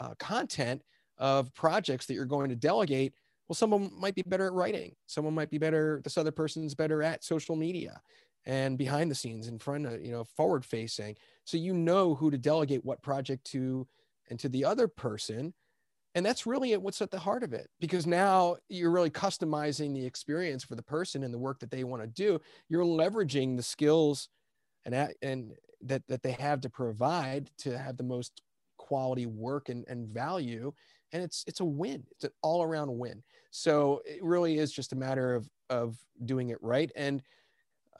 uh, 0.00 0.14
content 0.18 0.82
of 1.18 1.54
projects 1.54 2.06
that 2.06 2.14
you're 2.14 2.24
going 2.24 2.50
to 2.50 2.56
delegate, 2.56 3.14
well, 3.48 3.54
someone 3.54 3.90
might 3.96 4.14
be 4.14 4.22
better 4.26 4.46
at 4.46 4.52
writing. 4.52 4.94
Someone 5.06 5.34
might 5.34 5.50
be 5.50 5.58
better. 5.58 6.00
This 6.04 6.18
other 6.18 6.32
person's 6.32 6.74
better 6.74 7.02
at 7.02 7.24
social 7.24 7.56
media 7.56 8.00
and 8.44 8.76
behind 8.76 9.10
the 9.10 9.14
scenes 9.14 9.48
in 9.48 9.58
front 9.58 9.86
of 9.86 10.02
you 10.04 10.12
know 10.12 10.24
forward 10.24 10.64
facing. 10.64 11.16
So 11.44 11.56
you 11.56 11.72
know 11.72 12.14
who 12.14 12.30
to 12.30 12.38
delegate 12.38 12.84
what 12.84 13.02
project 13.02 13.44
to 13.52 13.86
and 14.28 14.38
to 14.40 14.48
the 14.48 14.64
other 14.64 14.88
person. 14.88 15.54
And 16.14 16.26
that's 16.26 16.46
really 16.46 16.76
what's 16.76 17.00
at 17.00 17.10
the 17.10 17.18
heart 17.18 17.42
of 17.42 17.54
it 17.54 17.68
because 17.80 18.06
now 18.06 18.56
you're 18.68 18.90
really 18.90 19.10
customizing 19.10 19.94
the 19.94 20.04
experience 20.04 20.62
for 20.62 20.74
the 20.74 20.82
person 20.82 21.22
and 21.22 21.32
the 21.32 21.38
work 21.38 21.58
that 21.60 21.70
they 21.70 21.84
want 21.84 22.02
to 22.02 22.08
do. 22.08 22.38
You're 22.68 22.84
leveraging 22.84 23.56
the 23.56 23.62
skills 23.62 24.28
and 24.84 24.94
and 25.22 25.54
that 25.82 26.02
that 26.08 26.22
they 26.22 26.32
have 26.32 26.60
to 26.62 26.70
provide 26.70 27.50
to 27.58 27.78
have 27.78 27.96
the 27.96 28.02
most 28.02 28.42
quality 28.76 29.26
work 29.26 29.68
and, 29.68 29.84
and 29.88 30.08
value. 30.08 30.72
And 31.12 31.22
it's 31.22 31.44
it's 31.46 31.60
a 31.60 31.64
win. 31.64 32.04
It's 32.10 32.24
an 32.24 32.30
all 32.42 32.62
around 32.62 32.98
win. 32.98 33.22
So 33.50 34.02
it 34.04 34.22
really 34.22 34.58
is 34.58 34.72
just 34.72 34.92
a 34.92 34.96
matter 34.96 35.34
of 35.34 35.48
of 35.70 35.96
doing 36.24 36.50
it 36.50 36.58
right. 36.60 36.90
And 36.94 37.22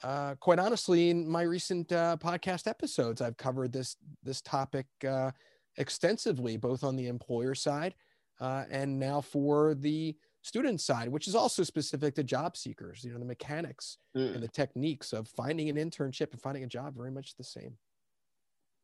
uh, 0.01 0.35
quite 0.35 0.59
honestly, 0.59 1.09
in 1.09 1.27
my 1.27 1.43
recent 1.43 1.91
uh, 1.91 2.17
podcast 2.19 2.67
episodes, 2.67 3.21
I've 3.21 3.37
covered 3.37 3.71
this 3.71 3.97
this 4.23 4.41
topic 4.41 4.87
uh, 5.07 5.31
extensively, 5.77 6.57
both 6.57 6.83
on 6.83 6.95
the 6.95 7.07
employer 7.07 7.55
side 7.55 7.95
uh, 8.39 8.65
and 8.69 8.99
now 8.99 9.21
for 9.21 9.75
the 9.75 10.15
student 10.41 10.81
side, 10.81 11.09
which 11.09 11.27
is 11.27 11.35
also 11.35 11.63
specific 11.63 12.15
to 12.15 12.23
job 12.23 12.57
seekers. 12.57 13.03
You 13.03 13.13
know, 13.13 13.19
the 13.19 13.25
mechanics 13.25 13.97
mm. 14.15 14.33
and 14.33 14.43
the 14.43 14.47
techniques 14.47 15.13
of 15.13 15.27
finding 15.27 15.69
an 15.69 15.77
internship 15.77 16.31
and 16.31 16.41
finding 16.41 16.63
a 16.63 16.67
job 16.67 16.95
very 16.95 17.11
much 17.11 17.35
the 17.35 17.43
same. 17.43 17.77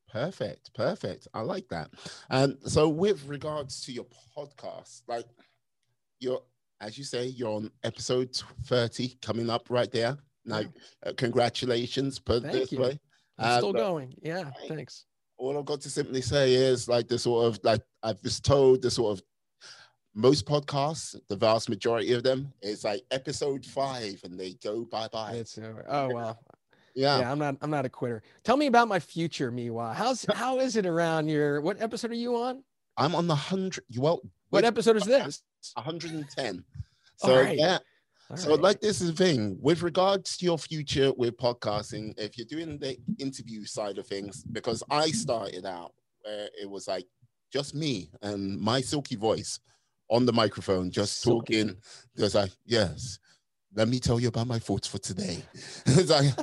Perfect, 0.10 0.74
perfect. 0.74 1.28
I 1.34 1.42
like 1.42 1.68
that. 1.70 1.92
And 2.30 2.54
um, 2.54 2.58
so, 2.66 2.90
with 2.90 3.28
regards 3.28 3.84
to 3.86 3.92
your 3.92 4.08
podcast, 4.36 5.04
like 5.08 5.26
you're, 6.20 6.42
as 6.82 6.98
you 6.98 7.04
say, 7.04 7.26
you're 7.26 7.52
on 7.52 7.72
episode 7.84 8.36
thirty 8.66 9.18
coming 9.22 9.50
up 9.50 9.70
right 9.70 9.92
there. 9.92 10.18
Now, 10.50 10.64
uh, 11.06 11.14
congratulations. 11.16 12.20
Put 12.20 12.44
Thank 12.44 12.54
this 12.54 12.72
you. 12.72 12.80
way. 12.80 13.00
I'm 13.38 13.52
uh, 13.52 13.58
still 13.58 13.74
going. 13.74 14.14
Yeah, 14.22 14.50
thanks. 14.68 15.06
All 15.38 15.58
I've 15.58 15.66
got 15.66 15.80
to 15.82 15.90
simply 15.90 16.22
say 16.22 16.54
is 16.54 16.90
like 16.90 17.08
the 17.08 17.18
sort 17.18 17.46
of 17.46 17.60
like 17.64 17.82
I've 18.04 18.22
just 18.22 18.44
told 18.44 18.82
the 18.82 18.92
sort 18.92 19.18
of 19.18 19.24
most 20.16 20.46
podcasts, 20.46 21.16
the 21.30 21.36
vast 21.36 21.70
majority 21.70 22.12
of 22.14 22.24
them, 22.24 22.52
is 22.62 22.84
like 22.84 23.04
episode 23.12 23.66
five, 23.66 24.20
and 24.24 24.38
they 24.38 24.54
go 24.64 24.84
bye 24.86 25.08
bye. 25.14 25.34
It's 25.34 25.58
uh, 25.58 25.74
oh 25.88 26.14
well. 26.14 26.40
Yeah. 26.96 27.20
yeah, 27.20 27.32
I'm 27.32 27.40
not. 27.40 27.56
I'm 27.62 27.70
not 27.70 27.86
a 27.86 27.90
quitter. 27.90 28.24
Tell 28.44 28.58
me 28.58 28.66
about 28.66 28.88
my 28.88 29.00
future, 29.00 29.52
Miwa. 29.52 29.94
How's 29.94 30.26
how 30.34 30.60
is 30.60 30.76
it 30.76 30.86
around 30.86 31.30
your? 31.30 31.62
What 31.62 31.82
episode 31.82 32.12
are 32.12 32.16
you 32.16 32.36
on? 32.36 32.64
I'm 32.98 33.16
on 33.16 33.28
the 33.28 33.36
hundred. 33.36 33.86
Well, 33.96 34.22
what 34.50 34.66
episode 34.66 34.98
is 34.98 35.06
this? 35.06 35.42
110. 35.76 36.64
So 37.22 37.36
right. 37.36 37.58
yeah, 37.58 37.80
all 38.30 38.38
so, 38.38 38.50
right. 38.52 38.62
like 38.62 38.82
this 38.82 39.02
is 39.02 39.14
the 39.14 39.24
thing 39.24 39.58
with 39.60 39.82
regards 39.82 40.38
to 40.38 40.46
your 40.46 40.58
future 40.58 41.12
with 41.18 41.38
podcasting, 41.38 42.14
if 42.18 42.38
you're 42.38 42.46
doing 42.46 42.78
the 42.78 42.98
interview 43.18 43.66
side 43.66 43.98
of 43.98 44.06
things, 44.06 44.44
because 44.44 44.84
I 44.92 45.10
started 45.10 45.66
out 45.66 45.94
where 46.22 46.50
it 46.62 46.70
was 46.70 46.88
like 46.88 47.06
just 47.52 47.74
me 47.74 48.12
and 48.22 48.60
my 48.60 48.82
silky 48.82 49.16
voice 49.16 49.60
on 50.10 50.26
the 50.26 50.34
microphone, 50.34 50.92
just 50.92 51.22
silky. 51.22 51.64
talking. 51.64 51.78
There's 52.16 52.36
like, 52.36 52.52
yes, 52.66 53.20
let 53.74 53.88
me 53.88 54.00
tell 54.00 54.20
you 54.20 54.28
about 54.28 54.48
my 54.48 54.60
thoughts 54.60 54.88
for 54.88 55.00
today. 55.00 55.44
it's 55.86 56.10
like, 56.10 56.34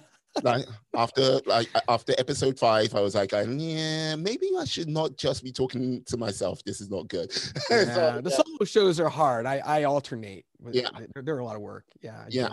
like 0.42 0.66
after 0.94 1.40
like 1.46 1.68
after 1.88 2.14
episode 2.18 2.58
five, 2.58 2.94
I 2.94 3.00
was 3.00 3.14
like, 3.14 3.32
yeah, 3.32 4.16
maybe 4.16 4.50
I 4.58 4.64
should 4.64 4.88
not 4.88 5.16
just 5.16 5.44
be 5.44 5.52
talking 5.52 6.02
to 6.04 6.16
myself. 6.16 6.62
This 6.64 6.80
is 6.80 6.90
not 6.90 7.08
good. 7.08 7.30
Yeah, 7.70 7.94
so, 7.94 8.20
the 8.22 8.30
yeah. 8.30 8.36
solo 8.36 8.64
shows 8.64 9.00
are 9.00 9.08
hard. 9.08 9.46
I 9.46 9.58
I 9.58 9.84
alternate. 9.84 10.44
Yeah, 10.70 10.88
they're, 11.14 11.22
they're 11.22 11.38
a 11.38 11.44
lot 11.44 11.56
of 11.56 11.62
work. 11.62 11.84
Yeah. 12.00 12.22
I 12.24 12.28
yeah. 12.30 12.50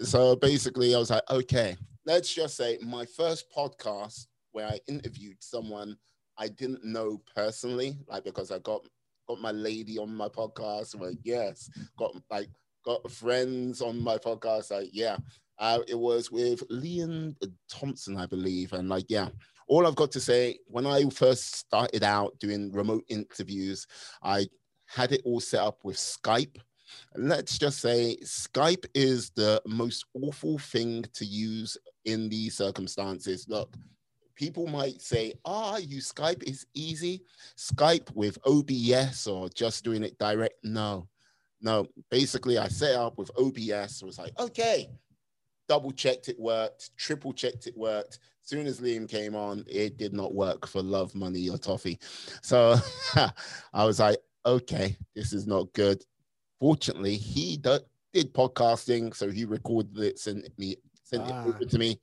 So 0.00 0.34
basically, 0.36 0.94
I 0.94 0.98
was 0.98 1.10
like, 1.10 1.22
okay, 1.30 1.76
let's 2.06 2.32
just 2.32 2.56
say 2.56 2.78
my 2.82 3.04
first 3.04 3.46
podcast 3.54 4.26
where 4.52 4.66
I 4.66 4.80
interviewed 4.88 5.36
someone 5.40 5.96
I 6.38 6.48
didn't 6.48 6.84
know 6.84 7.20
personally, 7.34 7.98
like 8.08 8.24
because 8.24 8.50
I 8.50 8.58
got 8.60 8.80
got 9.28 9.40
my 9.40 9.52
lady 9.52 9.98
on 9.98 10.14
my 10.14 10.28
podcast. 10.28 10.98
Like, 10.98 11.18
yes, 11.22 11.68
got 11.98 12.16
like 12.30 12.48
got 12.84 13.10
friends 13.10 13.82
on 13.82 14.00
my 14.00 14.16
podcast. 14.16 14.70
Like, 14.70 14.88
yeah, 14.92 15.18
uh, 15.60 15.80
it 15.86 15.98
was 15.98 16.32
with 16.32 16.62
Leon 16.70 17.36
Thompson, 17.68 18.16
I 18.16 18.26
believe. 18.26 18.72
And 18.72 18.88
like, 18.88 19.04
yeah, 19.08 19.28
all 19.68 19.86
I've 19.86 19.94
got 19.94 20.10
to 20.12 20.20
say, 20.20 20.58
when 20.66 20.86
I 20.86 21.04
first 21.10 21.54
started 21.54 22.02
out 22.02 22.38
doing 22.40 22.72
remote 22.72 23.04
interviews, 23.08 23.86
I 24.22 24.48
had 24.86 25.12
it 25.12 25.20
all 25.24 25.38
set 25.38 25.60
up 25.60 25.78
with 25.84 25.96
Skype. 25.96 26.56
Let's 27.14 27.58
just 27.58 27.78
say 27.78 28.16
Skype 28.24 28.86
is 28.94 29.30
the 29.36 29.62
most 29.66 30.06
awful 30.14 30.58
thing 30.58 31.04
to 31.12 31.24
use 31.24 31.76
in 32.06 32.28
these 32.30 32.56
circumstances. 32.56 33.46
Look, 33.48 33.76
people 34.34 34.66
might 34.66 35.02
say, 35.02 35.34
ah, 35.44 35.76
you 35.76 35.98
Skype 35.98 36.42
is 36.44 36.66
easy. 36.74 37.22
Skype 37.56 38.10
with 38.16 38.38
OBS 38.46 39.26
or 39.26 39.50
just 39.50 39.84
doing 39.84 40.02
it 40.02 40.18
direct. 40.18 40.54
No, 40.64 41.06
no. 41.60 41.86
Basically, 42.10 42.56
I 42.56 42.68
set 42.68 42.96
up 42.96 43.18
with 43.18 43.30
OBS. 43.38 44.02
Was 44.02 44.18
like, 44.18 44.32
okay, 44.40 44.88
double 45.70 45.92
checked 45.92 46.28
it 46.28 46.36
worked, 46.36 46.90
triple 46.96 47.32
checked 47.32 47.68
it 47.68 47.76
worked. 47.76 48.18
As 48.42 48.48
soon 48.48 48.66
as 48.66 48.80
Liam 48.80 49.08
came 49.08 49.36
on, 49.36 49.64
it 49.68 49.98
did 49.98 50.12
not 50.12 50.34
work 50.34 50.66
for 50.66 50.82
love, 50.82 51.14
money, 51.14 51.48
or 51.48 51.58
toffee. 51.58 51.96
So 52.42 52.74
I 53.72 53.84
was 53.84 54.00
like, 54.00 54.16
okay, 54.44 54.96
this 55.14 55.32
is 55.32 55.46
not 55.46 55.72
good. 55.72 56.04
Fortunately, 56.58 57.14
he 57.14 57.56
d- 57.56 57.78
did 58.12 58.34
podcasting, 58.34 59.14
so 59.14 59.30
he 59.30 59.44
recorded 59.44 59.96
it, 60.00 60.18
sent 60.18 60.44
me, 60.58 60.74
sent 61.04 61.22
ah. 61.26 61.44
it 61.44 61.48
over 61.48 61.64
to 61.64 61.78
me, 61.78 62.00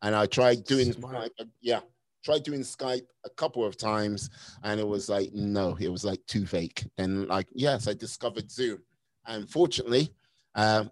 and 0.00 0.14
I 0.14 0.24
tried 0.24 0.64
doing, 0.64 0.94
Skype, 0.94 1.28
yeah, 1.60 1.80
tried 2.24 2.42
doing 2.42 2.62
Skype 2.62 3.06
a 3.26 3.30
couple 3.36 3.66
of 3.66 3.76
times, 3.76 4.30
and 4.62 4.80
it 4.80 4.88
was 4.88 5.10
like, 5.10 5.30
no, 5.34 5.76
it 5.78 5.88
was 5.92 6.06
like 6.06 6.24
too 6.26 6.46
fake. 6.46 6.86
And 6.96 7.28
like, 7.28 7.48
yes, 7.52 7.86
I 7.86 7.92
discovered 7.92 8.50
Zoom, 8.50 8.78
and 9.26 9.46
fortunately, 9.46 10.14
um, 10.54 10.90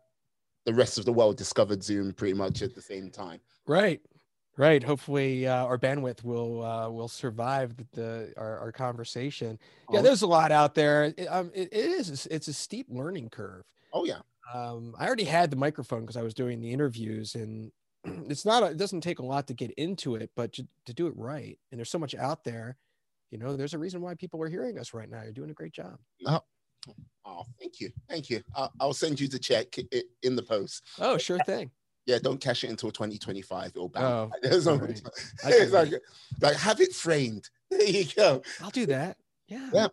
the 0.69 0.75
rest 0.75 0.99
of 0.99 1.07
the 1.07 1.13
world 1.13 1.39
discovered 1.39 1.83
Zoom 1.83 2.13
pretty 2.13 2.35
much 2.35 2.61
at 2.61 2.75
the 2.75 2.83
same 2.83 3.11
time. 3.11 3.41
Right. 3.67 4.03
Right. 4.59 4.83
Hopefully, 4.83 5.47
uh, 5.47 5.65
our 5.65 5.79
bandwidth 5.79 6.25
will 6.25 6.63
uh, 6.63 6.91
will 6.91 7.09
survive 7.09 7.75
the, 7.93 8.35
our, 8.37 8.59
our, 8.59 8.73
conversation. 8.73 9.59
Yeah, 9.91 10.01
oh. 10.01 10.03
there's 10.03 10.23
a 10.23 10.27
lot 10.27 10.53
out 10.53 10.75
there. 10.75 11.15
It, 11.17 11.27
um, 11.27 11.51
it, 11.55 11.69
it 11.73 11.87
is. 11.87 12.27
It's 12.27 12.49
a 12.49 12.53
steep 12.53 12.87
learning 12.91 13.31
curve. 13.31 13.63
Oh 13.95 14.05
yeah. 14.05 14.19
Um, 14.53 14.95
I 14.99 15.07
already 15.07 15.25
had 15.25 15.51
the 15.51 15.57
microphone 15.57 16.01
because 16.01 16.17
I 16.17 16.23
was 16.23 16.35
doing 16.35 16.61
the 16.61 16.71
interviews, 16.71 17.35
and 17.35 17.71
it's 18.29 18.45
not 18.45 18.63
a, 18.63 18.67
it 18.67 18.77
doesn't 18.77 19.01
take 19.01 19.21
a 19.21 19.25
lot 19.25 19.47
to 19.47 19.55
get 19.55 19.71
into 19.73 20.17
it 20.17 20.31
but 20.37 20.53
to, 20.53 20.67
to 20.87 20.95
do 20.95 21.07
it 21.07 21.15
right 21.17 21.59
and 21.71 21.79
there's 21.79 21.91
so 21.91 21.99
much 21.99 22.15
out 22.15 22.45
there 22.45 22.77
you 23.31 23.39
know 23.39 23.57
there's 23.57 23.75
a 23.75 23.79
reason 23.79 24.01
why 24.01 24.15
people 24.15 24.43
are 24.43 24.49
hearing 24.49 24.79
us 24.79 24.95
right 24.95 25.11
now 25.11 25.23
you're 25.23 25.33
doing 25.33 25.51
a 25.51 25.55
great 25.55 25.73
job 25.73 25.99
Oh, 26.27 26.41
thank 27.61 27.81
you, 27.81 27.91
thank 28.09 28.31
you. 28.31 28.43
I'll, 28.55 28.73
I'll 28.81 28.93
send 28.95 29.21
you 29.21 29.29
the 29.29 29.39
check 29.39 29.77
in 30.23 30.37
the 30.37 30.43
post. 30.43 30.83
oh 31.01 31.19
sure 31.19 31.39
thing 31.45 31.71
Yeah, 32.07 32.19
don't 32.23 32.41
cash 32.41 32.65
it 32.65 32.71
until 32.71 32.91
2025. 32.91 33.73
It'll 33.75 33.89
bounce. 33.89 34.33
oh 34.35 34.39
There's 34.43 34.67
no- 34.67 34.73
all 34.73 34.79
right. 34.79 35.03
It's 35.45 35.73
like, 35.73 35.93
like 36.41 36.57
have 36.57 36.81
it 36.81 36.95
framed. 36.95 37.49
There 37.71 37.87
you 37.87 38.07
go. 38.17 38.41
i'll 38.63 38.71
do 38.71 38.87
that 38.87 39.19
yeah 39.47 39.69
Yeah. 39.75 39.89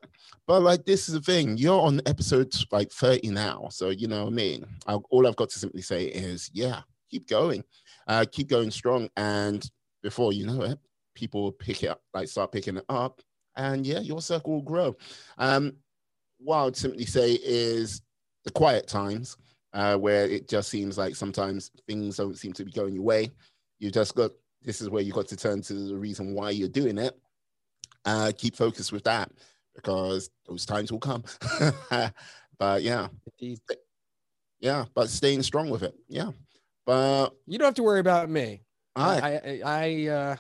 But 0.48 0.62
like 0.62 0.86
this 0.86 1.10
is 1.10 1.14
the 1.16 1.20
thing, 1.22 1.58
you're 1.58 1.82
on 1.82 2.00
episode 2.06 2.54
like 2.72 2.90
30 2.92 3.30
now. 3.32 3.68
So 3.70 3.90
you 3.90 4.08
know 4.08 4.24
what 4.24 4.32
I 4.32 4.36
mean? 4.36 4.66
I, 4.88 4.94
all 5.10 5.28
I've 5.28 5.36
got 5.36 5.50
to 5.50 5.60
simply 5.60 5.82
say 5.82 6.06
is, 6.06 6.50
yeah, 6.54 6.82
keep 7.12 7.28
going. 7.28 7.64
Uh, 8.08 8.24
keep 8.32 8.48
going 8.48 8.72
strong. 8.72 9.10
And 9.18 9.70
before 10.04 10.32
you 10.32 10.46
know 10.46 10.62
it, 10.62 10.80
people 11.16 11.44
will 11.44 11.52
pick 11.52 11.84
it 11.84 11.88
up, 11.88 12.02
like 12.14 12.28
start 12.30 12.52
picking 12.54 12.78
it 12.78 12.86
up. 12.88 13.22
And 13.58 13.86
yeah, 13.88 14.00
your 14.00 14.22
circle 14.22 14.54
will 14.54 14.62
grow. 14.62 14.96
Um, 15.38 15.74
what 16.38 16.66
I'd 16.66 16.76
simply 16.78 17.06
say 17.06 17.34
is 17.44 18.02
the 18.44 18.52
quiet 18.52 18.88
times, 18.88 19.38
uh, 19.74 19.98
where 19.98 20.26
it 20.26 20.48
just 20.48 20.70
seems 20.70 20.98
like 20.98 21.16
sometimes 21.16 21.72
things 21.88 22.18
don't 22.18 22.38
seem 22.38 22.54
to 22.54 22.66
be 22.66 22.72
going 22.72 22.94
your 22.94 23.04
way. 23.04 23.32
You 23.80 23.92
just 23.92 24.16
got 24.16 24.32
this 24.62 24.82
is 24.82 24.90
where 24.90 25.04
you 25.04 25.14
got 25.14 25.28
to 25.28 25.38
turn 25.38 25.62
to 25.64 25.74
the 25.74 25.96
reason 25.96 26.34
why 26.34 26.52
you're 26.52 26.68
doing 26.68 26.98
it. 26.98 27.18
Uh, 28.04 28.32
keep 28.38 28.56
focused 28.56 28.92
with 28.92 29.04
that 29.04 29.32
because 29.76 30.30
those 30.48 30.66
times 30.66 30.92
will 30.92 31.00
come. 31.00 31.24
but 32.60 32.82
yeah, 32.82 33.08
indeed 33.40 33.60
yeah, 34.60 34.86
but 34.96 35.10
staying 35.10 35.44
strong 35.44 35.70
with 35.70 35.84
it. 35.84 35.94
Yeah. 36.08 36.32
But 36.86 37.30
you 37.46 37.58
don't 37.58 37.66
have 37.66 37.76
to 37.76 37.84
worry 37.84 38.00
about 38.00 38.30
me 38.30 38.62
I, 38.96 39.20
I, 39.20 39.30
I, 39.30 39.62
I 39.66 40.08
uh, 40.08 40.36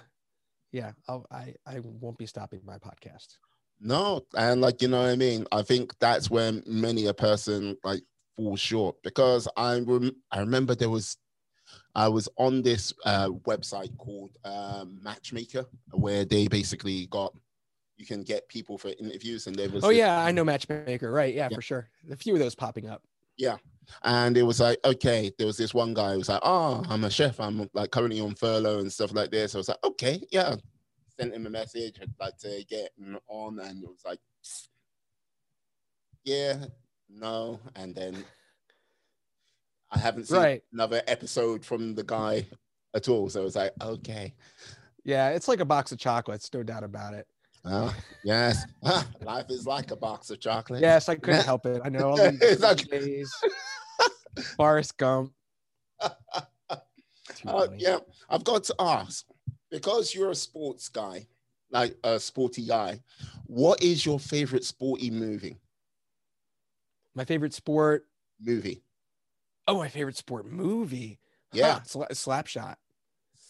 yeah, 0.72 0.91
I'll, 1.08 1.26
I, 1.32 1.54
I 1.66 1.80
won't 1.84 2.18
be 2.18 2.26
stopping 2.26 2.62
my 2.66 2.78
podcast. 2.78 3.38
No, 3.86 4.26
and 4.36 4.60
like 4.62 4.82
you 4.82 4.88
know 4.90 5.02
what 5.02 5.10
I 5.12 5.16
mean. 5.16 5.46
I 5.52 5.62
think 5.62 5.94
that's 6.00 6.30
when 6.30 6.64
many 6.66 7.06
a 7.06 7.14
person 7.14 7.78
like 7.84 8.02
falls 8.36 8.60
short 8.60 8.96
because 9.04 9.48
I 9.56 9.80
rem- 9.80 10.16
I 10.32 10.40
remember 10.40 10.76
there 10.76 10.90
was 10.90 11.18
I 11.94 12.08
was 12.10 12.28
on 12.38 12.62
this 12.62 12.92
uh, 13.06 13.30
website 13.48 13.96
called 13.98 14.32
uh, 14.44 14.84
Matchmaker 15.02 15.66
where 15.92 16.26
they 16.26 16.48
basically 16.48 17.06
got 17.08 17.34
you 17.98 18.06
can 18.06 18.24
get 18.24 18.48
people 18.50 18.78
for 18.78 18.92
interviews 19.00 19.48
and 19.48 19.56
there 19.56 19.70
was 19.70 19.84
Oh 19.84 19.88
this- 19.90 19.98
yeah, 20.00 20.20
I 20.20 20.32
know 20.32 20.44
Matchmaker, 20.44 21.10
right? 21.12 21.34
Yeah, 21.34 21.48
Yeah. 21.50 21.56
for 21.56 21.62
sure. 21.62 21.90
A 22.12 22.16
few 22.18 22.34
of 22.34 22.40
those 22.40 22.56
popping 22.56 22.90
up. 22.90 23.02
Yeah 23.38 23.58
and 24.04 24.36
it 24.36 24.42
was 24.42 24.60
like 24.60 24.80
okay 24.84 25.32
there 25.38 25.46
was 25.46 25.58
this 25.58 25.72
one 25.72 25.94
guy 25.94 26.14
who 26.14 26.18
was 26.18 26.28
like 26.30 26.42
oh 26.42 26.82
i'm 26.90 27.04
a 27.04 27.10
chef 27.10 27.40
i'm 27.40 27.70
like 27.76 27.92
currently 27.92 28.20
on 28.20 28.34
furlough 28.34 28.80
and 28.80 28.92
stuff 28.92 29.14
like 29.14 29.30
this 29.30 29.54
i 29.54 29.60
was 29.60 29.68
like 29.70 29.78
okay 29.84 30.20
yeah 30.32 30.56
sent 31.20 31.34
him 31.34 31.45
a 31.45 31.49
message 31.49 31.95
like 32.20 32.38
to 32.38 32.63
get 32.70 32.89
him 32.97 33.18
on 33.28 33.59
and 33.59 33.84
it 33.84 33.89
was 33.89 34.01
like 34.05 34.20
yeah 36.24 36.66
no 37.09 37.59
and 37.76 37.95
then 37.95 38.16
i 39.91 39.97
haven't 39.97 40.28
seen 40.28 40.38
Right. 40.38 40.63
another 40.74 41.01
episode 41.07 41.63
from 41.63 41.95
the 41.95 42.03
guy 42.03 42.45
at 42.93 43.07
all 43.09 43.30
so 43.30 43.41
it 43.41 43.43
was 43.43 43.55
like 43.55 43.72
okay 43.82 44.34
Yeah, 45.03 45.30
it's 45.30 45.47
like 45.47 45.59
a 45.59 45.66
box 45.66 45.91
of 45.91 45.99
chocolates, 45.99 46.49
no 46.53 46.63
doubt 46.63 46.84
about 46.84 47.13
it. 47.13 47.28
well 47.63 47.93
yes 48.24 48.66
life 49.22 49.45
is 49.49 49.66
like 49.68 49.91
a 49.91 49.95
box 49.95 50.30
of 50.32 50.39
chocolates. 50.39 50.82
Yes, 50.82 51.07
I 51.09 51.16
couldn't 51.16 51.45
help 51.51 51.66
it. 51.68 51.82
I 51.86 51.89
know 51.89 52.09
all 52.09 52.18
these 52.18 52.39
It's 52.41 52.61
cliches. 52.61 53.32
Forrest 54.57 54.97
Gump. 54.97 55.32
Uh, 57.45 57.68
yeah, 57.78 57.97
I've 58.30 58.43
got 58.43 58.63
to 58.66 58.76
ask 58.80 59.26
because 59.76 60.16
you're 60.16 60.32
a 60.32 60.36
sports 60.36 60.88
guy, 60.90 61.28
like 61.70 61.96
a 62.04 62.20
sporty 62.20 62.66
guy. 62.66 63.02
What 63.46 63.84
is 63.84 64.06
your 64.06 64.20
favorite 64.20 64.64
sporty 64.64 65.10
movie? 65.12 65.58
My 67.14 67.26
favorite 67.26 67.54
sport. 67.54 68.06
Movie, 68.42 68.84
Oh, 69.68 69.78
my 69.78 69.88
favorite 69.88 70.18
sport 70.18 70.46
movie. 70.46 71.20
yeah, 71.54 71.76
Huh, 71.76 71.80
Sla- 71.86 72.12
Slapshot. 72.12 72.76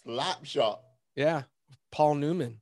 Slapshot. 0.06 0.78
Yeah, 1.16 1.44
Paul 1.92 2.16
Newman. 2.16 2.62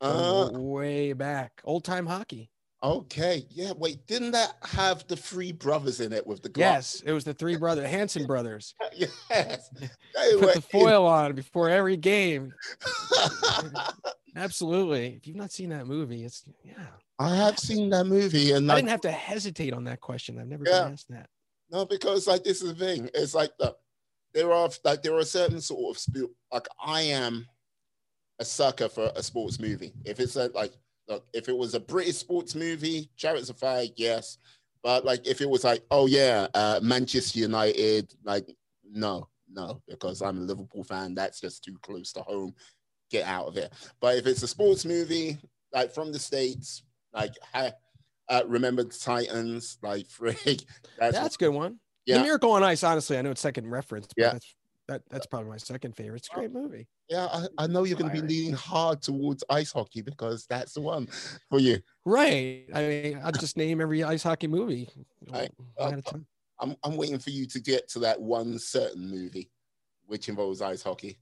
Uh, 0.00 0.48
way 0.52 1.12
back. 1.12 1.60
Old 1.64 1.84
time 1.84 2.06
hockey. 2.06 2.50
Okay, 2.84 3.46
yeah. 3.50 3.72
Wait, 3.76 4.06
didn't 4.06 4.32
that 4.32 4.56
have 4.62 5.06
the 5.08 5.16
three 5.16 5.50
brothers 5.52 6.00
in 6.00 6.12
it 6.12 6.24
with 6.26 6.42
the 6.42 6.48
glass? 6.48 7.00
Yes, 7.00 7.02
it 7.06 7.12
was 7.12 7.24
the 7.24 7.34
three 7.34 7.56
brother 7.56 7.86
Hanson 7.86 8.26
brothers. 8.26 8.74
yes. 8.94 9.70
They 9.80 9.88
Put 10.38 10.50
the 10.50 10.54
in- 10.56 10.60
foil 10.62 11.06
on 11.06 11.34
before 11.34 11.70
every 11.70 11.96
game. 11.96 12.52
Absolutely. 14.36 15.14
If 15.16 15.26
you've 15.26 15.36
not 15.36 15.52
seen 15.52 15.70
that 15.70 15.86
movie, 15.86 16.24
it's 16.24 16.44
yeah. 16.64 16.74
I 17.18 17.34
have 17.36 17.58
seen 17.58 17.90
that 17.90 18.04
movie, 18.04 18.52
and 18.52 18.70
I 18.70 18.74
like, 18.74 18.82
didn't 18.82 18.90
have 18.90 19.00
to 19.02 19.12
hesitate 19.12 19.72
on 19.72 19.84
that 19.84 20.00
question. 20.00 20.38
I've 20.38 20.48
never 20.48 20.64
Yeah. 20.66 20.84
been 20.84 20.92
asked 20.94 21.08
that. 21.10 21.28
No, 21.70 21.84
because 21.86 22.26
like 22.26 22.44
this 22.44 22.60
is 22.62 22.74
the 22.74 22.84
thing. 22.84 23.08
It's 23.14 23.34
like 23.34 23.52
look, 23.60 23.78
there 24.32 24.52
are 24.52 24.68
like 24.84 25.02
there 25.02 25.14
are 25.16 25.24
certain 25.24 25.60
sort 25.60 25.96
of 25.96 26.04
like 26.52 26.66
I 26.84 27.02
am 27.02 27.46
a 28.40 28.44
sucker 28.44 28.88
for 28.88 29.12
a 29.14 29.22
sports 29.22 29.60
movie. 29.60 29.92
If 30.04 30.18
it's 30.18 30.34
a, 30.36 30.50
like 30.54 30.72
look, 31.08 31.26
if 31.32 31.48
it 31.48 31.56
was 31.56 31.74
a 31.74 31.80
British 31.80 32.16
sports 32.16 32.54
movie, 32.54 33.10
Chariots 33.16 33.50
of 33.50 33.58
Fire, 33.58 33.86
yes. 33.96 34.38
But 34.82 35.04
like 35.04 35.26
if 35.26 35.40
it 35.40 35.48
was 35.48 35.64
like, 35.64 35.82
oh 35.90 36.06
yeah, 36.06 36.46
uh, 36.54 36.80
Manchester 36.82 37.38
United, 37.38 38.14
like 38.24 38.46
no, 38.88 39.28
no, 39.50 39.80
because 39.88 40.20
I'm 40.22 40.38
a 40.38 40.42
Liverpool 40.42 40.84
fan. 40.84 41.14
That's 41.14 41.40
just 41.40 41.64
too 41.64 41.76
close 41.82 42.12
to 42.12 42.20
home. 42.22 42.54
Get 43.10 43.26
out 43.26 43.46
of 43.46 43.56
it. 43.56 43.72
But 44.00 44.16
if 44.16 44.26
it's 44.26 44.42
a 44.42 44.48
sports 44.48 44.84
movie, 44.84 45.38
like 45.72 45.92
from 45.92 46.12
the 46.12 46.18
states, 46.18 46.82
like 47.12 47.32
uh, 47.54 47.70
remember 48.46 48.84
the 48.84 48.90
Titans, 48.90 49.78
like 49.82 50.06
frig. 50.08 50.64
That's, 50.98 51.16
That's 51.16 51.34
a 51.36 51.38
good 51.38 51.48
one. 51.50 51.78
Yeah. 52.06 52.18
The 52.18 52.24
Miracle 52.24 52.52
on 52.52 52.62
Ice, 52.62 52.82
honestly, 52.84 53.16
I 53.16 53.22
know 53.22 53.30
it's 53.30 53.40
second 53.40 53.70
reference, 53.70 54.08
but 54.08 54.22
Yeah. 54.22 54.32
that's 54.32 54.54
that, 54.88 55.02
that's 55.10 55.26
probably 55.26 55.50
my 55.50 55.56
second 55.56 55.96
favorite. 55.96 56.18
It's 56.18 56.28
a 56.30 56.34
great 56.34 56.52
movie. 56.52 56.86
Yeah, 57.08 57.26
I, 57.32 57.46
I 57.58 57.66
know 57.66 57.84
you're 57.84 57.98
going 57.98 58.10
to 58.10 58.22
be 58.22 58.26
leaning 58.26 58.54
hard 58.54 59.02
towards 59.02 59.44
ice 59.48 59.72
hockey 59.72 60.02
because 60.02 60.46
that's 60.46 60.74
the 60.74 60.80
one 60.80 61.08
for 61.50 61.58
you. 61.58 61.80
Right. 62.04 62.64
I 62.74 62.82
mean, 62.82 63.20
I'll 63.24 63.32
just 63.32 63.56
name 63.56 63.80
every 63.80 64.04
ice 64.04 64.22
hockey 64.22 64.46
movie. 64.46 64.88
Right. 65.30 65.50
one 65.76 65.88
at 65.88 65.94
uh, 65.94 65.98
a 65.98 66.02
time. 66.02 66.26
I'm, 66.60 66.76
I'm 66.84 66.96
waiting 66.96 67.18
for 67.18 67.30
you 67.30 67.46
to 67.46 67.60
get 67.60 67.88
to 67.90 67.98
that 68.00 68.20
one 68.20 68.58
certain 68.58 69.10
movie 69.10 69.50
which 70.06 70.28
involves 70.28 70.60
ice 70.60 70.82
hockey. 70.82 71.18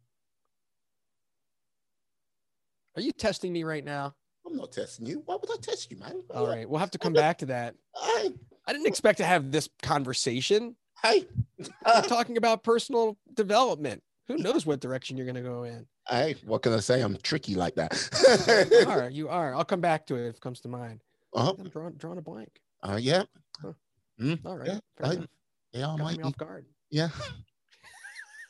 Are 2.96 3.02
you 3.02 3.12
testing 3.12 3.52
me 3.52 3.64
right 3.64 3.84
now? 3.84 4.14
I'm 4.46 4.56
not 4.56 4.72
testing 4.72 5.06
you. 5.06 5.22
Why 5.24 5.36
would 5.40 5.50
I 5.50 5.56
test 5.62 5.90
you, 5.90 5.98
man? 5.98 6.22
All 6.34 6.46
right. 6.46 6.68
We'll 6.68 6.80
have 6.80 6.90
to 6.90 6.98
come 6.98 7.12
back 7.12 7.38
to 7.38 7.46
that. 7.46 7.74
Hey, 7.96 8.32
I 8.66 8.72
didn't 8.72 8.86
expect 8.86 9.18
to 9.18 9.24
have 9.24 9.50
this 9.50 9.68
conversation. 9.82 10.76
Hey, 11.03 11.26
We're 11.59 12.03
talking 12.03 12.36
about 12.36 12.62
personal 12.62 13.16
development. 13.34 14.03
Who 14.28 14.36
knows 14.38 14.64
what 14.64 14.80
direction 14.80 15.16
you're 15.16 15.26
going 15.26 15.36
to 15.36 15.42
go 15.42 15.64
in? 15.64 15.86
hey, 16.09 16.34
what 16.46 16.62
can 16.62 16.72
I 16.72 16.80
say? 16.80 17.00
I'm 17.00 17.16
tricky 17.22 17.55
like 17.55 17.74
You 17.76 17.82
that. 17.88 18.84
are. 18.88 19.11
You 19.11 19.28
are. 19.28 19.55
I'll 19.55 19.64
come 19.64 19.80
back 19.80 20.07
to 20.07 20.16
it 20.16 20.28
if 20.28 20.34
it 20.36 20.40
comes 20.40 20.61
to 20.61 20.68
mind. 20.68 21.03
oh, 21.34 21.57
I'm 21.59 21.68
drawing, 21.68 21.94
drawing 21.94 22.18
a 22.18 22.22
blank. 22.22 22.48
uh, 22.82 22.98
yeah. 23.00 23.22
Huh. 23.61 23.72
Mm, 24.20 24.44
All 24.44 24.57
right. 24.59 24.68
Yeah, 24.68 24.80
I- 25.09 25.26
yeah, 25.72 25.88
I 25.92 25.96
might 25.96 26.18
be. 26.18 26.22
off 26.24 26.36
guard. 26.36 26.66
Yeah. 26.90 27.09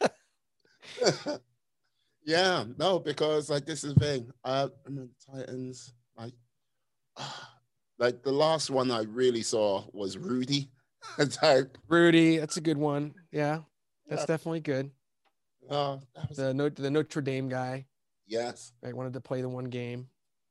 yeah, 2.25 2.65
no, 2.79 2.99
because 2.99 3.51
like 3.51 3.65
this 3.67 3.85
is 3.85 3.95
the 3.95 4.01
thing. 4.01 4.31
I 4.45 4.69
remember 4.85 5.11
the 5.31 5.33
Titans, 5.41 5.93
like, 6.17 6.33
like 7.99 8.23
the 8.23 8.33
last 8.33 8.71
one 8.71 8.91
I 8.91 9.03
really 9.03 9.43
saw 9.43 9.85
was 9.93 10.17
Rudy. 10.19 10.69
Rudy, 11.89 12.39
that's 12.39 12.57
a 12.57 12.61
good 12.61 12.79
one. 12.79 13.15
Yeah, 13.31 13.61
that's 14.09 14.23
Yeah. 14.23 14.27
definitely 14.27 14.61
good. 14.61 14.91
oh, 15.71 16.01
that 16.15 16.29
was, 16.29 16.37
The 16.39 16.53
Notre, 16.55 16.83
the 16.83 16.91
Notre 16.91 17.21
Dame 17.21 17.49
guy. 17.49 17.87
yes. 18.27 18.73
I 18.85 18.93
wanted 18.93 19.13
to 19.15 19.21
play 19.21 19.41
the 19.43 19.49
one 19.49 19.67
game. 19.67 20.09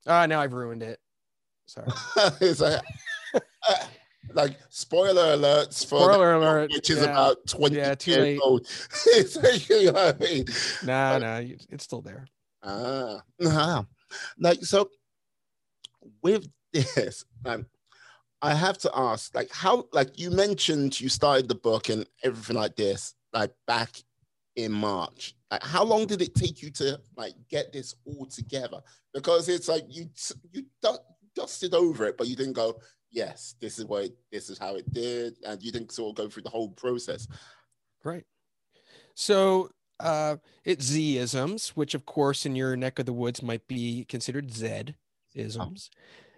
Ah, 0.07 0.25
now 0.25 0.39
I've 0.41 0.53
ruined 0.53 0.83
it. 0.83 0.99
Sorry. 1.65 1.87
it's 2.41 2.59
like, 2.59 2.81
like 4.33 4.57
spoiler 4.69 5.35
alerts 5.37 5.73
Spoiler 5.73 6.33
alert. 6.33 6.71
which 6.73 6.89
is 6.89 6.97
yeah. 6.99 7.11
about 7.11 7.37
20 7.47 7.75
Yeah, 7.75 7.95
too 7.95 8.11
years 8.11 8.21
late. 8.23 8.39
old. 8.41 8.67
it's 9.07 9.35
like, 9.37 9.69
you 9.69 9.85
know 9.85 9.93
what 9.93 10.15
I 10.21 10.23
mean? 10.23 10.45
Nah, 10.85 11.17
nah, 11.19 11.37
it's 11.69 11.83
still 11.83 12.01
there. 12.01 12.25
Ah, 12.63 13.21
ah. 13.45 13.85
like 14.37 14.63
so 14.63 14.89
with 16.21 16.47
this, 16.73 17.25
um, 17.45 17.65
I 18.41 18.53
have 18.53 18.77
to 18.79 18.91
ask, 18.93 19.35
like, 19.35 19.51
how, 19.51 19.87
like, 19.91 20.19
you 20.19 20.31
mentioned 20.31 20.99
you 20.99 21.09
started 21.09 21.47
the 21.47 21.55
book 21.55 21.89
and 21.89 22.05
everything 22.23 22.55
like 22.55 22.75
this, 22.75 23.13
like, 23.33 23.51
back 23.67 23.91
in 24.55 24.71
March. 24.71 25.35
Like, 25.49 25.63
how 25.63 25.83
long 25.83 26.05
did 26.05 26.21
it 26.21 26.35
take 26.35 26.61
you 26.61 26.69
to 26.71 26.99
like 27.17 27.33
get 27.49 27.73
this 27.73 27.95
all 28.05 28.25
together? 28.25 28.81
Because 29.13 29.49
it's 29.49 29.67
like 29.67 29.83
you 29.89 30.09
you 30.51 30.63
dusted 31.35 31.73
over 31.73 32.05
it, 32.05 32.17
but 32.17 32.27
you 32.27 32.35
didn't 32.35 32.53
go, 32.53 32.79
yes, 33.11 33.55
this 33.59 33.77
is 33.79 33.85
what 33.85 34.05
it, 34.05 34.13
this 34.31 34.49
is 34.49 34.57
how 34.57 34.75
it 34.75 34.91
did, 34.93 35.35
and 35.45 35.61
you 35.61 35.71
didn't 35.71 35.91
sort 35.91 36.11
of 36.11 36.23
go 36.23 36.29
through 36.29 36.43
the 36.43 36.49
whole 36.49 36.69
process. 36.69 37.27
Right. 38.03 38.25
So 39.13 39.69
uh, 39.99 40.37
it's 40.63 40.85
Z-isms, 40.85 41.69
which 41.69 41.93
of 41.93 42.05
course 42.05 42.45
in 42.45 42.55
your 42.55 42.75
neck 42.75 42.99
of 42.99 43.05
the 43.05 43.13
woods 43.13 43.43
might 43.43 43.67
be 43.67 44.05
considered 44.05 44.51
Z-isms. 45.33 45.89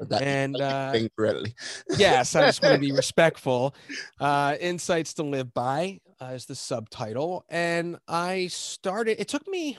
Oh, 0.01 0.17
and 0.17 0.59
uh, 0.59 0.93
yes, 1.97 2.35
I 2.35 2.45
just 2.45 2.61
want 2.61 2.75
to 2.75 2.79
be 2.79 2.91
respectful. 2.91 3.75
Uh, 4.19 4.55
Insights 4.59 5.13
to 5.15 5.23
Live 5.23 5.53
By 5.53 5.99
uh, 6.21 6.25
is 6.27 6.45
the 6.45 6.55
subtitle, 6.55 7.45
and 7.49 7.97
I 8.07 8.47
started. 8.47 9.19
It 9.21 9.27
took 9.27 9.47
me, 9.47 9.77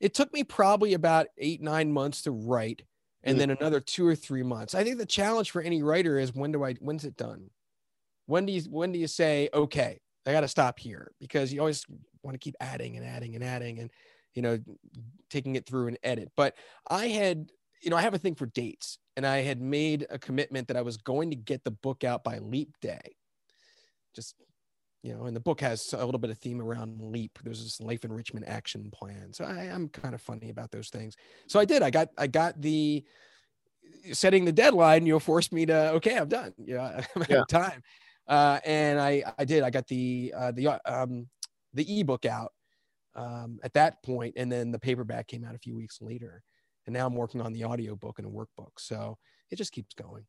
it 0.00 0.14
took 0.14 0.32
me 0.32 0.44
probably 0.44 0.94
about 0.94 1.26
eight 1.38 1.62
nine 1.62 1.92
months 1.92 2.22
to 2.22 2.30
write, 2.30 2.82
and 3.22 3.36
mm. 3.36 3.38
then 3.40 3.50
another 3.50 3.80
two 3.80 4.06
or 4.06 4.14
three 4.14 4.42
months. 4.42 4.74
I 4.74 4.84
think 4.84 4.98
the 4.98 5.06
challenge 5.06 5.50
for 5.50 5.62
any 5.62 5.82
writer 5.82 6.18
is 6.18 6.34
when 6.34 6.52
do 6.52 6.64
I 6.64 6.74
when's 6.74 7.04
it 7.04 7.16
done? 7.16 7.50
When 8.26 8.46
do 8.46 8.52
you 8.52 8.62
when 8.70 8.92
do 8.92 8.98
you 8.98 9.08
say 9.08 9.48
okay? 9.52 10.00
I 10.26 10.32
got 10.32 10.40
to 10.40 10.48
stop 10.48 10.78
here 10.78 11.12
because 11.20 11.52
you 11.52 11.60
always 11.60 11.84
want 12.22 12.34
to 12.34 12.38
keep 12.38 12.54
adding 12.60 12.96
and 12.96 13.04
adding 13.04 13.34
and 13.34 13.44
adding 13.44 13.78
and 13.78 13.90
you 14.34 14.42
know 14.42 14.58
taking 15.28 15.56
it 15.56 15.66
through 15.66 15.88
an 15.88 15.98
edit. 16.02 16.30
But 16.36 16.54
I 16.88 17.08
had 17.08 17.50
you 17.82 17.90
know 17.90 17.96
I 17.96 18.02
have 18.02 18.14
a 18.14 18.18
thing 18.18 18.34
for 18.34 18.46
dates 18.46 18.98
and 19.16 19.26
I 19.26 19.38
had 19.38 19.60
made 19.60 20.06
a 20.10 20.18
commitment 20.18 20.68
that 20.68 20.76
I 20.76 20.82
was 20.82 20.96
going 20.96 21.30
to 21.30 21.36
get 21.36 21.64
the 21.64 21.70
book 21.70 22.04
out 22.04 22.24
by 22.24 22.38
leap 22.38 22.74
day. 22.80 23.16
Just 24.14 24.34
you 25.02 25.14
know, 25.14 25.26
and 25.26 25.36
the 25.36 25.40
book 25.40 25.60
has 25.60 25.92
a 25.92 26.04
little 26.04 26.18
bit 26.18 26.30
of 26.30 26.38
theme 26.38 26.62
around 26.62 26.98
leap. 26.98 27.38
There's 27.44 27.62
this 27.62 27.78
life 27.78 28.06
enrichment 28.06 28.48
action 28.48 28.90
plan. 28.90 29.34
So 29.34 29.44
I, 29.44 29.64
am 29.64 29.90
kind 29.90 30.14
of 30.14 30.22
funny 30.22 30.48
about 30.48 30.70
those 30.70 30.88
things. 30.88 31.14
So 31.46 31.60
I 31.60 31.66
did. 31.66 31.82
I 31.82 31.90
got 31.90 32.08
I 32.16 32.26
got 32.26 32.60
the 32.60 33.04
setting 34.12 34.46
the 34.46 34.52
deadline. 34.52 35.04
You 35.04 35.14
know, 35.14 35.18
forced 35.18 35.52
me 35.52 35.66
to 35.66 35.90
okay, 35.92 36.16
I'm 36.16 36.28
done. 36.28 36.54
Yeah, 36.56 37.04
I'm 37.16 37.24
yeah. 37.28 37.42
time. 37.50 37.82
Uh, 38.26 38.60
and 38.64 38.98
I 38.98 39.22
I 39.36 39.44
did. 39.44 39.62
I 39.62 39.68
got 39.68 39.86
the 39.88 40.32
uh, 40.34 40.52
the 40.52 40.80
um, 40.90 41.28
the 41.74 42.00
ebook 42.00 42.24
out 42.24 42.52
um, 43.14 43.58
at 43.62 43.74
that 43.74 44.02
point, 44.02 44.34
and 44.38 44.50
then 44.50 44.72
the 44.72 44.78
paperback 44.78 45.26
came 45.26 45.44
out 45.44 45.54
a 45.54 45.58
few 45.58 45.76
weeks 45.76 45.98
later. 46.00 46.42
And 46.86 46.94
now 46.94 47.06
I'm 47.06 47.14
working 47.14 47.40
on 47.40 47.52
the 47.52 47.64
audiobook 47.64 48.18
and 48.18 48.26
a 48.26 48.30
workbook. 48.30 48.72
So 48.78 49.18
it 49.50 49.56
just 49.56 49.72
keeps 49.72 49.94
going. 49.94 50.24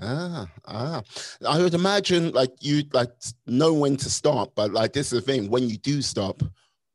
Ah, 0.00 0.46
ah. 0.66 1.02
I 1.48 1.58
would 1.58 1.74
imagine 1.74 2.32
like 2.32 2.52
you 2.60 2.84
like 2.92 3.10
know 3.46 3.72
when 3.72 3.96
to 3.96 4.10
stop, 4.10 4.52
but 4.54 4.72
like 4.72 4.92
this 4.92 5.12
is 5.12 5.24
the 5.24 5.32
thing. 5.32 5.50
When 5.50 5.68
you 5.68 5.78
do 5.78 6.02
stop, 6.02 6.42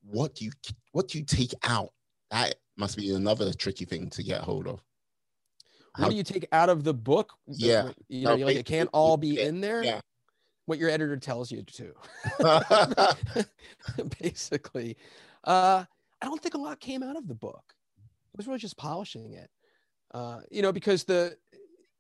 what 0.04 0.36
do 0.36 0.46
you 0.46 0.52
what 0.92 1.08
do 1.08 1.18
you 1.18 1.26
take 1.26 1.54
out? 1.64 1.90
That 2.30 2.56
must 2.78 2.98
be 2.98 3.14
another 3.14 3.54
tricky 3.54 3.86
thing 3.86 4.10
to 4.12 4.24
get 4.24 4.42
hold 4.42 4.68
of. 4.68 4.82
How, 5.96 6.04
what 6.04 6.12
do 6.12 6.16
you 6.16 6.24
take 6.24 6.48
out 6.52 6.70
of 6.70 6.84
the 6.84 6.94
book? 6.94 7.34
Yeah, 7.48 7.90
you 8.08 8.26
know, 8.26 8.36
no, 8.36 8.46
like 8.46 8.58
it 8.58 8.66
can't 8.66 8.90
all 8.94 9.18
be 9.18 9.42
in 9.42 9.62
there. 9.62 9.84
Yeah. 9.84 10.00
What 10.68 10.78
your 10.78 10.90
editor 10.90 11.18
tells 11.18 11.52
you 11.52 11.64
to. 11.64 11.94
Basically, 14.22 14.96
uh, 15.44 15.84
I 16.22 16.26
don't 16.26 16.42
think 16.42 16.54
a 16.54 16.60
lot 16.60 16.80
came 16.80 17.02
out 17.02 17.18
of 17.18 17.28
the 17.28 17.34
book. 17.34 17.74
It 18.34 18.38
was 18.38 18.48
really 18.48 18.60
just 18.60 18.78
polishing 18.78 19.34
it. 19.34 19.50
Uh, 20.14 20.42
you 20.50 20.62
know, 20.62 20.72
because 20.72 21.04
the, 21.04 21.38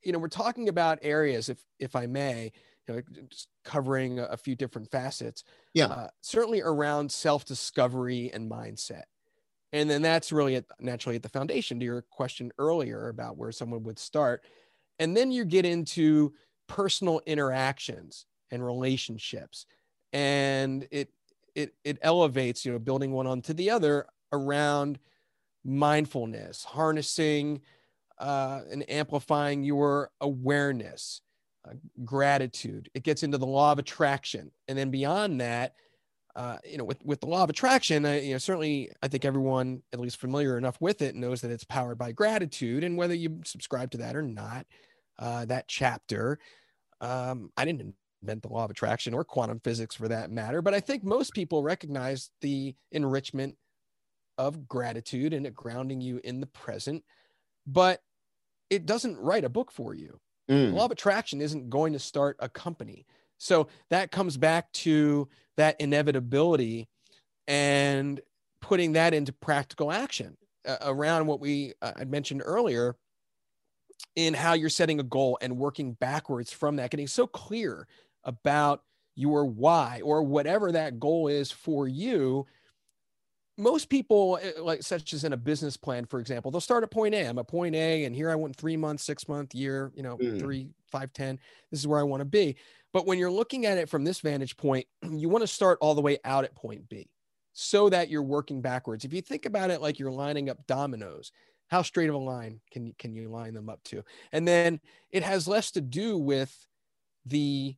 you 0.03 0.11
know, 0.11 0.19
we're 0.19 0.27
talking 0.27 0.69
about 0.69 0.99
areas, 1.01 1.49
if 1.49 1.63
if 1.79 1.95
I 1.95 2.07
may, 2.07 2.51
you 2.87 2.95
know, 2.95 3.01
just 3.29 3.47
covering 3.63 4.19
a, 4.19 4.35
few 4.35 4.55
different 4.55 4.91
facets. 4.91 5.43
Yeah. 5.73 5.85
Uh, 5.85 6.07
certainly 6.21 6.61
around 6.61 7.11
self 7.11 7.45
discovery 7.45 8.31
and 8.33 8.49
mindset 8.49 9.03
and 9.73 9.89
then 9.89 10.01
that's 10.01 10.31
really 10.31 10.55
at, 10.55 10.65
naturally 10.79 11.15
at 11.15 11.23
the 11.23 11.29
foundation 11.29 11.79
to 11.79 11.85
your 11.85 12.01
question 12.09 12.51
earlier 12.57 13.09
about 13.09 13.37
where 13.37 13.51
someone 13.51 13.83
would 13.83 13.99
start 13.99 14.43
and 14.99 15.15
then 15.15 15.31
you 15.31 15.45
get 15.45 15.65
into 15.65 16.33
personal 16.67 17.21
interactions 17.25 18.25
and 18.51 18.65
relationships 18.65 19.65
and 20.13 20.87
it 20.91 21.09
it 21.55 21.73
it 21.83 21.97
elevates 22.01 22.65
you 22.65 22.71
know 22.71 22.79
building 22.79 23.11
one 23.11 23.27
onto 23.27 23.53
the 23.53 23.69
other 23.69 24.05
around 24.31 24.99
mindfulness 25.63 26.63
harnessing 26.63 27.61
uh, 28.19 28.61
and 28.71 28.89
amplifying 28.89 29.63
your 29.63 30.09
awareness 30.21 31.21
uh, 31.67 31.73
gratitude. 32.03 32.89
It 32.93 33.03
gets 33.03 33.23
into 33.23 33.37
the 33.37 33.45
law 33.45 33.71
of 33.71 33.79
attraction. 33.79 34.51
And 34.67 34.77
then 34.77 34.91
beyond 34.91 35.41
that 35.41 35.73
uh, 36.35 36.57
you 36.63 36.77
know, 36.77 36.83
with 36.83 37.03
with 37.03 37.19
the 37.19 37.25
law 37.25 37.43
of 37.43 37.49
attraction, 37.49 38.05
uh, 38.05 38.11
you 38.11 38.31
know, 38.31 38.37
certainly 38.37 38.89
I 39.03 39.07
think 39.07 39.25
everyone 39.25 39.81
at 39.91 39.99
least 39.99 40.17
familiar 40.17 40.57
enough 40.57 40.79
with 40.79 41.01
it 41.01 41.15
knows 41.15 41.41
that 41.41 41.51
it's 41.51 41.63
powered 41.63 41.97
by 41.97 42.11
gratitude, 42.11 42.83
and 42.83 42.97
whether 42.97 43.13
you 43.13 43.41
subscribe 43.43 43.91
to 43.91 43.97
that 43.97 44.15
or 44.15 44.21
not, 44.21 44.65
uh, 45.19 45.45
that 45.45 45.67
chapter, 45.67 46.39
um, 47.01 47.51
I 47.57 47.65
didn't 47.65 47.95
invent 48.21 48.43
the 48.43 48.49
law 48.49 48.63
of 48.63 48.71
attraction 48.71 49.13
or 49.13 49.25
quantum 49.25 49.59
physics 49.59 49.95
for 49.95 50.07
that 50.07 50.31
matter, 50.31 50.61
but 50.61 50.73
I 50.73 50.79
think 50.79 51.03
most 51.03 51.33
people 51.33 51.63
recognize 51.63 52.29
the 52.41 52.75
enrichment 52.91 53.57
of 54.41 54.67
gratitude 54.67 55.33
and 55.33 55.45
it 55.45 55.53
grounding 55.53 56.01
you 56.01 56.19
in 56.23 56.39
the 56.39 56.47
present, 56.47 57.03
but 57.67 58.01
it 58.71 58.87
doesn't 58.87 59.19
write 59.19 59.43
a 59.43 59.49
book 59.49 59.71
for 59.71 59.93
you. 59.93 60.19
Mm. 60.49 60.73
Law 60.73 60.85
of 60.85 60.91
attraction 60.91 61.41
isn't 61.41 61.69
going 61.69 61.93
to 61.93 61.99
start 61.99 62.37
a 62.39 62.49
company. 62.49 63.05
So 63.37 63.67
that 63.91 64.09
comes 64.09 64.37
back 64.37 64.71
to 64.73 65.29
that 65.57 65.79
inevitability 65.79 66.89
and 67.47 68.19
putting 68.61 68.93
that 68.93 69.13
into 69.13 69.31
practical 69.31 69.91
action 69.91 70.35
uh, 70.67 70.77
around 70.81 71.27
what 71.27 71.39
we 71.39 71.73
uh, 71.83 71.91
I 71.95 72.05
mentioned 72.05 72.41
earlier 72.43 72.95
in 74.15 74.33
how 74.33 74.53
you're 74.53 74.69
setting 74.69 74.99
a 74.99 75.03
goal 75.03 75.37
and 75.39 75.55
working 75.55 75.93
backwards 75.93 76.51
from 76.51 76.77
that, 76.77 76.89
getting 76.89 77.05
so 77.05 77.27
clear 77.27 77.87
about 78.23 78.81
your 79.15 79.45
why 79.45 80.01
or 80.03 80.23
whatever 80.23 80.71
that 80.71 80.99
goal 80.99 81.27
is 81.27 81.51
for 81.51 81.87
you. 81.87 82.47
Most 83.57 83.89
people, 83.89 84.39
uh, 84.41 84.63
like 84.63 84.81
such 84.81 85.13
as 85.13 85.23
in 85.23 85.33
a 85.33 85.37
business 85.37 85.77
plan, 85.77 86.05
for 86.05 86.19
example, 86.19 86.51
they'll 86.51 86.61
start 86.61 86.83
at 86.83 86.91
point 86.91 87.13
A. 87.13 87.25
I'm 87.25 87.37
at 87.37 87.47
point 87.47 87.75
A, 87.75 88.05
and 88.05 88.15
here 88.15 88.31
I 88.31 88.35
want 88.35 88.55
three 88.55 88.77
months, 88.77 89.03
six 89.03 89.27
month, 89.27 89.53
year, 89.53 89.91
you 89.93 90.03
know, 90.03 90.17
mm. 90.17 90.39
three, 90.39 90.69
five, 90.89 91.13
ten. 91.13 91.37
This 91.69 91.79
is 91.79 91.87
where 91.87 91.99
I 91.99 92.03
want 92.03 92.21
to 92.21 92.25
be. 92.25 92.55
But 92.93 93.05
when 93.05 93.17
you're 93.17 93.31
looking 93.31 93.65
at 93.65 93.77
it 93.77 93.89
from 93.89 94.03
this 94.03 94.19
vantage 94.19 94.57
point, 94.57 94.87
you 95.11 95.29
want 95.29 95.43
to 95.43 95.47
start 95.47 95.77
all 95.81 95.95
the 95.95 96.01
way 96.01 96.17
out 96.23 96.43
at 96.43 96.55
point 96.55 96.87
B 96.89 97.09
so 97.53 97.89
that 97.89 98.09
you're 98.09 98.23
working 98.23 98.61
backwards. 98.61 99.05
If 99.05 99.13
you 99.13 99.21
think 99.21 99.45
about 99.45 99.69
it 99.69 99.81
like 99.81 99.99
you're 99.99 100.11
lining 100.11 100.49
up 100.49 100.65
dominoes, 100.67 101.31
how 101.69 101.81
straight 101.81 102.09
of 102.09 102.15
a 102.15 102.19
line 102.19 102.59
can 102.71 102.85
you, 102.85 102.93
can 102.97 103.15
you 103.15 103.29
line 103.29 103.53
them 103.53 103.69
up 103.69 103.83
to? 103.85 104.03
And 104.31 104.47
then 104.47 104.79
it 105.09 105.23
has 105.23 105.47
less 105.47 105.71
to 105.71 105.81
do 105.81 106.17
with 106.17 106.53
the, 107.25 107.75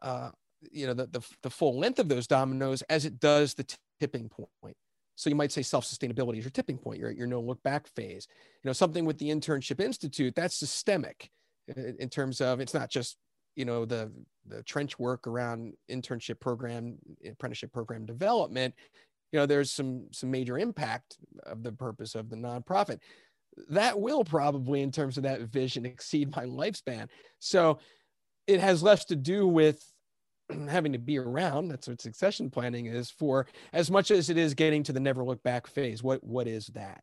uh, 0.00 0.30
you 0.70 0.86
know, 0.86 0.94
the, 0.94 1.06
the, 1.06 1.20
the 1.42 1.50
full 1.50 1.78
length 1.78 1.98
of 1.98 2.08
those 2.08 2.26
dominoes 2.26 2.82
as 2.82 3.04
it 3.04 3.20
does 3.20 3.54
the 3.54 3.64
t- 3.64 3.76
tipping 4.00 4.28
point. 4.28 4.76
So 5.14 5.30
you 5.30 5.36
might 5.36 5.52
say 5.52 5.62
self-sustainability 5.62 6.38
is 6.38 6.44
your 6.44 6.50
tipping 6.50 6.78
point. 6.78 6.98
You're 6.98 7.10
at 7.10 7.16
your 7.16 7.26
no 7.26 7.40
look 7.40 7.62
back 7.62 7.86
phase. 7.88 8.26
You 8.62 8.68
know, 8.68 8.72
something 8.72 9.04
with 9.04 9.18
the 9.18 9.28
Internship 9.28 9.80
Institute 9.80 10.34
that's 10.34 10.56
systemic 10.56 11.30
in 11.76 12.08
terms 12.08 12.40
of 12.40 12.60
it's 12.60 12.74
not 12.74 12.90
just 12.90 13.16
you 13.56 13.64
know 13.64 13.84
the 13.84 14.10
the 14.46 14.62
trench 14.62 14.98
work 14.98 15.26
around 15.26 15.74
internship 15.90 16.40
program 16.40 16.98
apprenticeship 17.28 17.72
program 17.72 18.04
development 18.04 18.74
you 19.30 19.38
know 19.38 19.46
there's 19.46 19.70
some 19.70 20.06
some 20.10 20.30
major 20.30 20.58
impact 20.58 21.18
of 21.44 21.62
the 21.62 21.72
purpose 21.72 22.14
of 22.14 22.30
the 22.30 22.36
nonprofit 22.36 22.98
that 23.68 24.00
will 24.00 24.24
probably 24.24 24.82
in 24.82 24.90
terms 24.90 25.16
of 25.16 25.22
that 25.22 25.40
vision 25.42 25.86
exceed 25.86 26.34
my 26.34 26.44
lifespan 26.44 27.08
so 27.38 27.78
it 28.46 28.60
has 28.60 28.82
less 28.82 29.04
to 29.04 29.16
do 29.16 29.46
with 29.46 29.84
having 30.68 30.92
to 30.92 30.98
be 30.98 31.18
around 31.18 31.68
that's 31.68 31.88
what 31.88 32.00
succession 32.00 32.50
planning 32.50 32.86
is 32.86 33.10
for 33.10 33.46
as 33.72 33.90
much 33.90 34.10
as 34.10 34.30
it 34.30 34.36
is 34.36 34.54
getting 34.54 34.82
to 34.82 34.92
the 34.92 35.00
never 35.00 35.24
look 35.24 35.42
back 35.42 35.66
phase 35.66 36.02
what 36.02 36.22
what 36.24 36.46
is 36.46 36.66
that? 36.68 37.02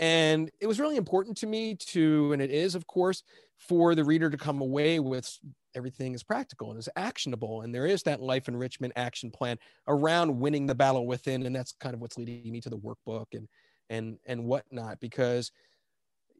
And 0.00 0.48
it 0.60 0.68
was 0.68 0.78
really 0.78 0.96
important 0.96 1.36
to 1.38 1.46
me 1.46 1.74
to 1.74 2.32
and 2.32 2.40
it 2.40 2.50
is 2.50 2.74
of 2.74 2.86
course 2.86 3.22
for 3.56 3.94
the 3.94 4.04
reader 4.04 4.30
to 4.30 4.36
come 4.36 4.60
away 4.60 5.00
with 5.00 5.36
everything 5.74 6.14
is 6.14 6.22
practical 6.22 6.70
and 6.70 6.78
is 6.78 6.88
actionable 6.96 7.62
and 7.62 7.74
there 7.74 7.86
is 7.86 8.02
that 8.04 8.20
life 8.20 8.48
enrichment 8.48 8.92
action 8.96 9.30
plan 9.30 9.58
around 9.86 10.38
winning 10.38 10.66
the 10.66 10.74
battle 10.74 11.06
within 11.06 11.44
and 11.46 11.54
that's 11.54 11.74
kind 11.80 11.94
of 11.94 12.00
what's 12.00 12.16
leading 12.16 12.52
me 12.52 12.60
to 12.60 12.70
the 12.70 12.78
workbook 12.78 13.26
and 13.32 13.48
and 13.90 14.18
and 14.26 14.42
whatnot 14.42 14.98
because 15.00 15.50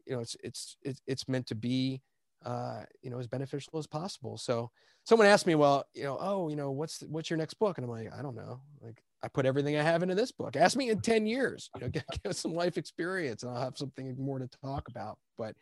you 0.06 0.14
know 0.14 0.20
it's 0.20 0.36
it's 0.42 0.76
it's 1.06 1.28
meant 1.28 1.46
to 1.46 1.54
be 1.54 2.00
uh 2.44 2.82
you 3.02 3.10
know 3.10 3.18
as 3.18 3.26
beneficial 3.26 3.78
as 3.78 3.86
possible. 3.86 4.38
So 4.38 4.70
someone 5.04 5.26
asked 5.26 5.46
me 5.46 5.54
well 5.54 5.84
you 5.94 6.04
know 6.04 6.18
oh 6.20 6.48
you 6.48 6.56
know 6.56 6.70
what's 6.70 7.02
what's 7.08 7.30
your 7.30 7.38
next 7.38 7.54
book? 7.54 7.78
And 7.78 7.84
i'm 7.84 7.90
like 7.90 8.12
i 8.16 8.22
don't 8.22 8.36
know. 8.36 8.60
Like 8.80 9.02
i 9.22 9.28
put 9.28 9.46
everything 9.46 9.76
i 9.76 9.82
have 9.82 10.02
into 10.02 10.14
this 10.14 10.32
book. 10.32 10.56
Ask 10.56 10.76
me 10.76 10.90
in 10.90 11.00
10 11.00 11.26
years 11.26 11.70
you 11.74 11.82
know 11.82 11.88
get, 11.90 12.04
get 12.22 12.36
some 12.36 12.54
life 12.54 12.76
experience 12.76 13.42
and 13.42 13.52
i'll 13.52 13.62
have 13.62 13.78
something 13.78 14.14
more 14.18 14.38
to 14.38 14.48
talk 14.62 14.88
about. 14.88 15.18
But 15.36 15.54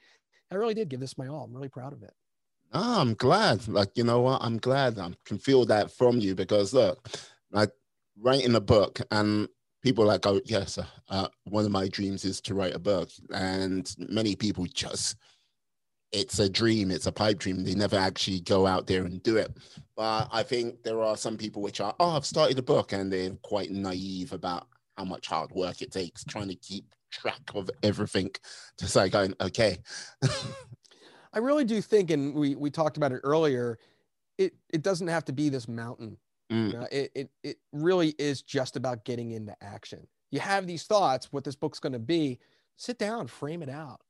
i 0.51 0.55
really 0.55 0.75
did 0.75 0.89
give 0.89 1.01
this 1.01 1.19
my 1.19 1.29
all. 1.29 1.45
I'm 1.45 1.55
really 1.55 1.69
proud 1.69 1.93
of 1.93 2.03
it. 2.03 2.13
Oh, 2.73 3.01
I'm 3.01 3.15
glad. 3.15 3.67
Like, 3.69 3.91
you 3.95 4.05
know 4.05 4.21
what? 4.21 4.43
I'm 4.43 4.59
glad 4.59 4.99
I 4.99 5.11
can 5.25 5.39
feel 5.39 5.65
that 5.67 5.91
from 5.91 6.19
you 6.19 6.35
because 6.35 6.75
look, 6.75 7.09
like 7.51 7.71
writing 8.21 8.55
a 8.55 8.61
book 8.61 9.01
and 9.11 9.49
people 9.83 10.05
like 10.05 10.23
go, 10.23 10.41
yes, 10.45 10.79
uh, 11.09 11.29
one 11.45 11.65
of 11.65 11.71
my 11.71 11.89
dreams 11.89 12.25
is 12.25 12.41
to 12.43 12.55
write 12.55 12.75
a 12.75 12.79
book. 12.79 13.09
And 13.33 13.95
many 13.99 14.35
people 14.35 14.67
just 14.67 15.17
it's 16.17 16.39
a 16.39 16.49
dream, 16.49 16.91
it's 16.91 17.07
a 17.07 17.13
pipe 17.13 17.39
dream. 17.39 17.65
They 17.65 17.75
never 17.75 17.97
actually 17.97 18.41
go 18.41 18.67
out 18.67 18.87
there 18.87 19.05
and 19.05 19.23
do 19.23 19.37
it. 19.37 19.57
But 19.97 20.29
I 20.33 20.43
think 20.43 20.83
there 20.83 21.03
are 21.03 21.17
some 21.17 21.37
people 21.37 21.63
which 21.63 21.81
are, 21.81 21.95
oh, 22.01 22.17
I've 22.17 22.27
started 22.27 22.59
a 22.59 22.63
book 22.63 22.93
and 22.93 23.13
they're 23.13 23.31
quite 23.43 23.71
naive 23.71 24.33
about 24.33 24.67
how 24.97 25.05
much 25.05 25.27
hard 25.27 25.51
work 25.53 25.83
it 25.83 25.93
takes 25.93 26.25
trying 26.25 26.49
to 26.49 26.55
keep 26.55 26.87
track 27.11 27.41
of 27.55 27.71
everything 27.83 28.31
to 28.79 28.87
say 28.87 29.09
going, 29.09 29.35
okay. 29.41 29.79
I 31.33 31.39
really 31.39 31.65
do 31.65 31.83
think, 31.83 32.11
and 32.11 32.35
we 32.35 32.55
we 32.55 32.71
talked 32.71 32.97
about 32.97 33.13
it 33.13 33.21
earlier, 33.23 33.79
it 34.39 34.55
it 34.73 34.83
doesn't 34.83 35.09
have 35.09 35.27
to 35.27 35.33
be 35.33 35.51
this 35.51 35.69
mountain. 35.69 36.17
Mm. 36.51 36.67
You 36.67 36.73
know, 36.73 36.87
it, 36.91 37.11
it 37.15 37.31
it 37.43 37.57
really 37.73 38.15
is 38.19 38.41
just 38.41 38.77
about 38.77 39.05
getting 39.05 39.33
into 39.33 39.55
action. 39.63 40.07
You 40.31 40.41
have 40.41 40.67
these 40.67 40.85
thoughts, 40.85 41.31
what 41.33 41.45
this 41.45 41.55
book's 41.55 41.79
going 41.79 41.93
to 41.93 41.99
be. 41.99 42.39
Sit 42.77 42.99
down, 42.99 43.27
frame 43.27 43.63
it 43.63 43.69
out. 43.69 44.01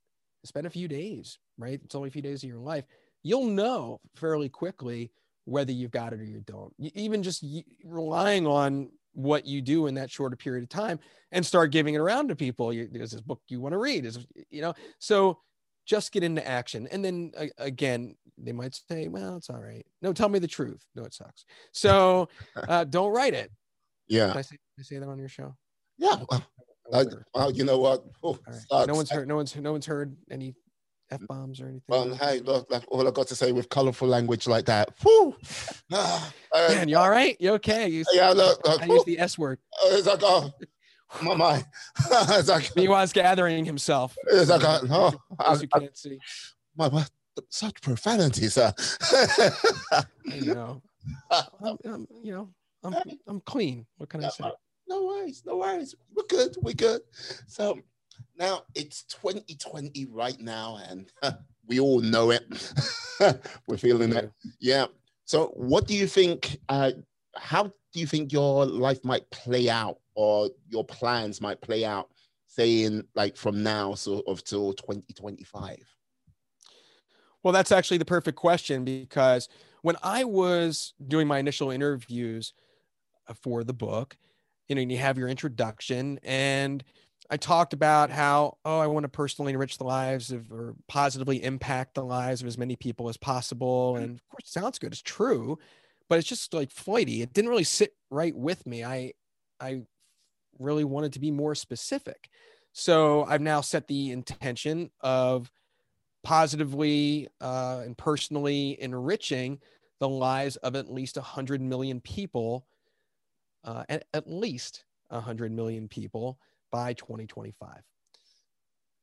Spend 0.43 0.65
a 0.65 0.69
few 0.71 0.87
days, 0.87 1.39
right? 1.57 1.79
It's 1.83 1.95
only 1.95 2.09
a 2.09 2.11
few 2.11 2.21
days 2.21 2.43
of 2.43 2.49
your 2.49 2.59
life. 2.59 2.85
You'll 3.23 3.47
know 3.47 3.99
fairly 4.15 4.49
quickly 4.49 5.11
whether 5.45 5.71
you've 5.71 5.91
got 5.91 6.13
it 6.13 6.19
or 6.19 6.23
you 6.23 6.41
don't. 6.45 6.73
Even 6.79 7.23
just 7.23 7.43
relying 7.83 8.45
on 8.45 8.89
what 9.13 9.45
you 9.47 9.61
do 9.61 9.87
in 9.87 9.95
that 9.95 10.11
shorter 10.11 10.35
period 10.35 10.63
of 10.63 10.69
time 10.69 10.99
and 11.31 11.45
start 11.45 11.71
giving 11.71 11.95
it 11.95 11.99
around 11.99 12.29
to 12.29 12.35
people. 12.35 12.71
You, 12.71 12.87
there's 12.91 13.11
this 13.11 13.21
book 13.21 13.41
you 13.47 13.59
want 13.59 13.73
to 13.73 13.79
read, 13.79 14.05
is 14.05 14.25
you 14.49 14.61
know. 14.61 14.73
So 14.99 15.39
just 15.85 16.11
get 16.11 16.23
into 16.23 16.45
action, 16.47 16.87
and 16.91 17.03
then 17.03 17.31
uh, 17.37 17.47
again, 17.57 18.15
they 18.37 18.51
might 18.51 18.79
say, 18.89 19.07
"Well, 19.07 19.37
it's 19.37 19.49
all 19.49 19.59
right." 19.59 19.85
No, 20.01 20.13
tell 20.13 20.29
me 20.29 20.39
the 20.39 20.47
truth. 20.47 20.85
No, 20.95 21.03
it 21.03 21.13
sucks. 21.13 21.45
So 21.71 22.29
uh, 22.67 22.83
don't 22.83 23.11
write 23.11 23.33
it. 23.33 23.51
Yeah. 24.07 24.29
Can 24.29 24.37
I 24.37 24.41
say, 24.41 24.57
I 24.79 24.83
say 24.83 24.97
that 24.99 25.09
on 25.09 25.17
your 25.17 25.29
show? 25.29 25.55
Yeah. 25.97 26.17
Well, 26.29 26.43
I, 26.93 27.05
well, 27.33 27.51
you 27.51 27.63
know 27.63 27.79
what? 27.79 28.03
Oh, 28.23 28.37
right. 28.47 28.87
No 28.87 28.95
one's 28.95 29.09
heard. 29.09 29.27
No 29.27 29.35
one's. 29.35 29.55
No 29.55 29.71
one's 29.71 29.85
heard 29.85 30.15
any 30.31 30.55
f 31.11 31.21
bombs 31.27 31.61
or 31.61 31.65
anything. 31.65 31.83
Well, 31.87 32.13
hey, 32.15 32.39
look, 32.39 32.69
like, 32.69 32.83
all 32.89 33.07
I 33.07 33.11
got 33.11 33.27
to 33.27 33.35
say 33.35 33.51
with 33.51 33.69
colorful 33.69 34.07
language 34.07 34.47
like 34.47 34.65
that. 34.65 34.89
Whew. 35.01 35.35
Ah, 35.93 36.33
uh, 36.53 36.67
Man, 36.69 36.89
you 36.89 36.97
all 36.97 37.09
right? 37.09 37.37
You 37.39 37.53
okay? 37.53 37.87
You, 37.87 38.03
yeah, 38.11 38.31
look, 38.31 38.65
look 38.67 38.81
I 38.81 38.85
whew, 38.85 38.95
use 38.95 39.05
the 39.05 39.19
S 39.19 39.37
word. 39.37 39.59
it's 39.85 40.05
like, 40.05 40.19
oh, 40.21 40.51
my 41.21 41.33
mind. 41.33 41.65
it's 42.11 42.49
like, 42.49 42.75
Meanwhile's 42.75 43.13
gathering 43.13 43.63
himself. 43.63 44.17
it's 44.27 44.49
like, 44.49 44.61
oh, 44.65 45.11
Those 45.11 45.19
I, 45.39 45.55
who 45.55 45.67
can't 45.67 45.97
see. 45.97 46.19
my, 46.75 46.89
my, 46.89 47.05
such 47.49 47.79
profanity, 47.81 48.47
sir. 48.49 48.73
I 49.01 50.39
know. 50.41 50.81
I'm, 51.31 51.77
I'm, 51.85 52.07
you 52.21 52.33
know, 52.33 52.49
I'm, 52.83 52.95
I'm 53.27 53.39
clean. 53.41 53.85
What 53.97 54.09
can 54.09 54.23
I 54.25 54.29
say? 54.29 54.43
No 54.87 55.05
worries, 55.05 55.43
no 55.45 55.57
worries. 55.57 55.95
We're 56.15 56.23
good, 56.27 56.55
we're 56.61 56.73
good. 56.73 57.01
So 57.47 57.79
now 58.37 58.63
it's 58.75 59.03
2020 59.03 60.05
right 60.11 60.39
now, 60.39 60.79
and 60.89 61.11
we 61.67 61.79
all 61.79 61.99
know 61.99 62.31
it. 62.31 62.45
we're 63.67 63.77
feeling 63.77 64.13
it. 64.13 64.31
Yeah. 64.59 64.87
So, 65.25 65.47
what 65.55 65.87
do 65.87 65.93
you 65.93 66.07
think? 66.07 66.57
Uh, 66.69 66.91
how 67.35 67.63
do 67.63 67.99
you 67.99 68.07
think 68.07 68.31
your 68.31 68.65
life 68.65 69.03
might 69.03 69.29
play 69.31 69.69
out, 69.69 69.99
or 70.15 70.49
your 70.67 70.85
plans 70.85 71.41
might 71.41 71.61
play 71.61 71.85
out, 71.85 72.09
say 72.47 72.83
in 72.83 73.03
like 73.15 73.35
from 73.35 73.63
now, 73.63 73.93
sort 73.93 74.25
of 74.27 74.43
till 74.43 74.73
2025? 74.73 75.77
Well, 77.43 77.53
that's 77.53 77.71
actually 77.71 77.97
the 77.97 78.05
perfect 78.05 78.37
question 78.37 78.83
because 78.83 79.47
when 79.81 79.95
I 80.03 80.23
was 80.23 80.93
doing 81.07 81.27
my 81.27 81.39
initial 81.39 81.71
interviews 81.71 82.53
uh, 83.27 83.33
for 83.33 83.63
the 83.63 83.73
book, 83.73 84.17
you 84.67 84.75
know, 84.75 84.81
and 84.81 84.91
you 84.91 84.97
have 84.97 85.17
your 85.17 85.27
introduction, 85.29 86.19
and 86.23 86.83
I 87.29 87.37
talked 87.37 87.73
about 87.73 88.09
how, 88.09 88.57
oh, 88.63 88.79
I 88.79 88.87
want 88.87 89.03
to 89.03 89.09
personally 89.09 89.51
enrich 89.51 89.77
the 89.77 89.83
lives 89.83 90.31
of 90.31 90.51
or 90.51 90.75
positively 90.87 91.43
impact 91.43 91.95
the 91.95 92.03
lives 92.03 92.41
of 92.41 92.47
as 92.47 92.57
many 92.57 92.75
people 92.75 93.09
as 93.09 93.17
possible. 93.17 93.97
And 93.97 94.15
of 94.15 94.29
course, 94.29 94.45
it 94.45 94.47
sounds 94.47 94.79
good, 94.79 94.93
it's 94.93 95.01
true, 95.01 95.59
but 96.09 96.19
it's 96.19 96.27
just 96.27 96.53
like 96.53 96.71
flighty. 96.71 97.21
It 97.21 97.33
didn't 97.33 97.49
really 97.49 97.65
sit 97.65 97.95
right 98.09 98.35
with 98.35 98.65
me. 98.65 98.83
I, 98.83 99.13
I 99.59 99.81
really 100.57 100.85
wanted 100.85 101.13
to 101.13 101.19
be 101.19 101.31
more 101.31 101.55
specific. 101.55 102.29
So 102.71 103.25
I've 103.25 103.41
now 103.41 103.61
set 103.61 103.87
the 103.87 104.11
intention 104.11 104.91
of 105.01 105.51
positively 106.23 107.27
uh, 107.41 107.81
and 107.85 107.97
personally 107.97 108.77
enriching 108.81 109.59
the 109.99 110.07
lives 110.07 110.55
of 110.57 110.75
at 110.75 110.91
least 110.91 111.15
100 111.15 111.61
million 111.61 111.99
people, 111.99 112.67
uh, 113.67 113.83
at, 113.89 114.05
at 114.13 114.27
least 114.27 114.85
100 115.09 115.51
million 115.51 115.87
people 115.87 116.39
by 116.71 116.93
2025. 116.93 117.69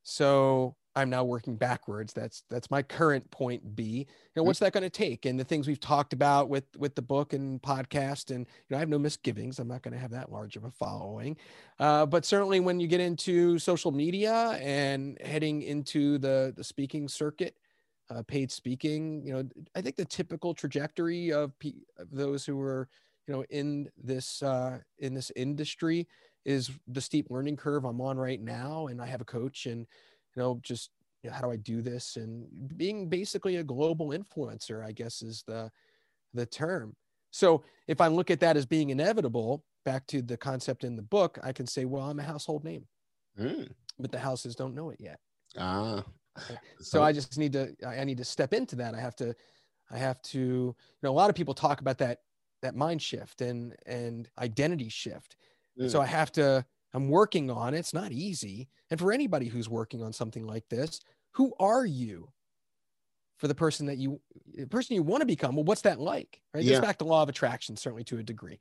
So 0.03 0.75
I'm 0.97 1.11
now 1.11 1.25
working 1.25 1.57
backwards. 1.57 2.13
That's 2.13 2.45
that's 2.51 2.71
my 2.71 2.83
current 2.83 3.31
point 3.31 3.75
B. 3.75 3.85
You 3.85 4.07
know, 4.37 4.43
what's 4.43 4.59
that 4.59 4.73
going 4.73 4.83
to 4.83 4.91
take? 4.91 5.25
And 5.25 5.41
the 5.41 5.45
things 5.45 5.67
we've 5.67 5.81
talked 5.81 6.13
about 6.13 6.49
with 6.49 6.65
with 6.77 6.95
the 6.95 7.03
book 7.03 7.33
and 7.33 7.61
podcast, 7.61 8.31
and 8.31 8.41
you 8.41 8.65
know, 8.71 8.77
I 8.77 8.81
have 8.81 8.89
no 8.89 8.99
misgivings. 8.99 9.59
I'm 9.59 9.69
not 9.69 9.83
going 9.83 9.95
to 9.95 10.01
have 10.01 10.11
that 10.11 10.31
large 10.31 10.57
of 10.57 10.65
a 10.65 10.71
following, 10.71 11.37
uh, 11.79 12.05
but 12.07 12.25
certainly 12.27 12.61
when 12.61 12.81
you 12.81 12.87
get 12.87 13.01
into 13.01 13.59
social 13.59 13.93
media 13.93 14.59
and 14.61 15.19
heading 15.23 15.63
into 15.63 16.19
the 16.19 16.53
the 16.55 16.65
speaking 16.65 17.09
circuit, 17.09 17.57
uh, 18.11 18.23
paid 18.23 18.53
speaking, 18.53 19.23
you 19.25 19.33
know, 19.33 19.45
I 19.75 19.81
think 19.81 19.97
the 19.97 20.05
typical 20.05 20.55
trajectory 20.55 21.33
of, 21.33 21.59
pe- 21.59 21.73
of 21.99 22.11
those 22.11 22.45
who 22.45 22.61
are 22.61 22.89
you 23.27 23.35
know 23.35 23.45
in 23.51 23.89
this 24.03 24.43
uh, 24.43 24.79
in 24.99 25.15
this 25.15 25.33
industry 25.37 26.07
is 26.45 26.71
the 26.89 27.01
steep 27.01 27.29
learning 27.31 27.57
curve 27.57 27.85
I'm 27.85 28.01
on 28.01 28.19
right 28.19 28.41
now, 28.41 28.89
and 28.89 29.01
I 29.01 29.07
have 29.07 29.21
a 29.21 29.25
coach 29.25 29.67
and 29.67 29.87
you 30.35 30.43
know 30.43 30.61
just 30.63 30.91
you 31.23 31.31
know, 31.31 31.37
how 31.37 31.43
do 31.43 31.51
i 31.51 31.57
do 31.57 31.81
this? 31.81 32.17
And 32.17 32.47
being 32.77 33.09
basically 33.09 33.57
a 33.57 33.65
global 33.65 34.09
influencer 34.09 34.85
i 34.85 34.93
guess 34.93 35.23
is 35.23 35.43
the 35.47 35.71
the 36.35 36.47
term. 36.47 36.95
So 37.31 37.65
if 37.89 38.01
i 38.01 38.09
look 38.09 38.31
at 38.31 38.41
that 38.41 38.57
as 38.57 38.67
being 38.67 38.91
inevitable 38.91 39.65
back 39.85 40.07
to 40.09 40.23
the 40.23 40.37
concept 40.37 40.83
in 40.85 40.97
the 40.97 41.03
book 41.03 41.39
i 41.43 41.53
can 41.53 41.67
say 41.67 41.85
well 41.85 42.11
i'm 42.11 42.21
a 42.21 42.23
household 42.23 42.65
name. 42.65 42.87
Mm. 43.39 43.69
but 43.99 44.13
the 44.13 44.19
houses 44.19 44.55
don't 44.55 44.75
know 44.75 44.91
it 44.91 45.01
yet. 45.01 45.19
Ah. 45.59 46.05
so 46.81 47.03
i 47.03 47.13
just 47.13 47.39
need 47.39 47.53
to 47.53 47.75
I 47.87 48.05
need 48.05 48.19
to 48.19 48.25
step 48.25 48.53
into 48.53 48.77
that. 48.77 48.95
I 48.95 49.01
have 49.01 49.17
to 49.17 49.35
i 49.91 49.99
have 49.99 50.21
to 50.23 50.39
you 50.39 51.03
know 51.03 51.11
a 51.11 51.19
lot 51.21 51.31
of 51.31 51.37
people 51.37 51.55
talk 51.55 51.81
about 51.81 51.99
that 51.99 52.21
that 52.65 52.75
mind 52.77 53.03
shift 53.03 53.41
and 53.41 53.77
and 53.87 54.31
identity 54.39 54.89
shift 54.91 55.37
so 55.87 56.01
mm. 56.01 56.03
I 56.03 56.07
have 56.07 56.33
to, 56.33 56.65
I'm 56.93 57.09
working 57.09 57.51
on 57.51 57.75
it. 57.75 57.79
It's 57.79 57.95
not 57.95 58.13
easy. 58.13 58.69
And 58.91 59.01
for 59.01 59.13
anybody 59.13 59.49
who's 59.49 59.69
working 59.69 60.03
on 60.03 60.13
something 60.13 60.47
like 60.47 60.69
this, 60.69 61.01
who 61.33 61.55
are 61.59 61.85
you 61.85 62.33
for 63.39 63.49
the 63.49 63.55
person 63.55 63.87
that 63.87 63.99
you, 63.99 64.21
the 64.55 64.67
person 64.67 64.95
you 64.95 65.03
want 65.03 65.21
to 65.23 65.27
become? 65.27 65.57
Well, 65.57 65.65
what's 65.65 65.83
that 65.83 66.01
like? 66.01 66.41
Right. 66.55 66.65
It 66.65 66.67
Yeah. 66.67 66.73
goes 66.73 66.81
back 66.81 66.99
to 66.99 67.05
law 67.05 67.23
of 67.23 67.29
attraction, 67.29 67.77
certainly 67.77 68.05
to 68.05 68.19
a 68.19 68.23
degree. 68.23 68.61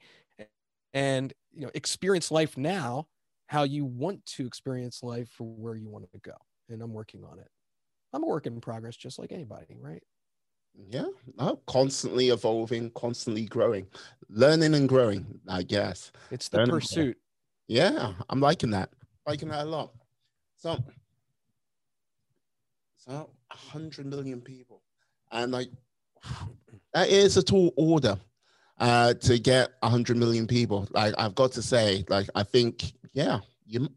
And, 0.93 1.33
you 1.51 1.61
know, 1.61 1.71
experience 1.73 2.31
life 2.31 2.57
now, 2.57 3.07
how 3.47 3.63
you 3.63 3.85
want 3.85 4.25
to 4.25 4.45
experience 4.45 5.03
life 5.03 5.29
for 5.29 5.45
where 5.45 5.75
you 5.75 5.89
want 5.89 6.11
to 6.11 6.19
go. 6.19 6.35
And 6.69 6.81
I'm 6.81 6.93
working 6.93 7.23
on 7.23 7.39
it. 7.39 7.49
I'm 8.13 8.23
a 8.23 8.27
work 8.27 8.47
in 8.47 8.59
progress, 8.61 8.95
just 8.95 9.19
like 9.19 9.31
anybody, 9.31 9.77
right? 9.79 10.03
Yeah, 10.76 11.05
no, 11.38 11.59
constantly 11.67 12.30
evolving, 12.30 12.91
constantly 12.91 13.45
growing, 13.45 13.88
learning 14.30 14.74
and 14.76 14.89
growing, 14.89 15.39
I 15.47 15.63
guess. 15.63 16.11
It's 16.32 16.49
the 16.49 16.61
enough. 16.61 16.76
pursuit. 16.76 17.17
Yeah, 17.67 18.13
I'm 18.30 18.39
liking 18.39 18.71
that. 18.71 18.89
Liking 19.28 19.49
that 19.49 19.63
a 19.63 19.69
lot. 19.69 19.93
So, 20.57 20.78
so 22.97 23.30
100 23.49 24.05
million 24.05 24.41
people. 24.41 24.82
And 25.32 25.51
like, 25.51 25.69
that 26.93 27.09
is 27.09 27.38
a 27.38 27.43
tall 27.43 27.74
order 27.78 28.17
uh, 28.80 29.13
to 29.15 29.39
get 29.39 29.71
100 29.80 30.17
million 30.17 30.47
people. 30.47 30.88
Like, 30.91 31.13
I've 31.17 31.36
got 31.36 31.51
to 31.53 31.61
say, 31.61 32.03
like, 32.09 32.28
I 32.36 32.43
think, 32.43 32.93
yeah, 33.13 33.39
you, 33.65 33.88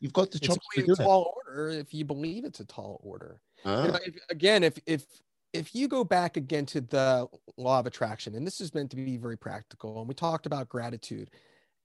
you've 0.00 0.12
got 0.12 0.30
the 0.30 0.38
It's 0.42 0.54
to 0.74 0.82
do 0.86 0.94
tall 0.94 1.34
order 1.46 1.70
if 1.70 1.92
you 1.92 2.04
believe 2.04 2.44
it's 2.44 2.60
a 2.60 2.64
tall 2.64 3.00
order. 3.02 3.40
know, 3.64 3.98
if, 4.06 4.16
again, 4.30 4.62
if 4.62 4.78
if 4.86 5.04
if 5.52 5.74
you 5.74 5.88
go 5.88 6.04
back 6.04 6.36
again 6.36 6.66
to 6.66 6.80
the 6.80 7.26
law 7.56 7.78
of 7.80 7.86
attraction, 7.86 8.34
and 8.34 8.46
this 8.46 8.60
is 8.60 8.74
meant 8.74 8.90
to 8.90 8.96
be 8.96 9.16
very 9.16 9.36
practical, 9.36 9.98
and 9.98 10.08
we 10.08 10.14
talked 10.14 10.46
about 10.46 10.68
gratitude, 10.68 11.30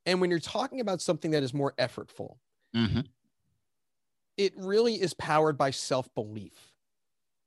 and 0.05 0.19
when 0.19 0.29
you're 0.29 0.39
talking 0.39 0.81
about 0.81 1.01
something 1.01 1.31
that 1.31 1.43
is 1.43 1.53
more 1.53 1.73
effortful, 1.77 2.37
mhm. 2.75 3.07
it 4.37 4.53
really 4.57 4.95
is 4.95 5.13
powered 5.13 5.57
by 5.57 5.71
self 5.71 6.13
belief. 6.13 6.73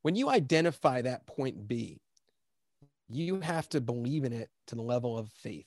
When 0.02 0.16
you 0.16 0.28
identify 0.30 1.02
that 1.02 1.26
point 1.26 1.68
B, 1.68 2.00
you 3.08 3.40
have 3.40 3.68
to 3.70 3.80
believe 3.80 4.24
in 4.24 4.32
it 4.32 4.50
to 4.68 4.74
the 4.74 4.82
level 4.82 5.18
of 5.18 5.30
faith 5.30 5.66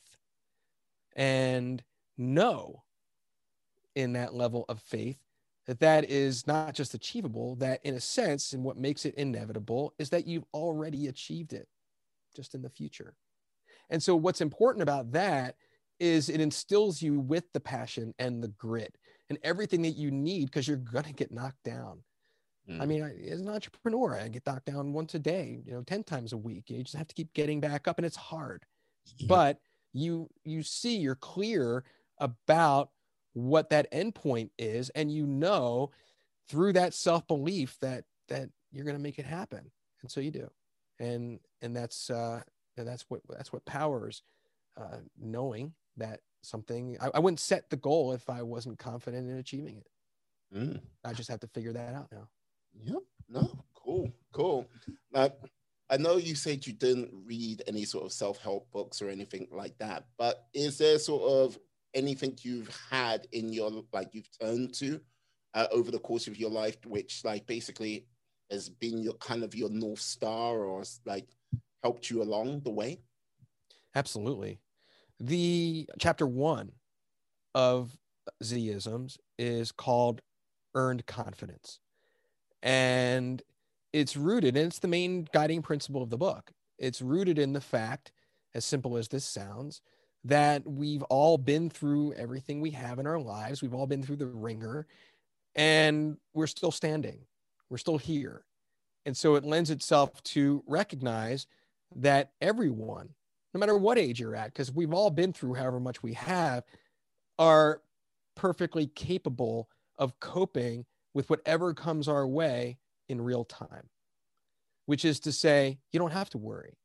and 1.16 1.84
know 2.18 2.84
in 3.96 4.14
that 4.14 4.34
level 4.34 4.66
of 4.70 4.82
faith 4.82 5.18
that 5.70 5.80
that 5.82 6.10
is 6.10 6.48
not 6.48 6.74
just 6.74 6.96
achievable, 6.96 7.56
that 7.58 7.80
in 7.84 7.94
a 7.94 8.00
sense, 8.00 8.54
and 8.54 8.64
what 8.64 8.76
makes 8.76 9.06
it 9.06 9.14
inevitable 9.14 9.94
is 10.00 10.10
that 10.10 10.26
you've 10.26 10.48
already 10.52 11.06
achieved 11.06 11.54
it 11.54 11.68
just 12.36 12.56
in 12.56 12.64
the 12.64 12.72
future. 12.72 13.14
And 13.92 14.02
so, 14.02 14.16
what's 14.16 14.42
important 14.42 14.82
about 14.82 15.12
that 15.12 15.58
is 16.00 16.28
it 16.28 16.42
instills 16.42 17.04
you 17.04 17.20
with 17.20 17.44
the 17.54 17.60
passion 17.60 18.16
and 18.18 18.44
the 18.44 18.48
grit 18.48 18.98
and 19.30 19.38
everything 19.44 19.84
that 19.84 19.92
you 19.92 20.10
need 20.10 20.46
because 20.46 20.68
you're 20.68 20.78
going 20.78 21.06
to 21.06 21.14
get 21.14 21.32
knocked 21.32 21.64
down. 21.64 22.02
I 22.68 22.72
mm. 22.72 22.88
mean, 22.88 23.04
I, 23.04 23.32
as 23.32 23.42
an 23.42 23.50
entrepreneur, 23.50 24.20
I 24.20 24.28
get 24.28 24.48
knocked 24.48 24.66
down 24.66 24.92
once 24.92 25.14
a 25.14 25.20
day, 25.20 25.62
you 25.68 25.72
know, 25.72 25.84
10 25.84 26.04
times 26.04 26.34
a 26.34 26.38
week. 26.38 26.72
You 26.72 26.82
just 26.82 26.96
have 26.96 27.08
to 27.10 27.16
keep 27.16 27.32
getting 27.36 27.60
back 27.60 27.88
up 27.88 28.00
and 28.00 28.08
it's 28.08 28.18
hard. 28.18 28.66
Yeah. 29.18 29.28
But 29.28 29.58
you 29.94 30.30
you 30.44 30.64
see 30.64 30.98
you're 30.98 31.14
clear 31.14 31.84
about 32.18 32.90
what 33.34 33.70
that 33.70 33.92
endpoint 33.92 34.50
is 34.58 34.90
and 34.92 35.12
you 35.12 35.26
know 35.26 35.92
through 36.48 36.74
that 36.74 36.94
self-belief 36.94 37.78
that 37.80 38.04
that 38.28 38.50
you're 38.72 38.86
going 38.86 38.98
to 38.98 39.02
make 39.02 39.20
it 39.20 39.26
happen. 39.26 39.72
And 40.02 40.12
so 40.12 40.20
you 40.20 40.32
do. 40.32 40.50
And 41.00 41.40
and 41.62 41.76
that's 41.76 42.10
uh 42.10 42.42
and 42.78 42.88
that's 42.88 43.06
what 43.10 43.22
that's 43.30 43.54
what 43.54 43.66
powers 43.66 44.22
uh 44.80 44.98
knowing 45.20 45.74
that 45.98 46.22
something 46.42 46.98
I, 47.02 47.10
I 47.16 47.20
wouldn't 47.20 47.40
set 47.40 47.70
the 47.70 47.78
goal 47.78 48.14
if 48.14 48.30
I 48.30 48.42
wasn't 48.42 48.80
confident 48.80 49.30
in 49.30 49.38
achieving 49.38 49.78
it. 49.78 49.88
Mm. 50.56 50.82
I 51.06 51.14
just 51.14 51.30
have 51.30 51.40
to 51.42 51.48
figure 51.48 51.74
that 51.74 51.94
out 51.94 52.12
now. 52.12 52.28
Yep. 52.82 53.04
No. 53.30 53.64
Cool. 53.74 54.12
Cool. 54.32 54.68
Now, 55.12 55.32
I 55.90 55.98
know 55.98 56.18
you 56.18 56.36
said 56.36 56.68
you 56.68 56.74
didn't 56.74 57.12
read 57.26 57.64
any 57.68 57.84
sort 57.84 58.06
of 58.06 58.12
self-help 58.12 58.72
books 58.72 59.02
or 59.02 59.10
anything 59.10 59.48
like 59.52 59.78
that, 59.80 60.06
but 60.18 60.48
is 60.54 60.78
there 60.78 61.00
sort 61.00 61.24
of 61.24 61.58
anything 61.94 62.38
you've 62.42 62.76
had 62.90 63.28
in 63.32 63.52
your 63.52 63.84
like 63.94 64.10
you've 64.14 64.30
turned 64.40 64.74
to 64.76 65.00
uh, 65.54 65.68
over 65.72 65.92
the 65.92 66.00
course 66.00 66.28
of 66.28 66.38
your 66.38 66.50
life, 66.50 66.78
which 66.86 67.22
like 67.24 67.46
basically 67.48 68.06
has 68.52 68.70
been 68.70 69.02
your 69.02 69.14
kind 69.16 69.44
of 69.44 69.56
your 69.56 69.70
north 69.70 70.02
star 70.02 70.64
or 70.64 70.84
like 71.06 71.28
helped 71.84 72.10
you 72.10 72.22
along 72.22 72.62
the 72.62 72.72
way? 72.72 73.00
Absolutely. 73.96 74.60
The 75.20 75.90
chapter 76.00 76.28
one 76.28 76.72
of 77.56 77.98
Zisms 78.44 79.18
is 79.38 79.72
called 79.72 80.22
Earned 80.76 81.06
Confidence. 81.06 81.80
And 82.62 83.42
it's 83.94 84.16
rooted, 84.16 84.56
and 84.56 84.68
it's 84.68 84.80
the 84.80 84.88
main 84.88 85.28
guiding 85.34 85.62
principle 85.62 86.04
of 86.04 86.10
the 86.10 86.18
book. 86.18 86.52
It's 86.78 87.02
rooted 87.02 87.40
in 87.40 87.54
the 87.54 87.62
fact, 87.62 88.12
as 88.54 88.66
simple 88.66 88.98
as 88.98 89.08
this 89.08 89.26
sounds, 89.26 89.82
that 90.26 90.68
we've 90.68 91.04
all 91.04 91.38
been 91.38 91.70
through 91.70 92.14
everything 92.14 92.60
we 92.60 92.72
have 92.72 93.00
in 93.00 93.08
our 93.08 93.20
lives. 93.20 93.62
We've 93.62 93.74
all 93.74 93.88
been 93.88 94.04
through 94.04 94.18
the 94.18 94.26
ringer, 94.28 94.86
and 95.56 96.18
we're 96.34 96.48
still 96.48 96.72
standing. 96.72 97.20
We're 97.70 97.78
still 97.78 97.98
here. 97.98 98.44
And 99.06 99.16
so 99.16 99.36
it 99.36 99.46
lends 99.46 99.70
itself 99.70 100.22
to 100.24 100.64
recognize 100.68 101.48
that 101.96 102.32
everyone, 102.42 103.10
no 103.54 103.60
matter 103.60 103.78
what 103.78 103.98
age 103.98 104.20
you're 104.20 104.36
at, 104.36 104.48
because 104.48 104.72
we've 104.72 104.94
all 104.94 105.10
been 105.10 105.34
through 105.34 105.54
however 105.54 105.80
much 105.80 106.04
we 106.04 106.14
have, 106.14 106.64
are 107.38 107.82
perfectly 108.36 108.88
capable 108.88 109.70
of 109.98 110.20
coping 110.20 110.86
with 111.14 111.30
whatever 111.30 111.74
comes 111.74 112.08
our 112.08 112.28
way 112.28 112.78
in 113.08 113.22
real 113.22 113.46
time, 113.46 113.90
which 114.86 115.06
is 115.06 115.20
to 115.22 115.32
say, 115.32 115.80
you 115.92 116.00
don't 116.00 116.12
have 116.12 116.30
to 116.30 116.38
worry. 116.38 116.78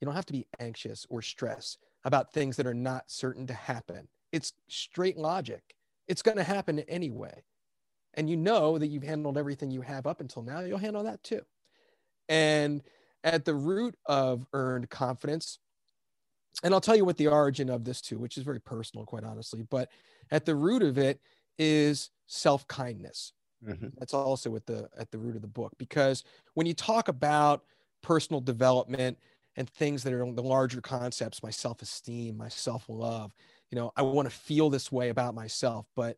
You 0.00 0.06
don't 0.06 0.14
have 0.14 0.26
to 0.26 0.32
be 0.32 0.46
anxious 0.58 1.06
or 1.08 1.22
stressed 1.22 1.78
about 2.04 2.32
things 2.32 2.56
that 2.56 2.66
are 2.66 2.74
not 2.74 3.10
certain 3.10 3.46
to 3.46 3.54
happen. 3.54 4.08
It's 4.32 4.52
straight 4.68 5.16
logic. 5.16 5.62
It's 6.06 6.22
going 6.22 6.36
to 6.36 6.42
happen 6.42 6.80
anyway. 6.80 7.42
And 8.14 8.28
you 8.28 8.36
know 8.36 8.78
that 8.78 8.88
you've 8.88 9.02
handled 9.02 9.38
everything 9.38 9.70
you 9.70 9.82
have 9.82 10.06
up 10.06 10.20
until 10.20 10.42
now, 10.42 10.60
you'll 10.60 10.78
handle 10.78 11.04
that 11.04 11.22
too. 11.22 11.42
And 12.28 12.82
at 13.24 13.44
the 13.44 13.54
root 13.54 13.96
of 14.06 14.46
earned 14.52 14.90
confidence, 14.90 15.58
and 16.62 16.74
I'll 16.74 16.80
tell 16.80 16.96
you 16.96 17.04
what 17.04 17.16
the 17.16 17.28
origin 17.28 17.70
of 17.70 17.84
this 17.84 18.00
too, 18.00 18.18
which 18.18 18.36
is 18.36 18.44
very 18.44 18.60
personal, 18.60 19.06
quite 19.06 19.24
honestly, 19.24 19.62
but 19.62 19.90
at 20.30 20.44
the 20.44 20.54
root 20.54 20.82
of 20.82 20.98
it 20.98 21.20
is 21.58 22.10
self 22.26 22.66
kindness. 22.66 23.32
Mm-hmm. 23.66 23.88
That's 23.98 24.14
also 24.14 24.54
at 24.56 24.66
the 24.66 24.88
at 24.98 25.10
the 25.10 25.18
root 25.18 25.36
of 25.36 25.42
the 25.42 25.48
book 25.48 25.72
because 25.78 26.24
when 26.54 26.66
you 26.66 26.74
talk 26.74 27.08
about 27.08 27.64
personal 28.02 28.40
development 28.40 29.18
and 29.58 29.68
things 29.68 30.04
that 30.04 30.12
are 30.12 30.32
the 30.32 30.40
larger 30.42 30.80
concepts, 30.80 31.42
my 31.42 31.50
self 31.50 31.82
esteem, 31.82 32.36
my 32.38 32.48
self 32.48 32.84
love, 32.88 33.34
you 33.70 33.76
know, 33.76 33.92
I 33.96 34.02
want 34.02 34.30
to 34.30 34.34
feel 34.34 34.70
this 34.70 34.90
way 34.92 35.08
about 35.08 35.34
myself, 35.34 35.84
but 35.96 36.16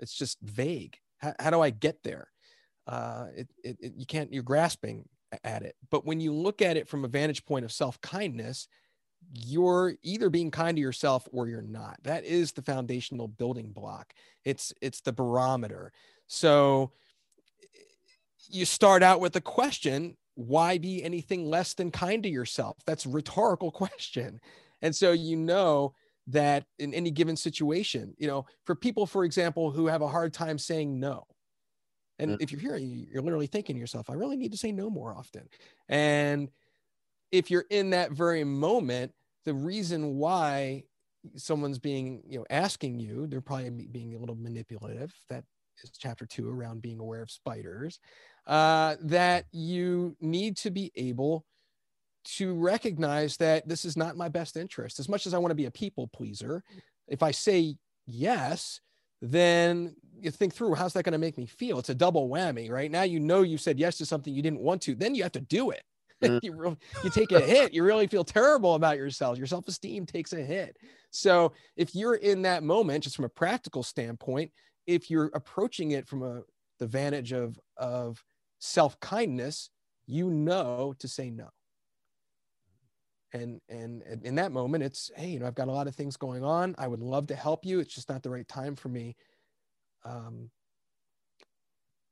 it's 0.00 0.12
just 0.12 0.40
vague. 0.42 0.98
How, 1.18 1.32
how 1.38 1.50
do 1.50 1.60
I 1.60 1.70
get 1.70 2.02
there? 2.02 2.28
Uh, 2.88 3.26
it, 3.36 3.48
it, 3.62 3.76
it, 3.80 3.92
you 3.96 4.04
can't. 4.04 4.32
You're 4.32 4.42
grasping 4.42 5.08
at 5.44 5.62
it. 5.62 5.76
But 5.90 6.04
when 6.04 6.18
you 6.20 6.34
look 6.34 6.60
at 6.60 6.76
it 6.76 6.88
from 6.88 7.04
a 7.04 7.08
vantage 7.08 7.44
point 7.44 7.64
of 7.64 7.70
self 7.70 8.00
kindness, 8.00 8.66
you're 9.32 9.94
either 10.02 10.28
being 10.28 10.50
kind 10.50 10.76
to 10.76 10.80
yourself 10.80 11.28
or 11.32 11.46
you're 11.46 11.62
not. 11.62 11.98
That 12.02 12.24
is 12.24 12.50
the 12.50 12.62
foundational 12.62 13.28
building 13.28 13.70
block. 13.70 14.12
It's 14.44 14.72
it's 14.82 15.02
the 15.02 15.12
barometer. 15.12 15.92
So 16.26 16.90
you 18.48 18.64
start 18.64 19.04
out 19.04 19.20
with 19.20 19.34
the 19.34 19.40
question, 19.40 20.16
why 20.36 20.78
be 20.78 21.04
anything 21.04 21.46
less 21.46 21.74
than 21.74 21.90
kind 21.90 22.22
to 22.24 22.30
yourself? 22.30 22.78
That's 22.86 23.06
a 23.06 23.10
rhetorical 23.10 23.72
question. 23.72 24.40
And 24.82 24.96
so 24.96 25.12
you 25.12 25.36
know 25.36 25.94
that 26.28 26.66
in 26.78 26.94
any 26.94 27.10
given 27.10 27.36
situation, 27.36 28.14
you 28.18 28.28
know, 28.28 28.46
for 28.64 28.76
people, 28.76 29.06
for 29.06 29.24
example, 29.24 29.72
who 29.72 29.88
have 29.88 30.02
a 30.02 30.08
hard 30.08 30.34
time 30.34 30.58
saying 30.58 31.00
no. 31.00 31.26
And 32.18 32.32
Mm. 32.32 32.42
if 32.42 32.52
you're 32.52 32.60
hearing, 32.60 33.08
you're 33.10 33.22
literally 33.22 33.48
thinking 33.48 33.76
to 33.76 33.80
yourself, 33.80 34.10
I 34.10 34.14
really 34.14 34.36
need 34.36 34.52
to 34.52 34.58
say 34.58 34.72
no 34.72 34.90
more 34.90 35.14
often. 35.14 35.48
And 35.88 36.50
if 37.32 37.50
you're 37.50 37.66
in 37.70 37.90
that 37.90 38.12
very 38.12 38.44
moment, 38.44 39.14
the 39.44 39.54
reason 39.54 40.16
why 40.16 40.84
someone's 41.36 41.78
being, 41.78 42.22
you 42.26 42.38
know, 42.38 42.46
asking 42.50 43.00
you, 43.00 43.26
they're 43.26 43.40
probably 43.40 43.70
being 43.70 44.14
a 44.14 44.18
little 44.18 44.36
manipulative. 44.36 45.14
That 45.28 45.44
is 45.82 45.90
chapter 45.90 46.26
two 46.26 46.48
around 46.48 46.82
being 46.82 47.00
aware 47.00 47.22
of 47.22 47.30
spiders. 47.30 48.00
Uh, 48.46 48.94
that 49.00 49.46
you 49.50 50.16
need 50.20 50.56
to 50.56 50.70
be 50.70 50.92
able 50.94 51.44
to 52.24 52.54
recognize 52.54 53.36
that 53.36 53.68
this 53.68 53.84
is 53.84 53.96
not 53.96 54.16
my 54.16 54.28
best 54.28 54.56
interest. 54.56 55.00
As 55.00 55.08
much 55.08 55.26
as 55.26 55.34
I 55.34 55.38
want 55.38 55.50
to 55.50 55.56
be 55.56 55.64
a 55.64 55.70
people 55.70 56.08
pleaser, 56.08 56.62
if 57.08 57.22
I 57.22 57.32
say 57.32 57.76
yes, 58.06 58.80
then 59.20 59.96
you 60.20 60.30
think 60.30 60.54
through 60.54 60.74
how's 60.74 60.92
that 60.92 61.04
going 61.04 61.12
to 61.12 61.18
make 61.18 61.38
me 61.38 61.46
feel? 61.46 61.78
It's 61.78 61.88
a 61.88 61.94
double 61.94 62.28
whammy, 62.28 62.70
right? 62.70 62.90
Now 62.90 63.02
you 63.02 63.20
know 63.20 63.42
you 63.42 63.58
said 63.58 63.78
yes 63.78 63.98
to 63.98 64.06
something 64.06 64.32
you 64.32 64.42
didn't 64.42 64.60
want 64.60 64.82
to, 64.82 64.94
then 64.94 65.14
you 65.14 65.22
have 65.22 65.32
to 65.32 65.40
do 65.40 65.70
it. 65.70 65.82
Mm. 66.22 66.40
you 66.42 66.54
really, 66.54 66.76
you 67.04 67.10
take 67.10 67.32
a 67.32 67.40
hit, 67.40 67.72
you 67.72 67.82
really 67.82 68.06
feel 68.06 68.24
terrible 68.24 68.74
about 68.74 68.96
yourself. 68.96 69.38
Your 69.38 69.46
self-esteem 69.46 70.06
takes 70.06 70.32
a 70.32 70.40
hit. 70.40 70.76
So 71.10 71.52
if 71.76 71.94
you're 71.94 72.14
in 72.14 72.42
that 72.42 72.62
moment, 72.62 73.04
just 73.04 73.16
from 73.16 73.24
a 73.24 73.30
practical 73.30 73.82
standpoint, 73.82 74.50
if 74.86 75.10
you're 75.10 75.30
approaching 75.34 75.92
it 75.92 76.06
from 76.06 76.22
a 76.22 76.42
the 76.78 76.86
vantage 76.86 77.32
of 77.32 77.58
of 77.76 78.22
self-kindness, 78.58 79.70
you 80.06 80.30
know 80.30 80.94
to 80.98 81.08
say 81.08 81.30
no. 81.30 81.48
And, 83.32 83.60
and 83.68 84.02
in 84.22 84.36
that 84.36 84.52
moment, 84.52 84.84
it's 84.84 85.10
hey, 85.16 85.28
you 85.30 85.40
know, 85.40 85.46
I've 85.46 85.54
got 85.54 85.68
a 85.68 85.72
lot 85.72 85.88
of 85.88 85.94
things 85.94 86.16
going 86.16 86.44
on. 86.44 86.74
I 86.78 86.86
would 86.86 87.00
love 87.02 87.26
to 87.28 87.36
help 87.36 87.66
you. 87.66 87.80
It's 87.80 87.94
just 87.94 88.08
not 88.08 88.22
the 88.22 88.30
right 88.30 88.46
time 88.48 88.76
for 88.76 88.88
me. 88.88 89.16
Um, 90.04 90.50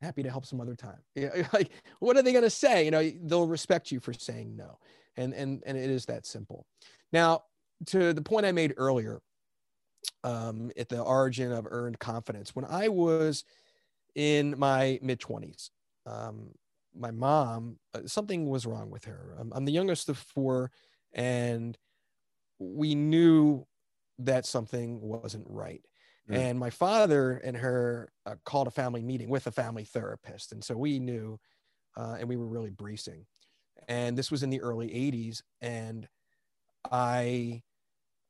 happy 0.03 0.23
to 0.23 0.31
help 0.31 0.47
some 0.47 0.61
other 0.61 0.77
time. 0.77 0.99
Yeah, 1.15 1.47
like 1.53 1.71
what 2.01 2.17
are 2.17 2.23
they 2.23 2.33
going 2.33 2.45
to 2.45 2.51
say? 2.51 2.85
You 2.85 2.91
know, 2.91 3.11
they'll 3.23 3.47
respect 3.47 3.91
you 3.91 4.01
for 4.01 4.13
saying 4.13 4.57
no, 4.57 4.79
and 5.17 5.33
and 5.33 5.63
and 5.67 5.79
it 5.79 5.91
is 5.91 6.07
that 6.07 6.27
simple. 6.27 6.67
Now, 7.13 7.45
to 7.87 8.13
the 8.13 8.23
point 8.23 8.47
I 8.47 8.53
made 8.53 8.75
earlier, 8.77 9.21
um, 10.25 10.71
at 10.77 10.89
the 10.89 11.01
origin 11.01 11.53
of 11.53 11.67
earned 11.71 11.99
confidence, 11.99 12.55
when 12.55 12.65
I 12.65 12.89
was 12.89 13.45
in 14.15 14.59
my 14.59 14.99
mid 15.03 15.21
twenties, 15.21 15.71
um, 16.07 16.51
my 16.97 17.11
mom 17.11 17.79
uh, 17.95 18.01
something 18.07 18.49
was 18.49 18.67
wrong 18.67 18.91
with 18.91 19.05
her. 19.05 19.37
I'm, 19.39 19.53
I'm 19.55 19.65
the 19.65 19.73
youngest 19.73 20.09
of 20.09 20.19
four, 20.19 20.71
and 21.13 21.77
we 22.59 22.95
knew 22.95 23.67
that 24.19 24.47
something 24.47 25.01
wasn't 25.01 25.47
right. 25.49 25.83
Mm. 26.31 26.37
And 26.37 26.59
my 26.59 26.71
father 26.71 27.41
and 27.45 27.57
her 27.57 28.11
uh, 28.27 28.37
called 28.45 28.69
a 28.69 28.71
family 28.71 29.03
meeting 29.03 29.29
with 29.29 29.47
a 29.47 29.51
family 29.51 29.85
therapist. 29.85 30.53
And 30.53 30.63
so 30.63 30.77
we 30.77 30.99
knew, 30.99 31.39
uh, 31.97 32.17
and 32.19 32.29
we 32.29 32.37
were 32.37 32.47
really 32.47 32.71
bracing. 32.71 33.27
And 33.89 34.17
this 34.17 34.31
was 34.31 34.43
in 34.43 34.51
the 34.51 34.63
early 34.63 34.89
80s. 34.89 35.43
And 35.61 36.09
I 36.91 37.63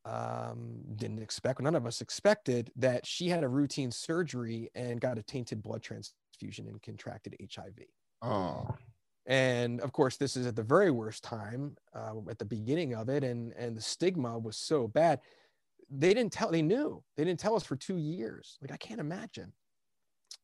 um, 0.04 0.80
didn't 0.96 1.22
expect, 1.22 1.60
none 1.60 1.76
of 1.76 1.86
us 1.86 2.00
expected 2.00 2.72
that 2.76 3.06
she 3.06 3.28
had 3.28 3.44
a 3.44 3.48
routine 3.48 3.90
surgery 3.90 4.70
and 4.74 5.00
got 5.00 5.18
a 5.18 5.22
tainted 5.22 5.62
blood 5.62 5.82
transfusion 5.82 6.23
and 6.42 6.82
contracted 6.82 7.36
HIV. 7.54 7.86
Oh. 8.22 8.68
And 9.26 9.80
of 9.80 9.92
course, 9.92 10.16
this 10.16 10.36
is 10.36 10.46
at 10.46 10.56
the 10.56 10.62
very 10.62 10.90
worst 10.90 11.24
time 11.24 11.76
uh, 11.94 12.12
at 12.28 12.38
the 12.38 12.44
beginning 12.44 12.94
of 12.94 13.08
it. 13.08 13.24
And, 13.24 13.52
and 13.54 13.76
the 13.76 13.80
stigma 13.80 14.38
was 14.38 14.56
so 14.56 14.86
bad 14.86 15.20
they 15.90 16.14
didn't 16.14 16.32
tell 16.32 16.50
they 16.50 16.62
knew 16.62 17.02
they 17.16 17.24
didn't 17.24 17.40
tell 17.40 17.56
us 17.56 17.64
for 17.64 17.76
two 17.76 17.96
years 17.96 18.58
like 18.60 18.72
i 18.72 18.76
can't 18.76 19.00
imagine 19.00 19.52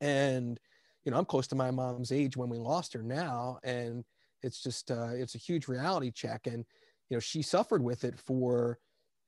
and 0.00 0.60
you 1.04 1.10
know 1.10 1.18
i'm 1.18 1.24
close 1.24 1.46
to 1.46 1.54
my 1.54 1.70
mom's 1.70 2.12
age 2.12 2.36
when 2.36 2.48
we 2.48 2.58
lost 2.58 2.92
her 2.92 3.02
now 3.02 3.58
and 3.64 4.04
it's 4.42 4.62
just 4.62 4.90
uh, 4.90 5.10
it's 5.12 5.34
a 5.34 5.38
huge 5.38 5.68
reality 5.68 6.10
check 6.10 6.46
and 6.46 6.64
you 7.08 7.16
know 7.16 7.20
she 7.20 7.42
suffered 7.42 7.82
with 7.82 8.04
it 8.04 8.18
for 8.18 8.78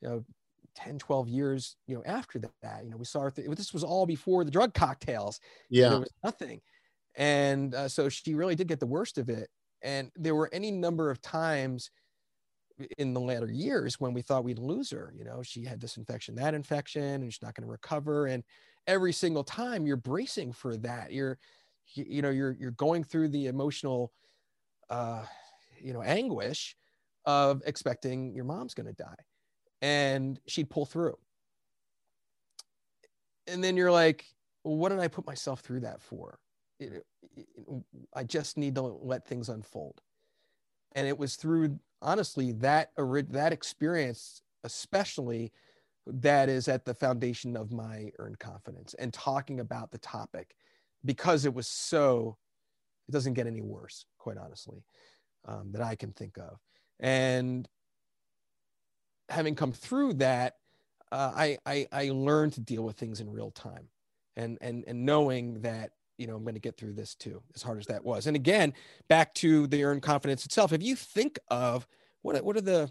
you 0.01 0.09
know 0.09 0.25
10 0.75 0.99
12 0.99 1.29
years 1.29 1.77
you 1.87 1.95
know 1.95 2.03
after 2.07 2.39
that 2.63 2.85
you 2.85 2.91
know 2.91 2.97
we 2.97 3.05
saw 3.05 3.29
th- 3.31 3.49
this 3.57 3.73
was 3.75 3.85
all 3.85 4.07
before 4.07 4.45
the 4.45 4.51
drug 4.51 4.75
cocktails 4.75 5.41
Yeah. 5.69 5.89
there 5.89 6.01
was 6.01 6.11
nothing 6.25 6.61
And 7.17 7.75
uh, 7.75 7.89
so 7.89 8.09
she 8.11 8.35
really 8.35 8.57
did 8.57 8.69
get 8.69 8.81
the 8.81 8.87
worst 8.89 9.19
of 9.19 9.31
it. 9.31 9.51
And 9.83 10.13
there 10.17 10.35
were 10.37 10.51
any 10.53 10.73
number 10.73 11.11
of 11.11 11.23
times 11.23 11.91
in 12.99 13.13
the 13.13 13.21
latter 13.21 13.51
years 13.51 14.01
when 14.01 14.13
we 14.13 14.23
thought 14.23 14.45
we'd 14.45 14.59
lose 14.59 14.91
her. 14.91 15.13
You 15.17 15.25
know, 15.25 15.43
she 15.43 15.65
had 15.65 15.81
this 15.81 15.97
infection, 15.97 16.35
that 16.37 16.55
infection, 16.55 17.03
and 17.23 17.33
she's 17.33 17.43
not 17.43 17.55
going 17.55 17.67
to 17.67 17.71
recover. 17.71 18.27
And 18.27 18.45
every 18.87 19.13
single 19.13 19.45
time 19.45 19.87
you're 19.87 19.97
bracing 19.97 20.53
for 20.53 20.77
that. 20.79 21.13
You're, 21.13 21.39
you 21.95 22.23
know, 22.23 22.31
you're 22.31 22.53
you're 22.53 22.71
going 22.73 23.05
through 23.05 23.29
the 23.29 23.47
emotional, 23.47 24.13
uh, 24.91 25.27
you 25.81 25.93
know, 25.93 26.03
anguish 26.03 26.77
of 27.27 27.63
expecting 27.67 28.35
your 28.35 28.45
mom's 28.47 28.75
going 28.75 28.87
to 28.87 28.93
die, 28.95 29.17
and 29.83 30.41
she'd 30.47 30.71
pull 30.71 30.87
through. 30.87 31.19
And 33.47 33.63
then 33.63 33.77
you're 33.77 33.93
like, 33.93 34.25
well, 34.65 34.77
what 34.77 34.89
did 34.91 35.01
I 35.01 35.09
put 35.09 35.27
myself 35.27 35.61
through 35.61 35.81
that 35.81 36.01
for? 36.01 36.39
I 38.15 38.25
just 38.25 38.57
need 38.57 38.77
to 38.77 38.83
let 38.83 39.27
things 39.27 39.49
unfold. 39.49 40.01
And 40.95 41.07
it 41.07 41.19
was 41.19 41.37
through 41.37 41.79
honestly 42.01 42.53
that 42.53 42.93
that 42.97 43.53
experience, 43.53 44.43
especially 44.65 45.53
that 46.07 46.49
is 46.49 46.69
at 46.69 46.85
the 46.85 46.95
foundation 46.95 47.57
of 47.57 47.73
my 47.73 48.11
earned 48.19 48.39
confidence 48.39 48.95
and 48.95 49.13
talking 49.13 49.61
about 49.61 49.91
the 49.91 49.99
topic 49.99 50.55
because 51.05 51.45
it 51.45 51.55
was 51.55 51.67
so 51.67 52.37
it 53.09 53.13
doesn't 53.13 53.35
get 53.35 53.47
any 53.47 53.61
worse 53.63 54.07
quite 54.19 54.37
honestly 54.37 54.83
um, 55.47 55.71
that 55.71 55.83
i 55.83 55.95
can 55.95 56.11
think 56.13 56.37
of 56.39 56.59
and 57.01 57.69
having 59.33 59.55
come 59.55 59.73
through 59.73 60.15
that 60.15 60.57
uh, 61.11 61.33
I, 61.35 61.59
I 61.67 61.87
i 61.93 62.11
learned 62.11 62.55
to 62.55 62.61
deal 62.61 62.83
with 62.83 62.97
things 62.97 63.21
in 63.21 63.31
real 63.31 63.51
time 63.51 63.89
and 64.37 64.59
and 64.61 64.85
and 64.87 65.05
knowing 65.05 65.61
that 65.63 65.91
you 66.19 66.27
know 66.27 66.37
i'm 66.37 66.43
going 66.43 66.55
to 66.55 66.61
get 66.61 66.77
through 66.77 66.95
this 66.95 67.15
too 67.15 67.43
as 67.55 67.63
hard 67.63 67.79
as 67.79 67.87
that 67.87 68.05
was 68.05 68.27
and 68.27 68.37
again 68.37 68.73
back 69.09 69.35
to 69.35 69.67
the 69.67 69.85
earned 69.85 70.03
confidence 70.03 70.45
itself 70.45 70.73
if 70.73 70.83
you 70.83 70.97
think 70.97 71.39
of 71.49 71.87
what 72.23 72.43
what 72.45 72.57
are 72.57 72.63
the 72.63 72.91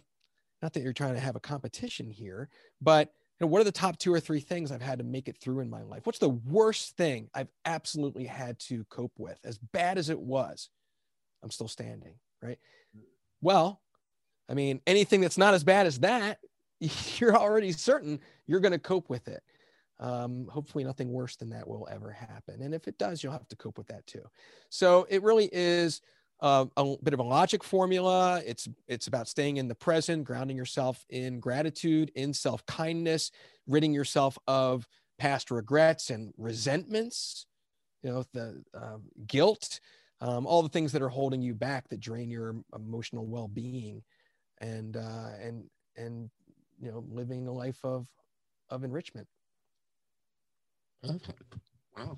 not 0.61 0.73
that 0.73 0.83
you're 0.83 0.93
trying 0.93 1.15
to 1.15 1.19
have 1.19 1.35
a 1.35 1.39
competition 1.39 2.09
here, 2.09 2.49
but 2.81 3.13
you 3.39 3.45
know, 3.45 3.47
what 3.47 3.61
are 3.61 3.65
the 3.65 3.71
top 3.71 3.97
two 3.97 4.13
or 4.13 4.19
three 4.19 4.39
things 4.39 4.71
I've 4.71 4.81
had 4.81 4.99
to 4.99 5.03
make 5.03 5.27
it 5.27 5.37
through 5.37 5.61
in 5.61 5.69
my 5.69 5.81
life? 5.81 6.05
What's 6.05 6.19
the 6.19 6.29
worst 6.29 6.95
thing 6.95 7.29
I've 7.33 7.51
absolutely 7.65 8.25
had 8.25 8.59
to 8.59 8.83
cope 8.85 9.13
with? 9.17 9.39
As 9.43 9.57
bad 9.57 9.97
as 9.97 10.09
it 10.09 10.19
was, 10.19 10.69
I'm 11.43 11.49
still 11.49 11.67
standing, 11.67 12.15
right? 12.41 12.59
Well, 13.41 13.80
I 14.51 14.53
mean, 14.53 14.81
anything 14.85 15.21
that's 15.21 15.37
not 15.37 15.53
as 15.53 15.63
bad 15.63 15.87
as 15.87 15.99
that, 15.99 16.39
you're 17.17 17.37
already 17.37 17.71
certain 17.71 18.19
you're 18.45 18.59
going 18.59 18.73
to 18.73 18.79
cope 18.79 19.09
with 19.09 19.29
it. 19.29 19.41
Um, 19.99 20.47
hopefully, 20.47 20.83
nothing 20.83 21.11
worse 21.11 21.37
than 21.37 21.49
that 21.51 21.67
will 21.67 21.87
ever 21.89 22.11
happen. 22.11 22.61
And 22.61 22.73
if 22.73 22.87
it 22.87 22.97
does, 22.97 23.23
you'll 23.23 23.31
have 23.31 23.47
to 23.47 23.55
cope 23.55 23.77
with 23.77 23.87
that 23.87 24.05
too. 24.07 24.23
So 24.69 25.07
it 25.09 25.23
really 25.23 25.47
is 25.53 26.01
uh, 26.41 26.65
a 26.75 26.95
bit 27.03 27.13
of 27.13 27.19
a 27.19 27.23
logic 27.23 27.63
formula. 27.63 28.41
It's 28.45 28.67
it's 28.87 29.07
about 29.07 29.27
staying 29.27 29.57
in 29.57 29.67
the 29.67 29.75
present, 29.75 30.25
grounding 30.25 30.57
yourself 30.57 31.05
in 31.09 31.39
gratitude, 31.39 32.11
in 32.15 32.33
self 32.33 32.65
kindness, 32.65 33.31
ridding 33.67 33.93
yourself 33.93 34.37
of 34.47 34.87
past 35.17 35.51
regrets 35.51 36.09
and 36.09 36.33
resentments. 36.37 37.45
You 38.03 38.09
know, 38.09 38.23
the 38.33 38.63
uh, 38.73 38.97
guilt, 39.27 39.79
um, 40.19 40.47
all 40.47 40.63
the 40.63 40.69
things 40.69 40.91
that 40.93 41.03
are 41.03 41.09
holding 41.09 41.43
you 41.43 41.53
back 41.53 41.87
that 41.89 41.99
drain 41.99 42.31
your 42.31 42.55
emotional 42.73 43.27
well 43.27 43.47
being, 43.47 44.01
and 44.62 44.95
uh, 44.95 45.30
and 45.41 45.64
and 45.97 46.30
you 46.80 46.91
know, 46.91 47.03
living 47.09 47.47
a 47.47 47.51
life 47.51 47.80
of 47.84 48.07
of 48.70 48.84
enrichment. 48.84 49.28
Wow. 51.03 52.18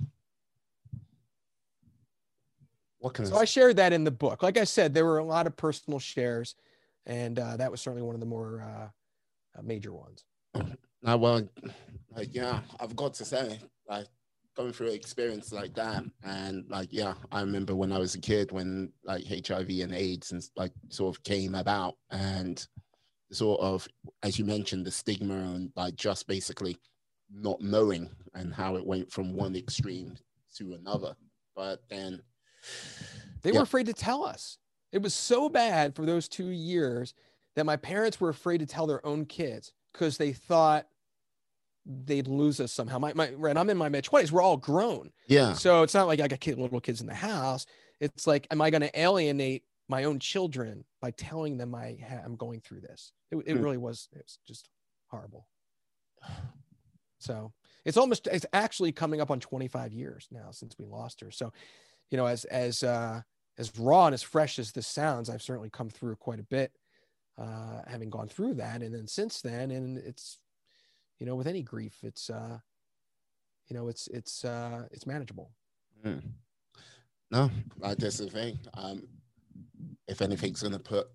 What 2.99 3.15
can 3.15 3.25
so 3.25 3.37
I 3.37 3.45
shared 3.45 3.77
that 3.77 3.91
in 3.91 4.03
the 4.03 4.11
book. 4.11 4.43
Like 4.43 4.57
I 4.57 4.65
said, 4.65 4.93
there 4.93 5.05
were 5.05 5.17
a 5.17 5.25
lot 5.25 5.47
of 5.47 5.57
personal 5.57 5.99
shares, 5.99 6.55
and 7.05 7.39
uh, 7.39 7.57
that 7.57 7.71
was 7.71 7.81
certainly 7.81 8.03
one 8.03 8.13
of 8.15 8.19
the 8.19 8.27
more 8.27 8.61
uh, 8.61 9.59
uh 9.59 9.61
major 9.61 9.93
ones. 9.93 10.23
Uh, 10.55 11.17
well, 11.17 11.41
yeah, 12.31 12.61
I've 12.79 12.95
got 12.95 13.13
to 13.15 13.25
say, 13.25 13.59
like 13.89 14.07
going 14.55 14.73
through 14.73 14.89
an 14.89 14.93
experience 14.93 15.51
like 15.51 15.73
that, 15.75 16.03
and 16.23 16.65
like 16.69 16.89
yeah, 16.91 17.13
I 17.31 17.41
remember 17.41 17.75
when 17.75 17.91
I 17.91 17.97
was 17.99 18.15
a 18.15 18.19
kid 18.19 18.51
when 18.51 18.91
like 19.03 19.25
HIV 19.25 19.69
and 19.69 19.93
AIDS 19.93 20.31
and 20.31 20.43
like 20.55 20.71
sort 20.89 21.15
of 21.15 21.23
came 21.23 21.55
about, 21.55 21.95
and 22.11 22.65
sort 23.31 23.59
of 23.61 23.87
as 24.21 24.37
you 24.37 24.45
mentioned, 24.45 24.85
the 24.85 24.91
stigma 24.91 25.35
and 25.35 25.71
like 25.75 25.95
just 25.95 26.27
basically 26.27 26.77
not 27.31 27.61
knowing 27.61 28.09
and 28.35 28.53
how 28.53 28.75
it 28.75 28.85
went 28.85 29.11
from 29.11 29.33
one 29.33 29.55
extreme 29.55 30.15
to 30.55 30.73
another. 30.73 31.15
But 31.55 31.81
then 31.89 32.21
they 33.41 33.51
were 33.51 33.61
afraid 33.61 33.87
to 33.87 33.93
tell 33.93 34.23
us. 34.23 34.57
It 34.91 35.01
was 35.01 35.13
so 35.13 35.49
bad 35.49 35.95
for 35.95 36.05
those 36.05 36.27
two 36.27 36.49
years 36.49 37.15
that 37.55 37.65
my 37.65 37.75
parents 37.75 38.21
were 38.21 38.29
afraid 38.29 38.59
to 38.59 38.65
tell 38.65 38.87
their 38.87 39.05
own 39.05 39.25
kids 39.25 39.73
because 39.91 40.17
they 40.17 40.33
thought 40.33 40.87
they'd 41.85 42.27
lose 42.27 42.59
us 42.59 42.71
somehow. 42.71 42.99
My, 42.99 43.13
my, 43.13 43.31
right, 43.31 43.57
I'm 43.57 43.69
in 43.69 43.77
my 43.77 43.89
mid 43.89 44.05
20s. 44.05 44.31
We're 44.31 44.41
all 44.41 44.57
grown. 44.57 45.11
Yeah. 45.27 45.53
So 45.53 45.83
it's 45.83 45.93
not 45.93 46.07
like 46.07 46.19
I 46.19 46.27
got 46.27 46.39
kid, 46.39 46.57
little 46.57 46.79
kids 46.79 47.01
in 47.01 47.07
the 47.07 47.13
house. 47.13 47.65
It's 47.99 48.27
like, 48.27 48.47
am 48.51 48.61
I 48.61 48.69
going 48.69 48.81
to 48.81 48.99
alienate 48.99 49.63
my 49.89 50.05
own 50.05 50.19
children 50.19 50.85
by 51.01 51.11
telling 51.11 51.57
them 51.57 51.75
I 51.75 51.97
ha- 52.07 52.21
I'm 52.23 52.35
going 52.35 52.61
through 52.61 52.81
this? 52.81 53.11
It, 53.31 53.37
it 53.45 53.55
hmm. 53.57 53.63
really 53.63 53.77
was, 53.77 54.09
it 54.13 54.23
was 54.25 54.39
just 54.47 54.69
horrible. 55.09 55.47
So 57.19 57.53
it's 57.85 57.95
almost, 57.95 58.27
it's 58.27 58.45
actually 58.51 58.91
coming 58.91 59.21
up 59.21 59.31
on 59.31 59.39
25 59.39 59.93
years 59.93 60.27
now 60.29 60.51
since 60.51 60.75
we 60.77 60.85
lost 60.85 61.21
her. 61.21 61.31
So 61.31 61.53
you 62.13 62.17
know, 62.17 62.27
as 62.27 62.45
as 62.45 62.83
uh, 62.83 63.21
as 63.57 63.75
raw 63.77 64.05
and 64.05 64.13
as 64.13 64.21
fresh 64.21 64.59
as 64.59 64.71
this 64.71 64.85
sounds, 64.85 65.31
I've 65.31 65.41
certainly 65.41 65.71
come 65.71 65.89
through 65.89 66.15
quite 66.17 66.39
a 66.39 66.43
bit, 66.43 66.71
uh, 67.39 67.81
having 67.87 68.11
gone 68.11 68.27
through 68.27 68.53
that, 68.55 68.83
and 68.83 68.93
then 68.93 69.07
since 69.07 69.41
then, 69.41 69.71
and 69.71 69.97
it's, 69.97 70.37
you 71.19 71.25
know, 71.25 71.35
with 71.35 71.47
any 71.47 71.61
grief, 71.61 71.97
it's, 72.03 72.29
uh, 72.29 72.57
you 73.67 73.75
know, 73.75 73.87
it's 73.87 74.07
it's 74.07 74.43
uh, 74.43 74.83
it's 74.91 75.07
manageable. 75.07 75.51
Mm. 76.05 76.21
No, 77.31 77.49
like 77.79 77.97
that's 77.97 78.17
the 78.17 78.29
thing. 78.29 78.59
Um, 78.73 79.07
if 80.07 80.21
anything's 80.21 80.61
going 80.61 80.73
to 80.73 80.79
put 80.79 81.07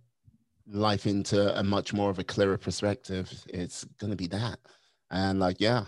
life 0.67 1.07
into 1.07 1.57
a 1.59 1.63
much 1.63 1.93
more 1.93 2.11
of 2.11 2.19
a 2.19 2.25
clearer 2.25 2.59
perspective, 2.59 3.31
it's 3.49 3.85
going 3.99 4.11
to 4.11 4.17
be 4.17 4.27
that. 4.29 4.59
And 5.11 5.39
like, 5.39 5.61
yeah, 5.61 5.85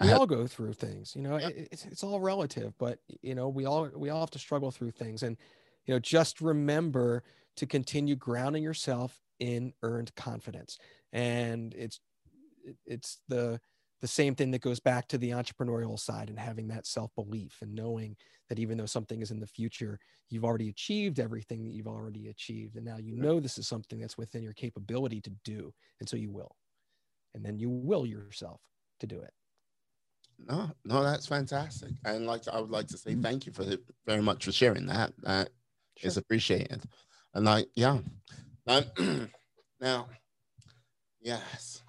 we 0.00 0.08
had, 0.08 0.16
all 0.16 0.26
go 0.26 0.46
through 0.46 0.72
things 0.72 1.14
you 1.14 1.22
know 1.22 1.36
it, 1.36 1.68
it's, 1.70 1.84
it's 1.84 2.02
all 2.02 2.20
relative 2.20 2.72
but 2.78 2.98
you 3.22 3.34
know 3.34 3.48
we 3.48 3.66
all 3.66 3.88
we 3.94 4.10
all 4.10 4.20
have 4.20 4.30
to 4.30 4.38
struggle 4.38 4.70
through 4.70 4.90
things 4.90 5.22
and 5.22 5.36
you 5.84 5.94
know 5.94 5.98
just 5.98 6.40
remember 6.40 7.22
to 7.56 7.66
continue 7.66 8.16
grounding 8.16 8.62
yourself 8.62 9.20
in 9.38 9.72
earned 9.82 10.14
confidence 10.14 10.78
and 11.12 11.74
it's 11.74 12.00
it's 12.86 13.18
the 13.28 13.60
the 14.00 14.08
same 14.08 14.34
thing 14.34 14.50
that 14.50 14.62
goes 14.62 14.80
back 14.80 15.06
to 15.08 15.18
the 15.18 15.30
entrepreneurial 15.30 15.98
side 15.98 16.30
and 16.30 16.38
having 16.38 16.68
that 16.68 16.86
self 16.86 17.14
belief 17.14 17.58
and 17.60 17.74
knowing 17.74 18.16
that 18.48 18.58
even 18.58 18.78
though 18.78 18.86
something 18.86 19.20
is 19.20 19.30
in 19.30 19.40
the 19.40 19.46
future, 19.46 19.98
you've 20.30 20.44
already 20.44 20.70
achieved 20.70 21.20
everything 21.20 21.64
that 21.64 21.72
you've 21.72 21.86
already 21.86 22.28
achieved. 22.28 22.76
And 22.76 22.84
now 22.84 22.96
you 22.96 23.16
know 23.16 23.40
this 23.40 23.58
is 23.58 23.68
something 23.68 24.00
that's 24.00 24.18
within 24.18 24.42
your 24.42 24.54
capability 24.54 25.20
to 25.22 25.30
do. 25.44 25.72
And 26.00 26.08
so 26.08 26.16
you 26.16 26.30
will. 26.30 26.56
And 27.34 27.44
then 27.44 27.58
you 27.58 27.68
will 27.68 28.06
yourself 28.06 28.60
to 29.00 29.06
do 29.06 29.20
it. 29.20 29.32
No, 30.48 30.70
no, 30.84 31.02
that's 31.02 31.26
fantastic. 31.26 31.90
And 32.04 32.26
like 32.26 32.48
I 32.48 32.60
would 32.60 32.70
like 32.70 32.88
to 32.88 32.96
say 32.96 33.14
thank 33.14 33.46
you 33.46 33.52
for 33.52 33.64
very 34.06 34.22
much 34.22 34.46
for 34.46 34.52
sharing 34.52 34.86
that. 34.86 35.12
That 35.18 35.50
sure. 35.98 36.08
is 36.08 36.16
appreciated. 36.16 36.82
And 37.34 37.44
like, 37.44 37.68
yeah. 37.74 37.98
Um, 38.66 39.30
now, 39.80 40.08
yes. 41.20 41.82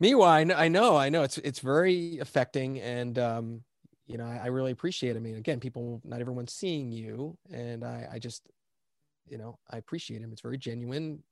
Meanwhile, 0.00 0.30
I 0.30 0.44
know, 0.44 0.56
I 0.56 0.68
know, 0.68 0.96
I 0.96 1.08
know 1.08 1.22
it's 1.22 1.38
it's 1.38 1.60
very 1.60 2.18
affecting, 2.18 2.80
and 2.80 3.18
um, 3.18 3.62
you 4.06 4.18
know, 4.18 4.26
I, 4.26 4.42
I 4.44 4.46
really 4.48 4.72
appreciate. 4.72 5.16
It. 5.16 5.18
I 5.18 5.20
mean, 5.20 5.36
again, 5.36 5.60
people, 5.60 6.00
not 6.04 6.20
everyone's 6.20 6.52
seeing 6.52 6.90
you, 6.90 7.36
and 7.50 7.84
I, 7.84 8.08
I 8.12 8.18
just, 8.18 8.42
you 9.26 9.38
know, 9.38 9.58
I 9.70 9.78
appreciate 9.78 10.20
him. 10.20 10.32
It's 10.32 10.42
very 10.42 10.58
genuine. 10.58 11.22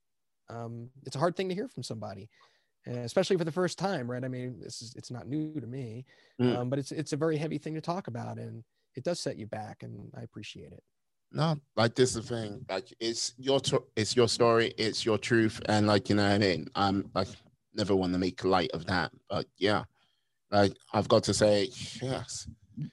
Um, 0.48 0.90
it's 1.04 1.16
a 1.16 1.18
hard 1.18 1.36
thing 1.36 1.48
to 1.48 1.54
hear 1.54 1.68
from 1.68 1.82
somebody, 1.82 2.28
and 2.86 2.98
especially 2.98 3.36
for 3.36 3.44
the 3.44 3.52
first 3.52 3.78
time, 3.78 4.10
right? 4.10 4.24
I 4.24 4.28
mean, 4.28 4.58
this 4.60 4.82
is 4.82 4.94
it's 4.96 5.10
not 5.10 5.28
new 5.28 5.60
to 5.60 5.66
me, 5.66 6.06
mm. 6.40 6.56
um, 6.56 6.70
but 6.70 6.78
it's 6.78 6.92
it's 6.92 7.12
a 7.12 7.16
very 7.16 7.36
heavy 7.36 7.58
thing 7.58 7.74
to 7.74 7.80
talk 7.80 8.08
about, 8.08 8.38
and 8.38 8.64
it 8.96 9.04
does 9.04 9.20
set 9.20 9.36
you 9.36 9.46
back, 9.46 9.82
and 9.82 10.10
I 10.16 10.22
appreciate 10.22 10.72
it. 10.72 10.82
No, 11.32 11.56
like 11.76 11.94
this 11.94 12.16
is 12.16 12.26
the 12.26 12.34
thing, 12.34 12.64
like 12.68 12.92
it's 12.98 13.34
your 13.38 13.60
it's 13.94 14.16
your 14.16 14.26
story, 14.26 14.74
it's 14.76 15.04
your 15.04 15.18
truth, 15.18 15.60
and 15.66 15.86
like 15.86 16.08
you 16.08 16.16
know 16.16 16.24
what 16.24 16.32
I 16.32 16.38
mean. 16.38 16.68
I'm 16.74 17.08
like 17.14 17.28
never 17.74 17.94
want 17.94 18.12
to 18.12 18.18
make 18.18 18.44
light 18.44 18.70
of 18.72 18.86
that, 18.86 19.12
but 19.28 19.46
yeah, 19.58 19.84
like 20.50 20.76
I've 20.92 21.08
got 21.08 21.24
to 21.24 21.34
say 21.34 21.68
yes. 22.02 22.48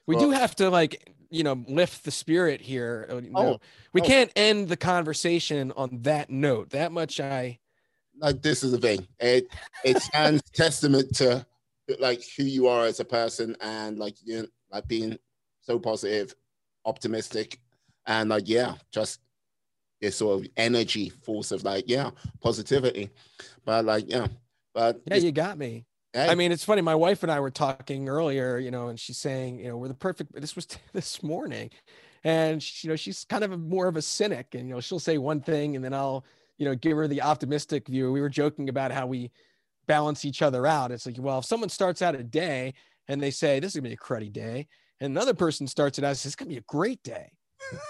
We 0.06 0.16
well, 0.16 0.26
do 0.26 0.32
have 0.32 0.56
to 0.58 0.70
like 0.70 1.14
you 1.30 1.44
know 1.44 1.64
lift 1.68 2.04
the 2.04 2.12
spirit 2.12 2.62
here. 2.62 3.08
Uh, 3.10 3.22
oh, 3.36 3.60
we 3.94 4.02
oh. 4.02 4.06
can't 4.06 4.32
end 4.36 4.70
the 4.70 4.78
conversation 4.78 5.72
on 5.76 6.02
that 6.04 6.30
note. 6.30 6.72
That 6.72 6.92
much 6.92 7.20
I 7.20 7.60
like 8.20 8.42
this 8.42 8.64
is 8.64 8.72
the 8.72 8.78
thing. 8.78 9.08
It 9.20 9.48
it 9.84 10.02
stands 10.02 10.42
testament 10.54 11.16
to 11.18 11.46
like 12.00 12.22
who 12.36 12.44
you 12.44 12.68
are 12.68 12.86
as 12.86 13.00
a 13.00 13.06
person 13.06 13.56
and 13.62 13.98
like 13.98 14.16
you 14.24 14.42
know, 14.42 14.48
like 14.72 14.88
being 14.88 15.18
so 15.62 15.80
positive 15.80 16.34
optimistic, 16.86 17.60
and 18.06 18.30
like 18.30 18.48
yeah, 18.48 18.76
just 18.92 19.20
this 20.02 20.18
sort 20.18 20.40
of 20.40 20.48
energy 20.58 21.10
force 21.10 21.52
of 21.52 21.64
like 21.64 21.86
yeah, 21.88 22.12
positivity. 22.42 23.10
But 23.66 23.86
like 23.86 24.06
yeah, 24.10 24.28
but 24.78 25.02
yeah, 25.08 25.18
you 25.18 25.32
got 25.32 25.58
me. 25.58 25.86
Hey. 26.14 26.30
I 26.30 26.36
mean, 26.36 26.52
it's 26.52 26.64
funny. 26.64 26.82
My 26.82 26.96
wife 26.96 27.24
and 27.24 27.32
I 27.32 27.40
were 27.40 27.52
talking 27.52 28.08
earlier, 28.08 28.58
you 28.58 28.72
know, 28.72 28.88
and 28.88 29.00
she's 29.00 29.18
saying, 29.18 29.60
you 29.60 29.70
know, 29.70 29.78
we're 29.78 29.88
the 29.88 29.94
perfect. 29.94 30.40
This 30.40 30.56
was 30.56 30.68
this 30.94 31.24
morning, 31.24 31.70
and 32.24 32.62
she, 32.62 32.88
you 32.88 32.92
know, 32.92 32.96
she's 32.96 33.26
kind 33.26 33.44
of 33.44 33.52
a, 33.52 33.58
more 33.58 33.88
of 33.88 33.98
a 33.98 34.02
cynic, 34.02 34.54
and 34.54 34.68
you 34.68 34.76
know, 34.76 34.82
she'll 34.82 35.00
say 35.00 35.18
one 35.18 35.42
thing, 35.42 35.76
and 35.76 35.84
then 35.84 35.94
I'll, 35.94 36.26
you 36.58 36.66
know, 36.66 36.76
give 36.76 36.96
her 36.98 37.08
the 37.08 37.22
optimistic 37.22 37.88
view. 37.88 38.12
We 38.12 38.22
were 38.22 38.30
joking 38.30 38.70
about 38.70 38.92
how 38.92 39.08
we 39.08 39.32
balance 39.88 40.26
each 40.26 40.42
other 40.42 40.68
out. 40.68 40.92
It's 40.92 41.06
like, 41.06 41.16
well, 41.18 41.40
if 41.40 41.46
someone 41.46 41.70
starts 41.70 42.02
out 42.02 42.16
a 42.16 42.24
day 42.24 42.74
and 43.08 43.22
they 43.22 43.32
say 43.32 43.60
this 43.60 43.72
is 43.72 43.80
gonna 43.80 43.90
be 43.90 43.94
a 43.94 43.98
cruddy 43.98 44.32
day, 44.32 44.68
and 45.00 45.12
another 45.12 45.34
person 45.34 45.66
starts 45.66 45.98
it 45.98 46.04
out, 46.04 46.18
says 46.18 46.28
it's 46.28 46.36
gonna 46.36 46.50
be 46.50 46.58
a 46.58 46.62
great 46.62 47.02
day. 47.04 47.32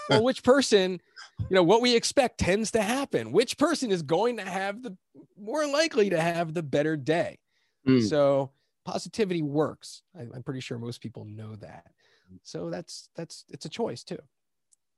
Well, 0.08 0.22
which 0.22 0.42
person, 0.42 1.00
you 1.38 1.54
know, 1.54 1.62
what 1.62 1.80
we 1.80 1.94
expect 1.94 2.38
tends 2.38 2.70
to 2.72 2.82
happen. 2.82 3.32
Which 3.32 3.58
person 3.58 3.90
is 3.90 4.02
going 4.02 4.36
to 4.38 4.44
have 4.44 4.82
the 4.82 4.96
more 5.38 5.66
likely 5.66 6.10
to 6.10 6.20
have 6.20 6.54
the 6.54 6.62
better 6.62 6.96
day? 6.96 7.38
Mm. 7.86 8.08
So 8.08 8.50
positivity 8.84 9.42
works. 9.42 10.02
I, 10.18 10.22
am 10.22 10.42
pretty 10.42 10.60
sure 10.60 10.78
most 10.78 11.00
people 11.00 11.24
know 11.24 11.56
that. 11.56 11.84
So 12.42 12.70
that's 12.70 13.08
that's 13.16 13.44
it's 13.48 13.64
a 13.64 13.70
choice 13.70 14.02
too. 14.02 14.18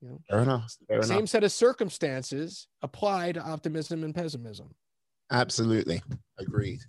You 0.01 0.09
know, 0.09 0.21
fair 0.29 0.41
enough. 0.41 0.77
Fair 0.89 1.03
Same 1.03 1.19
enough. 1.19 1.29
set 1.29 1.45
of 1.45 1.53
circumstances 1.53 2.67
apply 2.83 3.33
to 3.33 3.41
optimism 3.41 4.03
and 4.03 4.15
pessimism. 4.15 4.75
Absolutely 5.31 6.03
agreed. 6.39 6.81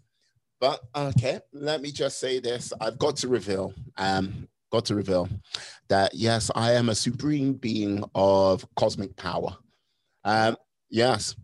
But 0.59 0.81
okay, 0.95 1.39
let 1.53 1.81
me 1.81 1.91
just 1.91 2.19
say 2.19 2.39
this: 2.39 2.71
I've 2.79 2.97
got 2.97 3.17
to 3.17 3.27
reveal, 3.27 3.73
um, 3.97 4.47
got 4.71 4.85
to 4.85 4.95
reveal 4.95 5.29
that 5.89 6.13
yes, 6.13 6.49
I 6.55 6.73
am 6.73 6.89
a 6.89 6.95
supreme 6.95 7.53
being 7.53 8.03
of 8.15 8.65
cosmic 8.75 9.15
power. 9.15 9.55
Um, 10.23 10.57
yes, 10.89 11.35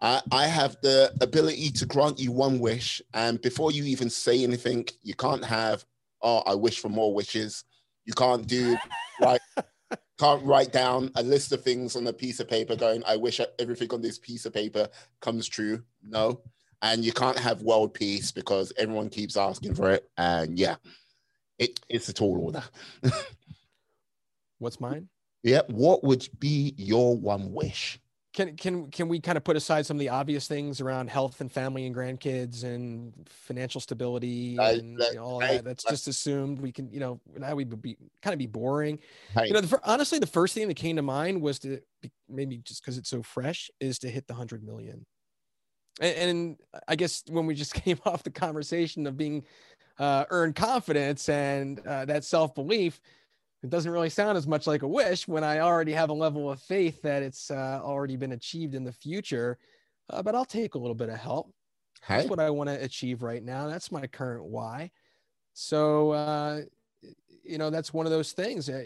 I, 0.00 0.20
I 0.30 0.46
have 0.46 0.76
the 0.82 1.12
ability 1.20 1.70
to 1.70 1.86
grant 1.86 2.18
you 2.18 2.32
one 2.32 2.58
wish, 2.58 3.00
and 3.14 3.40
before 3.40 3.72
you 3.72 3.84
even 3.84 4.10
say 4.10 4.42
anything, 4.42 4.86
you 5.02 5.14
can't 5.14 5.44
have, 5.44 5.84
oh, 6.22 6.42
I 6.46 6.54
wish 6.54 6.80
for 6.80 6.88
more 6.88 7.14
wishes. 7.14 7.64
You 8.04 8.12
can't 8.12 8.46
do 8.46 8.76
like 9.20 9.40
can't 10.18 10.44
write 10.44 10.72
down 10.72 11.10
a 11.16 11.22
list 11.22 11.52
of 11.52 11.62
things 11.62 11.96
on 11.96 12.06
a 12.06 12.12
piece 12.12 12.40
of 12.40 12.48
paper 12.48 12.76
going, 12.76 13.02
I 13.06 13.16
wish 13.16 13.40
everything 13.58 13.92
on 13.92 14.00
this 14.00 14.18
piece 14.18 14.46
of 14.46 14.52
paper 14.52 14.88
comes 15.20 15.48
true. 15.48 15.82
No. 16.02 16.40
And 16.82 17.04
you 17.04 17.12
can't 17.12 17.38
have 17.38 17.62
world 17.62 17.94
peace 17.94 18.30
because 18.30 18.72
everyone 18.76 19.08
keeps 19.08 19.36
asking 19.36 19.74
for 19.74 19.90
it. 19.90 20.08
And 20.18 20.58
yeah, 20.58 20.76
it, 21.64 21.80
it's 21.88 22.08
a 22.08 22.12
tall 22.12 22.38
order. 22.40 22.62
What's 24.58 24.80
mine? 24.80 25.08
Yeah. 25.42 25.62
What 25.68 26.04
would 26.04 26.28
be 26.38 26.74
your 26.76 27.16
one 27.16 27.52
wish? 27.52 27.98
can 28.34 28.56
can 28.56 28.90
can 28.90 29.08
we 29.08 29.20
kind 29.20 29.38
of 29.38 29.44
put 29.44 29.56
aside 29.56 29.86
some 29.86 29.96
of 29.96 30.00
the 30.00 30.08
obvious 30.08 30.48
things 30.48 30.80
around 30.80 31.08
health 31.08 31.40
and 31.40 31.50
family 31.50 31.86
and 31.86 31.94
grandkids 31.94 32.64
and 32.64 33.12
financial 33.30 33.80
stability 33.80 34.56
and 34.60 34.98
you 34.98 35.14
know, 35.14 35.22
all 35.22 35.38
that? 35.38 35.64
That's 35.64 35.84
just 35.84 36.08
assumed. 36.08 36.60
We 36.60 36.72
can, 36.72 36.92
you 36.92 36.98
know, 36.98 37.20
now 37.38 37.54
we 37.54 37.64
would 37.64 37.80
be 37.80 37.96
kind 38.22 38.34
of 38.34 38.38
be 38.38 38.46
boring. 38.46 38.98
You 39.40 39.52
know, 39.52 39.60
the, 39.60 39.80
honestly, 39.84 40.18
the 40.18 40.26
first 40.26 40.52
thing 40.52 40.66
that 40.66 40.74
came 40.74 40.96
to 40.96 41.02
mind 41.02 41.40
was 41.40 41.60
to 41.60 41.80
maybe 42.28 42.58
just 42.58 42.82
because 42.82 42.98
it's 42.98 43.08
so 43.08 43.22
fresh 43.22 43.70
is 43.80 44.00
to 44.00 44.10
hit 44.10 44.26
the 44.26 44.34
hundred 44.34 44.64
million. 44.64 45.06
And, 46.00 46.16
and, 46.16 46.56
I 46.88 46.96
guess 46.96 47.22
when 47.28 47.46
we 47.46 47.54
just 47.54 47.72
came 47.84 48.00
off 48.04 48.24
the 48.24 48.30
conversation 48.30 49.06
of 49.06 49.16
being 49.16 49.44
uh, 49.98 50.24
earned 50.30 50.56
confidence 50.56 51.28
and 51.28 51.80
uh, 51.86 52.04
that 52.04 52.24
self 52.24 52.54
belief 52.54 53.00
it 53.64 53.70
doesn't 53.70 53.90
really 53.90 54.10
sound 54.10 54.36
as 54.36 54.46
much 54.46 54.66
like 54.66 54.82
a 54.82 54.88
wish 54.88 55.26
when 55.26 55.42
I 55.42 55.60
already 55.60 55.92
have 55.92 56.10
a 56.10 56.14
level 56.14 56.50
of 56.50 56.60
faith 56.60 57.00
that 57.00 57.22
it's 57.22 57.50
uh, 57.50 57.80
already 57.82 58.14
been 58.14 58.32
achieved 58.32 58.74
in 58.74 58.84
the 58.84 58.92
future. 58.92 59.56
Uh, 60.10 60.22
but 60.22 60.34
I'll 60.34 60.44
take 60.44 60.74
a 60.74 60.78
little 60.78 60.94
bit 60.94 61.08
of 61.08 61.16
help. 61.16 61.50
Hey. 62.02 62.18
That's 62.18 62.28
what 62.28 62.40
I 62.40 62.50
want 62.50 62.68
to 62.68 62.84
achieve 62.84 63.22
right 63.22 63.42
now. 63.42 63.66
That's 63.66 63.90
my 63.90 64.06
current 64.06 64.44
why. 64.44 64.90
So, 65.54 66.10
uh, 66.10 66.60
you 67.42 67.56
know, 67.56 67.70
that's 67.70 67.94
one 67.94 68.04
of 68.04 68.12
those 68.12 68.32
things. 68.32 68.70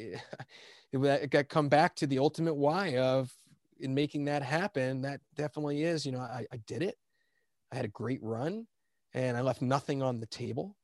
It, 0.90 1.04
it 1.04 1.30
got 1.30 1.50
come 1.50 1.68
back 1.68 1.94
to 1.96 2.06
the 2.06 2.18
ultimate 2.18 2.54
why 2.54 2.96
of 2.96 3.30
in 3.78 3.94
making 3.94 4.24
that 4.24 4.42
happen. 4.42 5.02
That 5.02 5.20
definitely 5.36 5.82
is, 5.82 6.06
you 6.06 6.12
know, 6.12 6.20
I, 6.20 6.46
I 6.50 6.56
did 6.66 6.82
it. 6.82 6.96
I 7.70 7.76
had 7.76 7.84
a 7.84 7.88
great 7.88 8.22
run 8.22 8.66
and 9.12 9.36
I 9.36 9.42
left 9.42 9.60
nothing 9.60 10.02
on 10.02 10.18
the 10.18 10.24
table 10.24 10.78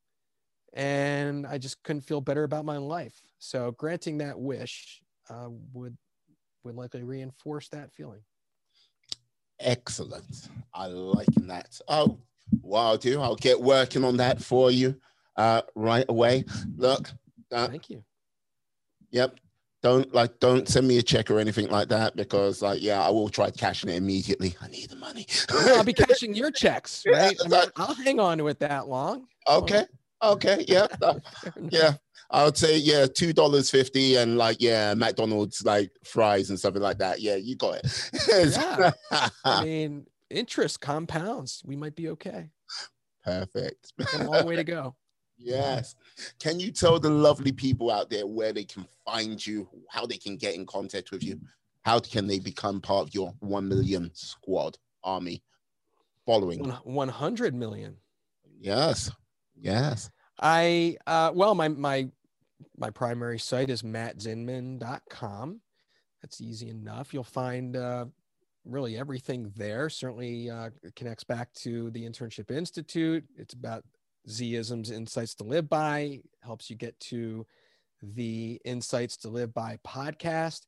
and 0.74 1.46
I 1.46 1.58
just 1.58 1.82
couldn't 1.82 2.02
feel 2.02 2.20
better 2.20 2.44
about 2.44 2.64
my 2.64 2.76
life. 2.76 3.20
So 3.38 3.70
granting 3.72 4.18
that 4.18 4.38
wish 4.38 5.02
uh, 5.30 5.48
would 5.72 5.96
would 6.64 6.74
likely 6.74 7.02
reinforce 7.02 7.68
that 7.68 7.92
feeling. 7.92 8.20
Excellent. 9.60 10.48
I 10.74 10.86
like 10.86 11.28
that. 11.42 11.78
Oh, 11.88 12.18
well, 12.62 12.82
I'll 12.82 12.96
do. 12.96 13.20
I'll 13.20 13.36
get 13.36 13.60
working 13.60 14.04
on 14.04 14.16
that 14.16 14.42
for 14.42 14.70
you 14.70 14.96
uh, 15.36 15.62
right 15.74 16.06
away. 16.08 16.44
Look. 16.76 17.10
Uh, 17.52 17.68
Thank 17.68 17.90
you. 17.90 18.02
Yep. 19.10 19.36
Don't 19.82 20.12
like 20.14 20.40
don't 20.40 20.66
send 20.66 20.88
me 20.88 20.96
a 20.96 21.02
check 21.02 21.30
or 21.30 21.38
anything 21.38 21.68
like 21.68 21.88
that 21.90 22.16
because 22.16 22.62
like 22.62 22.80
yeah 22.80 23.02
I 23.02 23.10
will 23.10 23.28
try 23.28 23.50
cashing 23.50 23.90
it 23.90 23.96
immediately. 23.96 24.56
I 24.62 24.68
need 24.68 24.88
the 24.88 24.96
money. 24.96 25.26
I'll 25.50 25.84
be 25.84 25.92
cashing 25.92 26.34
your 26.34 26.50
checks, 26.50 27.04
right? 27.06 27.36
I 27.44 27.48
mean, 27.48 27.60
I'll 27.76 27.94
hang 27.94 28.18
on 28.18 28.38
to 28.38 28.48
it 28.48 28.60
that 28.60 28.88
long. 28.88 29.26
Okay. 29.46 29.84
Okay. 30.32 30.64
Yeah. 30.68 30.86
yeah. 31.70 31.94
I 32.30 32.44
would 32.44 32.56
say 32.56 32.78
yeah, 32.78 33.06
two 33.06 33.32
dollars 33.32 33.70
fifty, 33.70 34.16
and 34.16 34.36
like 34.36 34.56
yeah, 34.60 34.94
McDonald's 34.94 35.64
like 35.64 35.90
fries 36.04 36.50
and 36.50 36.58
something 36.58 36.82
like 36.82 36.98
that. 36.98 37.20
Yeah, 37.20 37.36
you 37.36 37.54
got 37.56 37.80
it. 37.84 38.10
yeah. 38.56 39.28
I 39.44 39.64
mean, 39.64 40.06
interest 40.30 40.80
compounds. 40.80 41.62
We 41.64 41.76
might 41.76 41.94
be 41.94 42.08
okay. 42.10 42.50
Perfect. 43.24 43.92
a 44.14 44.24
long 44.24 44.46
way 44.46 44.56
to 44.56 44.64
go. 44.64 44.96
Yes. 45.36 45.96
Can 46.38 46.60
you 46.60 46.70
tell 46.70 47.00
the 47.00 47.10
lovely 47.10 47.50
people 47.50 47.90
out 47.90 48.08
there 48.08 48.24
where 48.24 48.52
they 48.52 48.62
can 48.62 48.86
find 49.04 49.44
you, 49.44 49.68
how 49.90 50.06
they 50.06 50.16
can 50.16 50.36
get 50.36 50.54
in 50.54 50.64
contact 50.64 51.10
with 51.10 51.24
you? 51.24 51.40
How 51.82 51.98
can 51.98 52.28
they 52.28 52.38
become 52.38 52.80
part 52.80 53.08
of 53.08 53.14
your 53.14 53.34
1 53.40 53.68
million 53.68 54.12
squad 54.14 54.78
army 55.02 55.42
following? 56.24 56.60
100 56.64 57.52
million. 57.52 57.96
Yes. 58.60 59.10
Yes. 59.60 60.08
I 60.40 60.96
uh, 61.06 61.32
well, 61.34 61.54
my 61.54 61.68
my 61.68 62.08
my 62.76 62.90
primary 62.90 63.38
site 63.38 63.70
is 63.70 63.82
mattzinman.com. 63.82 65.60
That's 66.22 66.40
easy 66.40 66.70
enough. 66.70 67.12
You'll 67.12 67.24
find 67.24 67.76
uh, 67.76 68.06
really 68.64 68.96
everything 68.98 69.52
there. 69.56 69.88
Certainly 69.88 70.50
uh, 70.50 70.70
connects 70.96 71.24
back 71.24 71.52
to 71.54 71.90
the 71.90 72.04
Internship 72.04 72.50
Institute. 72.50 73.24
It's 73.36 73.54
about 73.54 73.84
Zisms, 74.28 74.90
Insights 74.90 75.34
to 75.36 75.44
Live 75.44 75.68
By. 75.68 76.20
Helps 76.42 76.70
you 76.70 76.76
get 76.76 76.98
to 77.00 77.46
the 78.02 78.60
Insights 78.64 79.16
to 79.18 79.28
Live 79.28 79.52
By 79.54 79.78
podcast, 79.86 80.62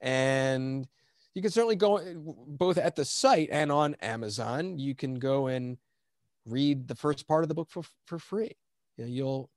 and 0.00 0.86
you 1.34 1.42
can 1.42 1.50
certainly 1.50 1.76
go 1.76 2.00
both 2.46 2.78
at 2.78 2.96
the 2.96 3.04
site 3.04 3.48
and 3.50 3.72
on 3.72 3.94
Amazon. 4.02 4.78
You 4.78 4.94
can 4.94 5.14
go 5.14 5.46
and 5.46 5.78
read 6.46 6.88
the 6.88 6.94
first 6.94 7.26
part 7.28 7.44
of 7.44 7.48
the 7.48 7.54
book 7.54 7.70
for, 7.70 7.82
for 8.06 8.18
free. 8.18 8.56
You 9.00 9.06
know, 9.06 9.12
you'll 9.12 9.50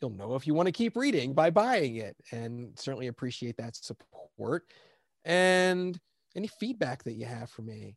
you'll 0.00 0.10
know 0.10 0.34
if 0.36 0.46
you 0.46 0.54
want 0.54 0.66
to 0.66 0.72
keep 0.72 0.96
reading 0.96 1.34
by 1.34 1.50
buying 1.50 1.96
it 1.96 2.16
and 2.32 2.70
certainly 2.78 3.08
appreciate 3.08 3.56
that 3.58 3.76
support. 3.76 4.64
And 5.26 5.98
any 6.34 6.46
feedback 6.46 7.04
that 7.04 7.14
you 7.14 7.26
have 7.26 7.50
for 7.50 7.62
me 7.62 7.96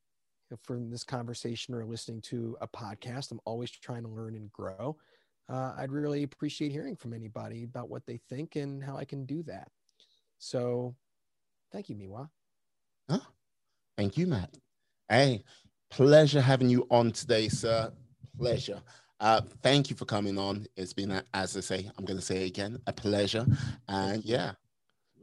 from 0.63 0.89
this 0.89 1.03
conversation 1.03 1.73
or 1.73 1.85
listening 1.85 2.21
to 2.21 2.57
a 2.59 2.67
podcast 2.67 3.31
i'm 3.31 3.39
always 3.45 3.69
trying 3.69 4.03
to 4.03 4.09
learn 4.09 4.35
and 4.35 4.51
grow. 4.51 4.97
Uh, 5.47 5.73
i'd 5.77 5.91
really 5.91 6.23
appreciate 6.23 6.71
hearing 6.71 6.95
from 6.95 7.13
anybody 7.13 7.63
about 7.63 7.89
what 7.89 8.05
they 8.05 8.19
think 8.29 8.55
and 8.57 8.83
how 8.83 8.97
i 8.97 9.05
can 9.05 9.25
do 9.25 9.41
that. 9.43 9.69
So 10.37 10.95
thank 11.71 11.87
you 11.87 11.95
miwa. 11.95 12.27
Huh? 13.09 13.19
thank 13.95 14.17
you 14.17 14.27
matt. 14.27 14.57
Hey 15.07 15.43
pleasure 15.89 16.41
having 16.41 16.69
you 16.69 16.85
on 16.91 17.11
today 17.11 17.47
sir. 17.47 17.93
Pleasure. 18.37 18.81
Uh, 19.19 19.41
thank 19.61 19.89
you 19.89 19.95
for 19.95 20.05
coming 20.05 20.37
on. 20.37 20.65
It's 20.77 20.93
been, 20.93 21.11
a, 21.11 21.23
as 21.33 21.57
I 21.57 21.59
say, 21.59 21.89
I'm 21.97 22.05
going 22.05 22.19
to 22.19 22.25
say 22.25 22.45
again, 22.45 22.79
a 22.87 22.93
pleasure. 22.93 23.45
And 23.87 24.23
yeah, 24.23 24.53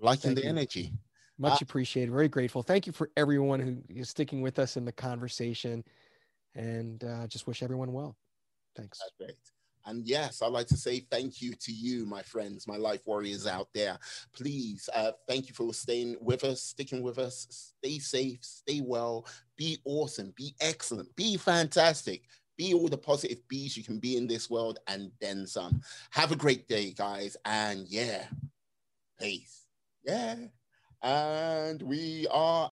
liking 0.01 0.31
thank 0.31 0.37
the 0.37 0.43
you. 0.45 0.51
energy. 0.51 0.93
Much 1.39 1.55
uh, 1.55 1.59
appreciated. 1.63 2.13
Very 2.13 2.29
grateful. 2.29 2.63
Thank 2.63 2.87
you 2.87 2.93
for 2.93 3.11
everyone 3.17 3.61
who 3.61 3.79
is 3.89 4.11
sticking 4.11 4.43
with 4.43 4.59
us 4.59 4.77
in 4.77 4.85
the 4.85 4.93
conversation 4.93 5.83
and 6.55 7.03
uh, 7.05 7.27
just 7.27 7.47
wish 7.47 7.63
everyone 7.63 7.93
well. 7.93 8.17
Thanks. 8.77 8.99
That's 8.99 9.13
great. 9.19 9.39
And 9.87 10.05
yes, 10.05 10.43
I'd 10.43 10.49
like 10.49 10.67
to 10.69 10.77
say 10.77 11.07
thank 11.11 11.41
you 11.41 11.55
to 11.55 11.73
you, 11.73 12.07
my 12.07 12.21
friends, 12.21 12.67
my 12.67 12.77
life 12.77 13.03
warriors 13.07 13.47
out 13.47 13.69
there. 13.73 13.97
Please, 14.35 14.91
uh, 14.95 15.13
thank 15.29 15.49
you 15.49 15.55
for 15.55 15.73
staying 15.73 16.17
with 16.21 16.43
us, 16.43 16.61
sticking 16.61 17.03
with 17.03 17.19
us. 17.19 17.47
Stay 17.79 18.01
safe, 18.01 18.41
stay 18.43 18.81
well, 18.85 19.27
be 19.57 19.79
awesome, 19.85 20.33
be 20.37 20.55
excellent, 20.61 21.15
be 21.15 21.37
fantastic 21.37 22.23
be 22.57 22.75
all 22.75 22.89
the 22.89 22.99
positive 22.99 23.47
bees 23.49 23.77
you 23.77 23.85
can 23.85 23.99
be 23.99 24.17
in 24.17 24.27
this 24.27 24.51
world 24.51 24.79
and 24.87 25.11
then 25.21 25.47
some. 25.47 25.83
Have 26.11 26.33
a 26.33 26.37
great 26.37 26.69
day, 26.69 26.93
guys. 26.93 27.37
And 27.45 27.87
yeah, 27.89 28.25
peace. 29.21 29.67
Yeah. 30.05 30.37
And 31.03 31.83
we 31.83 32.27
are 32.31 32.71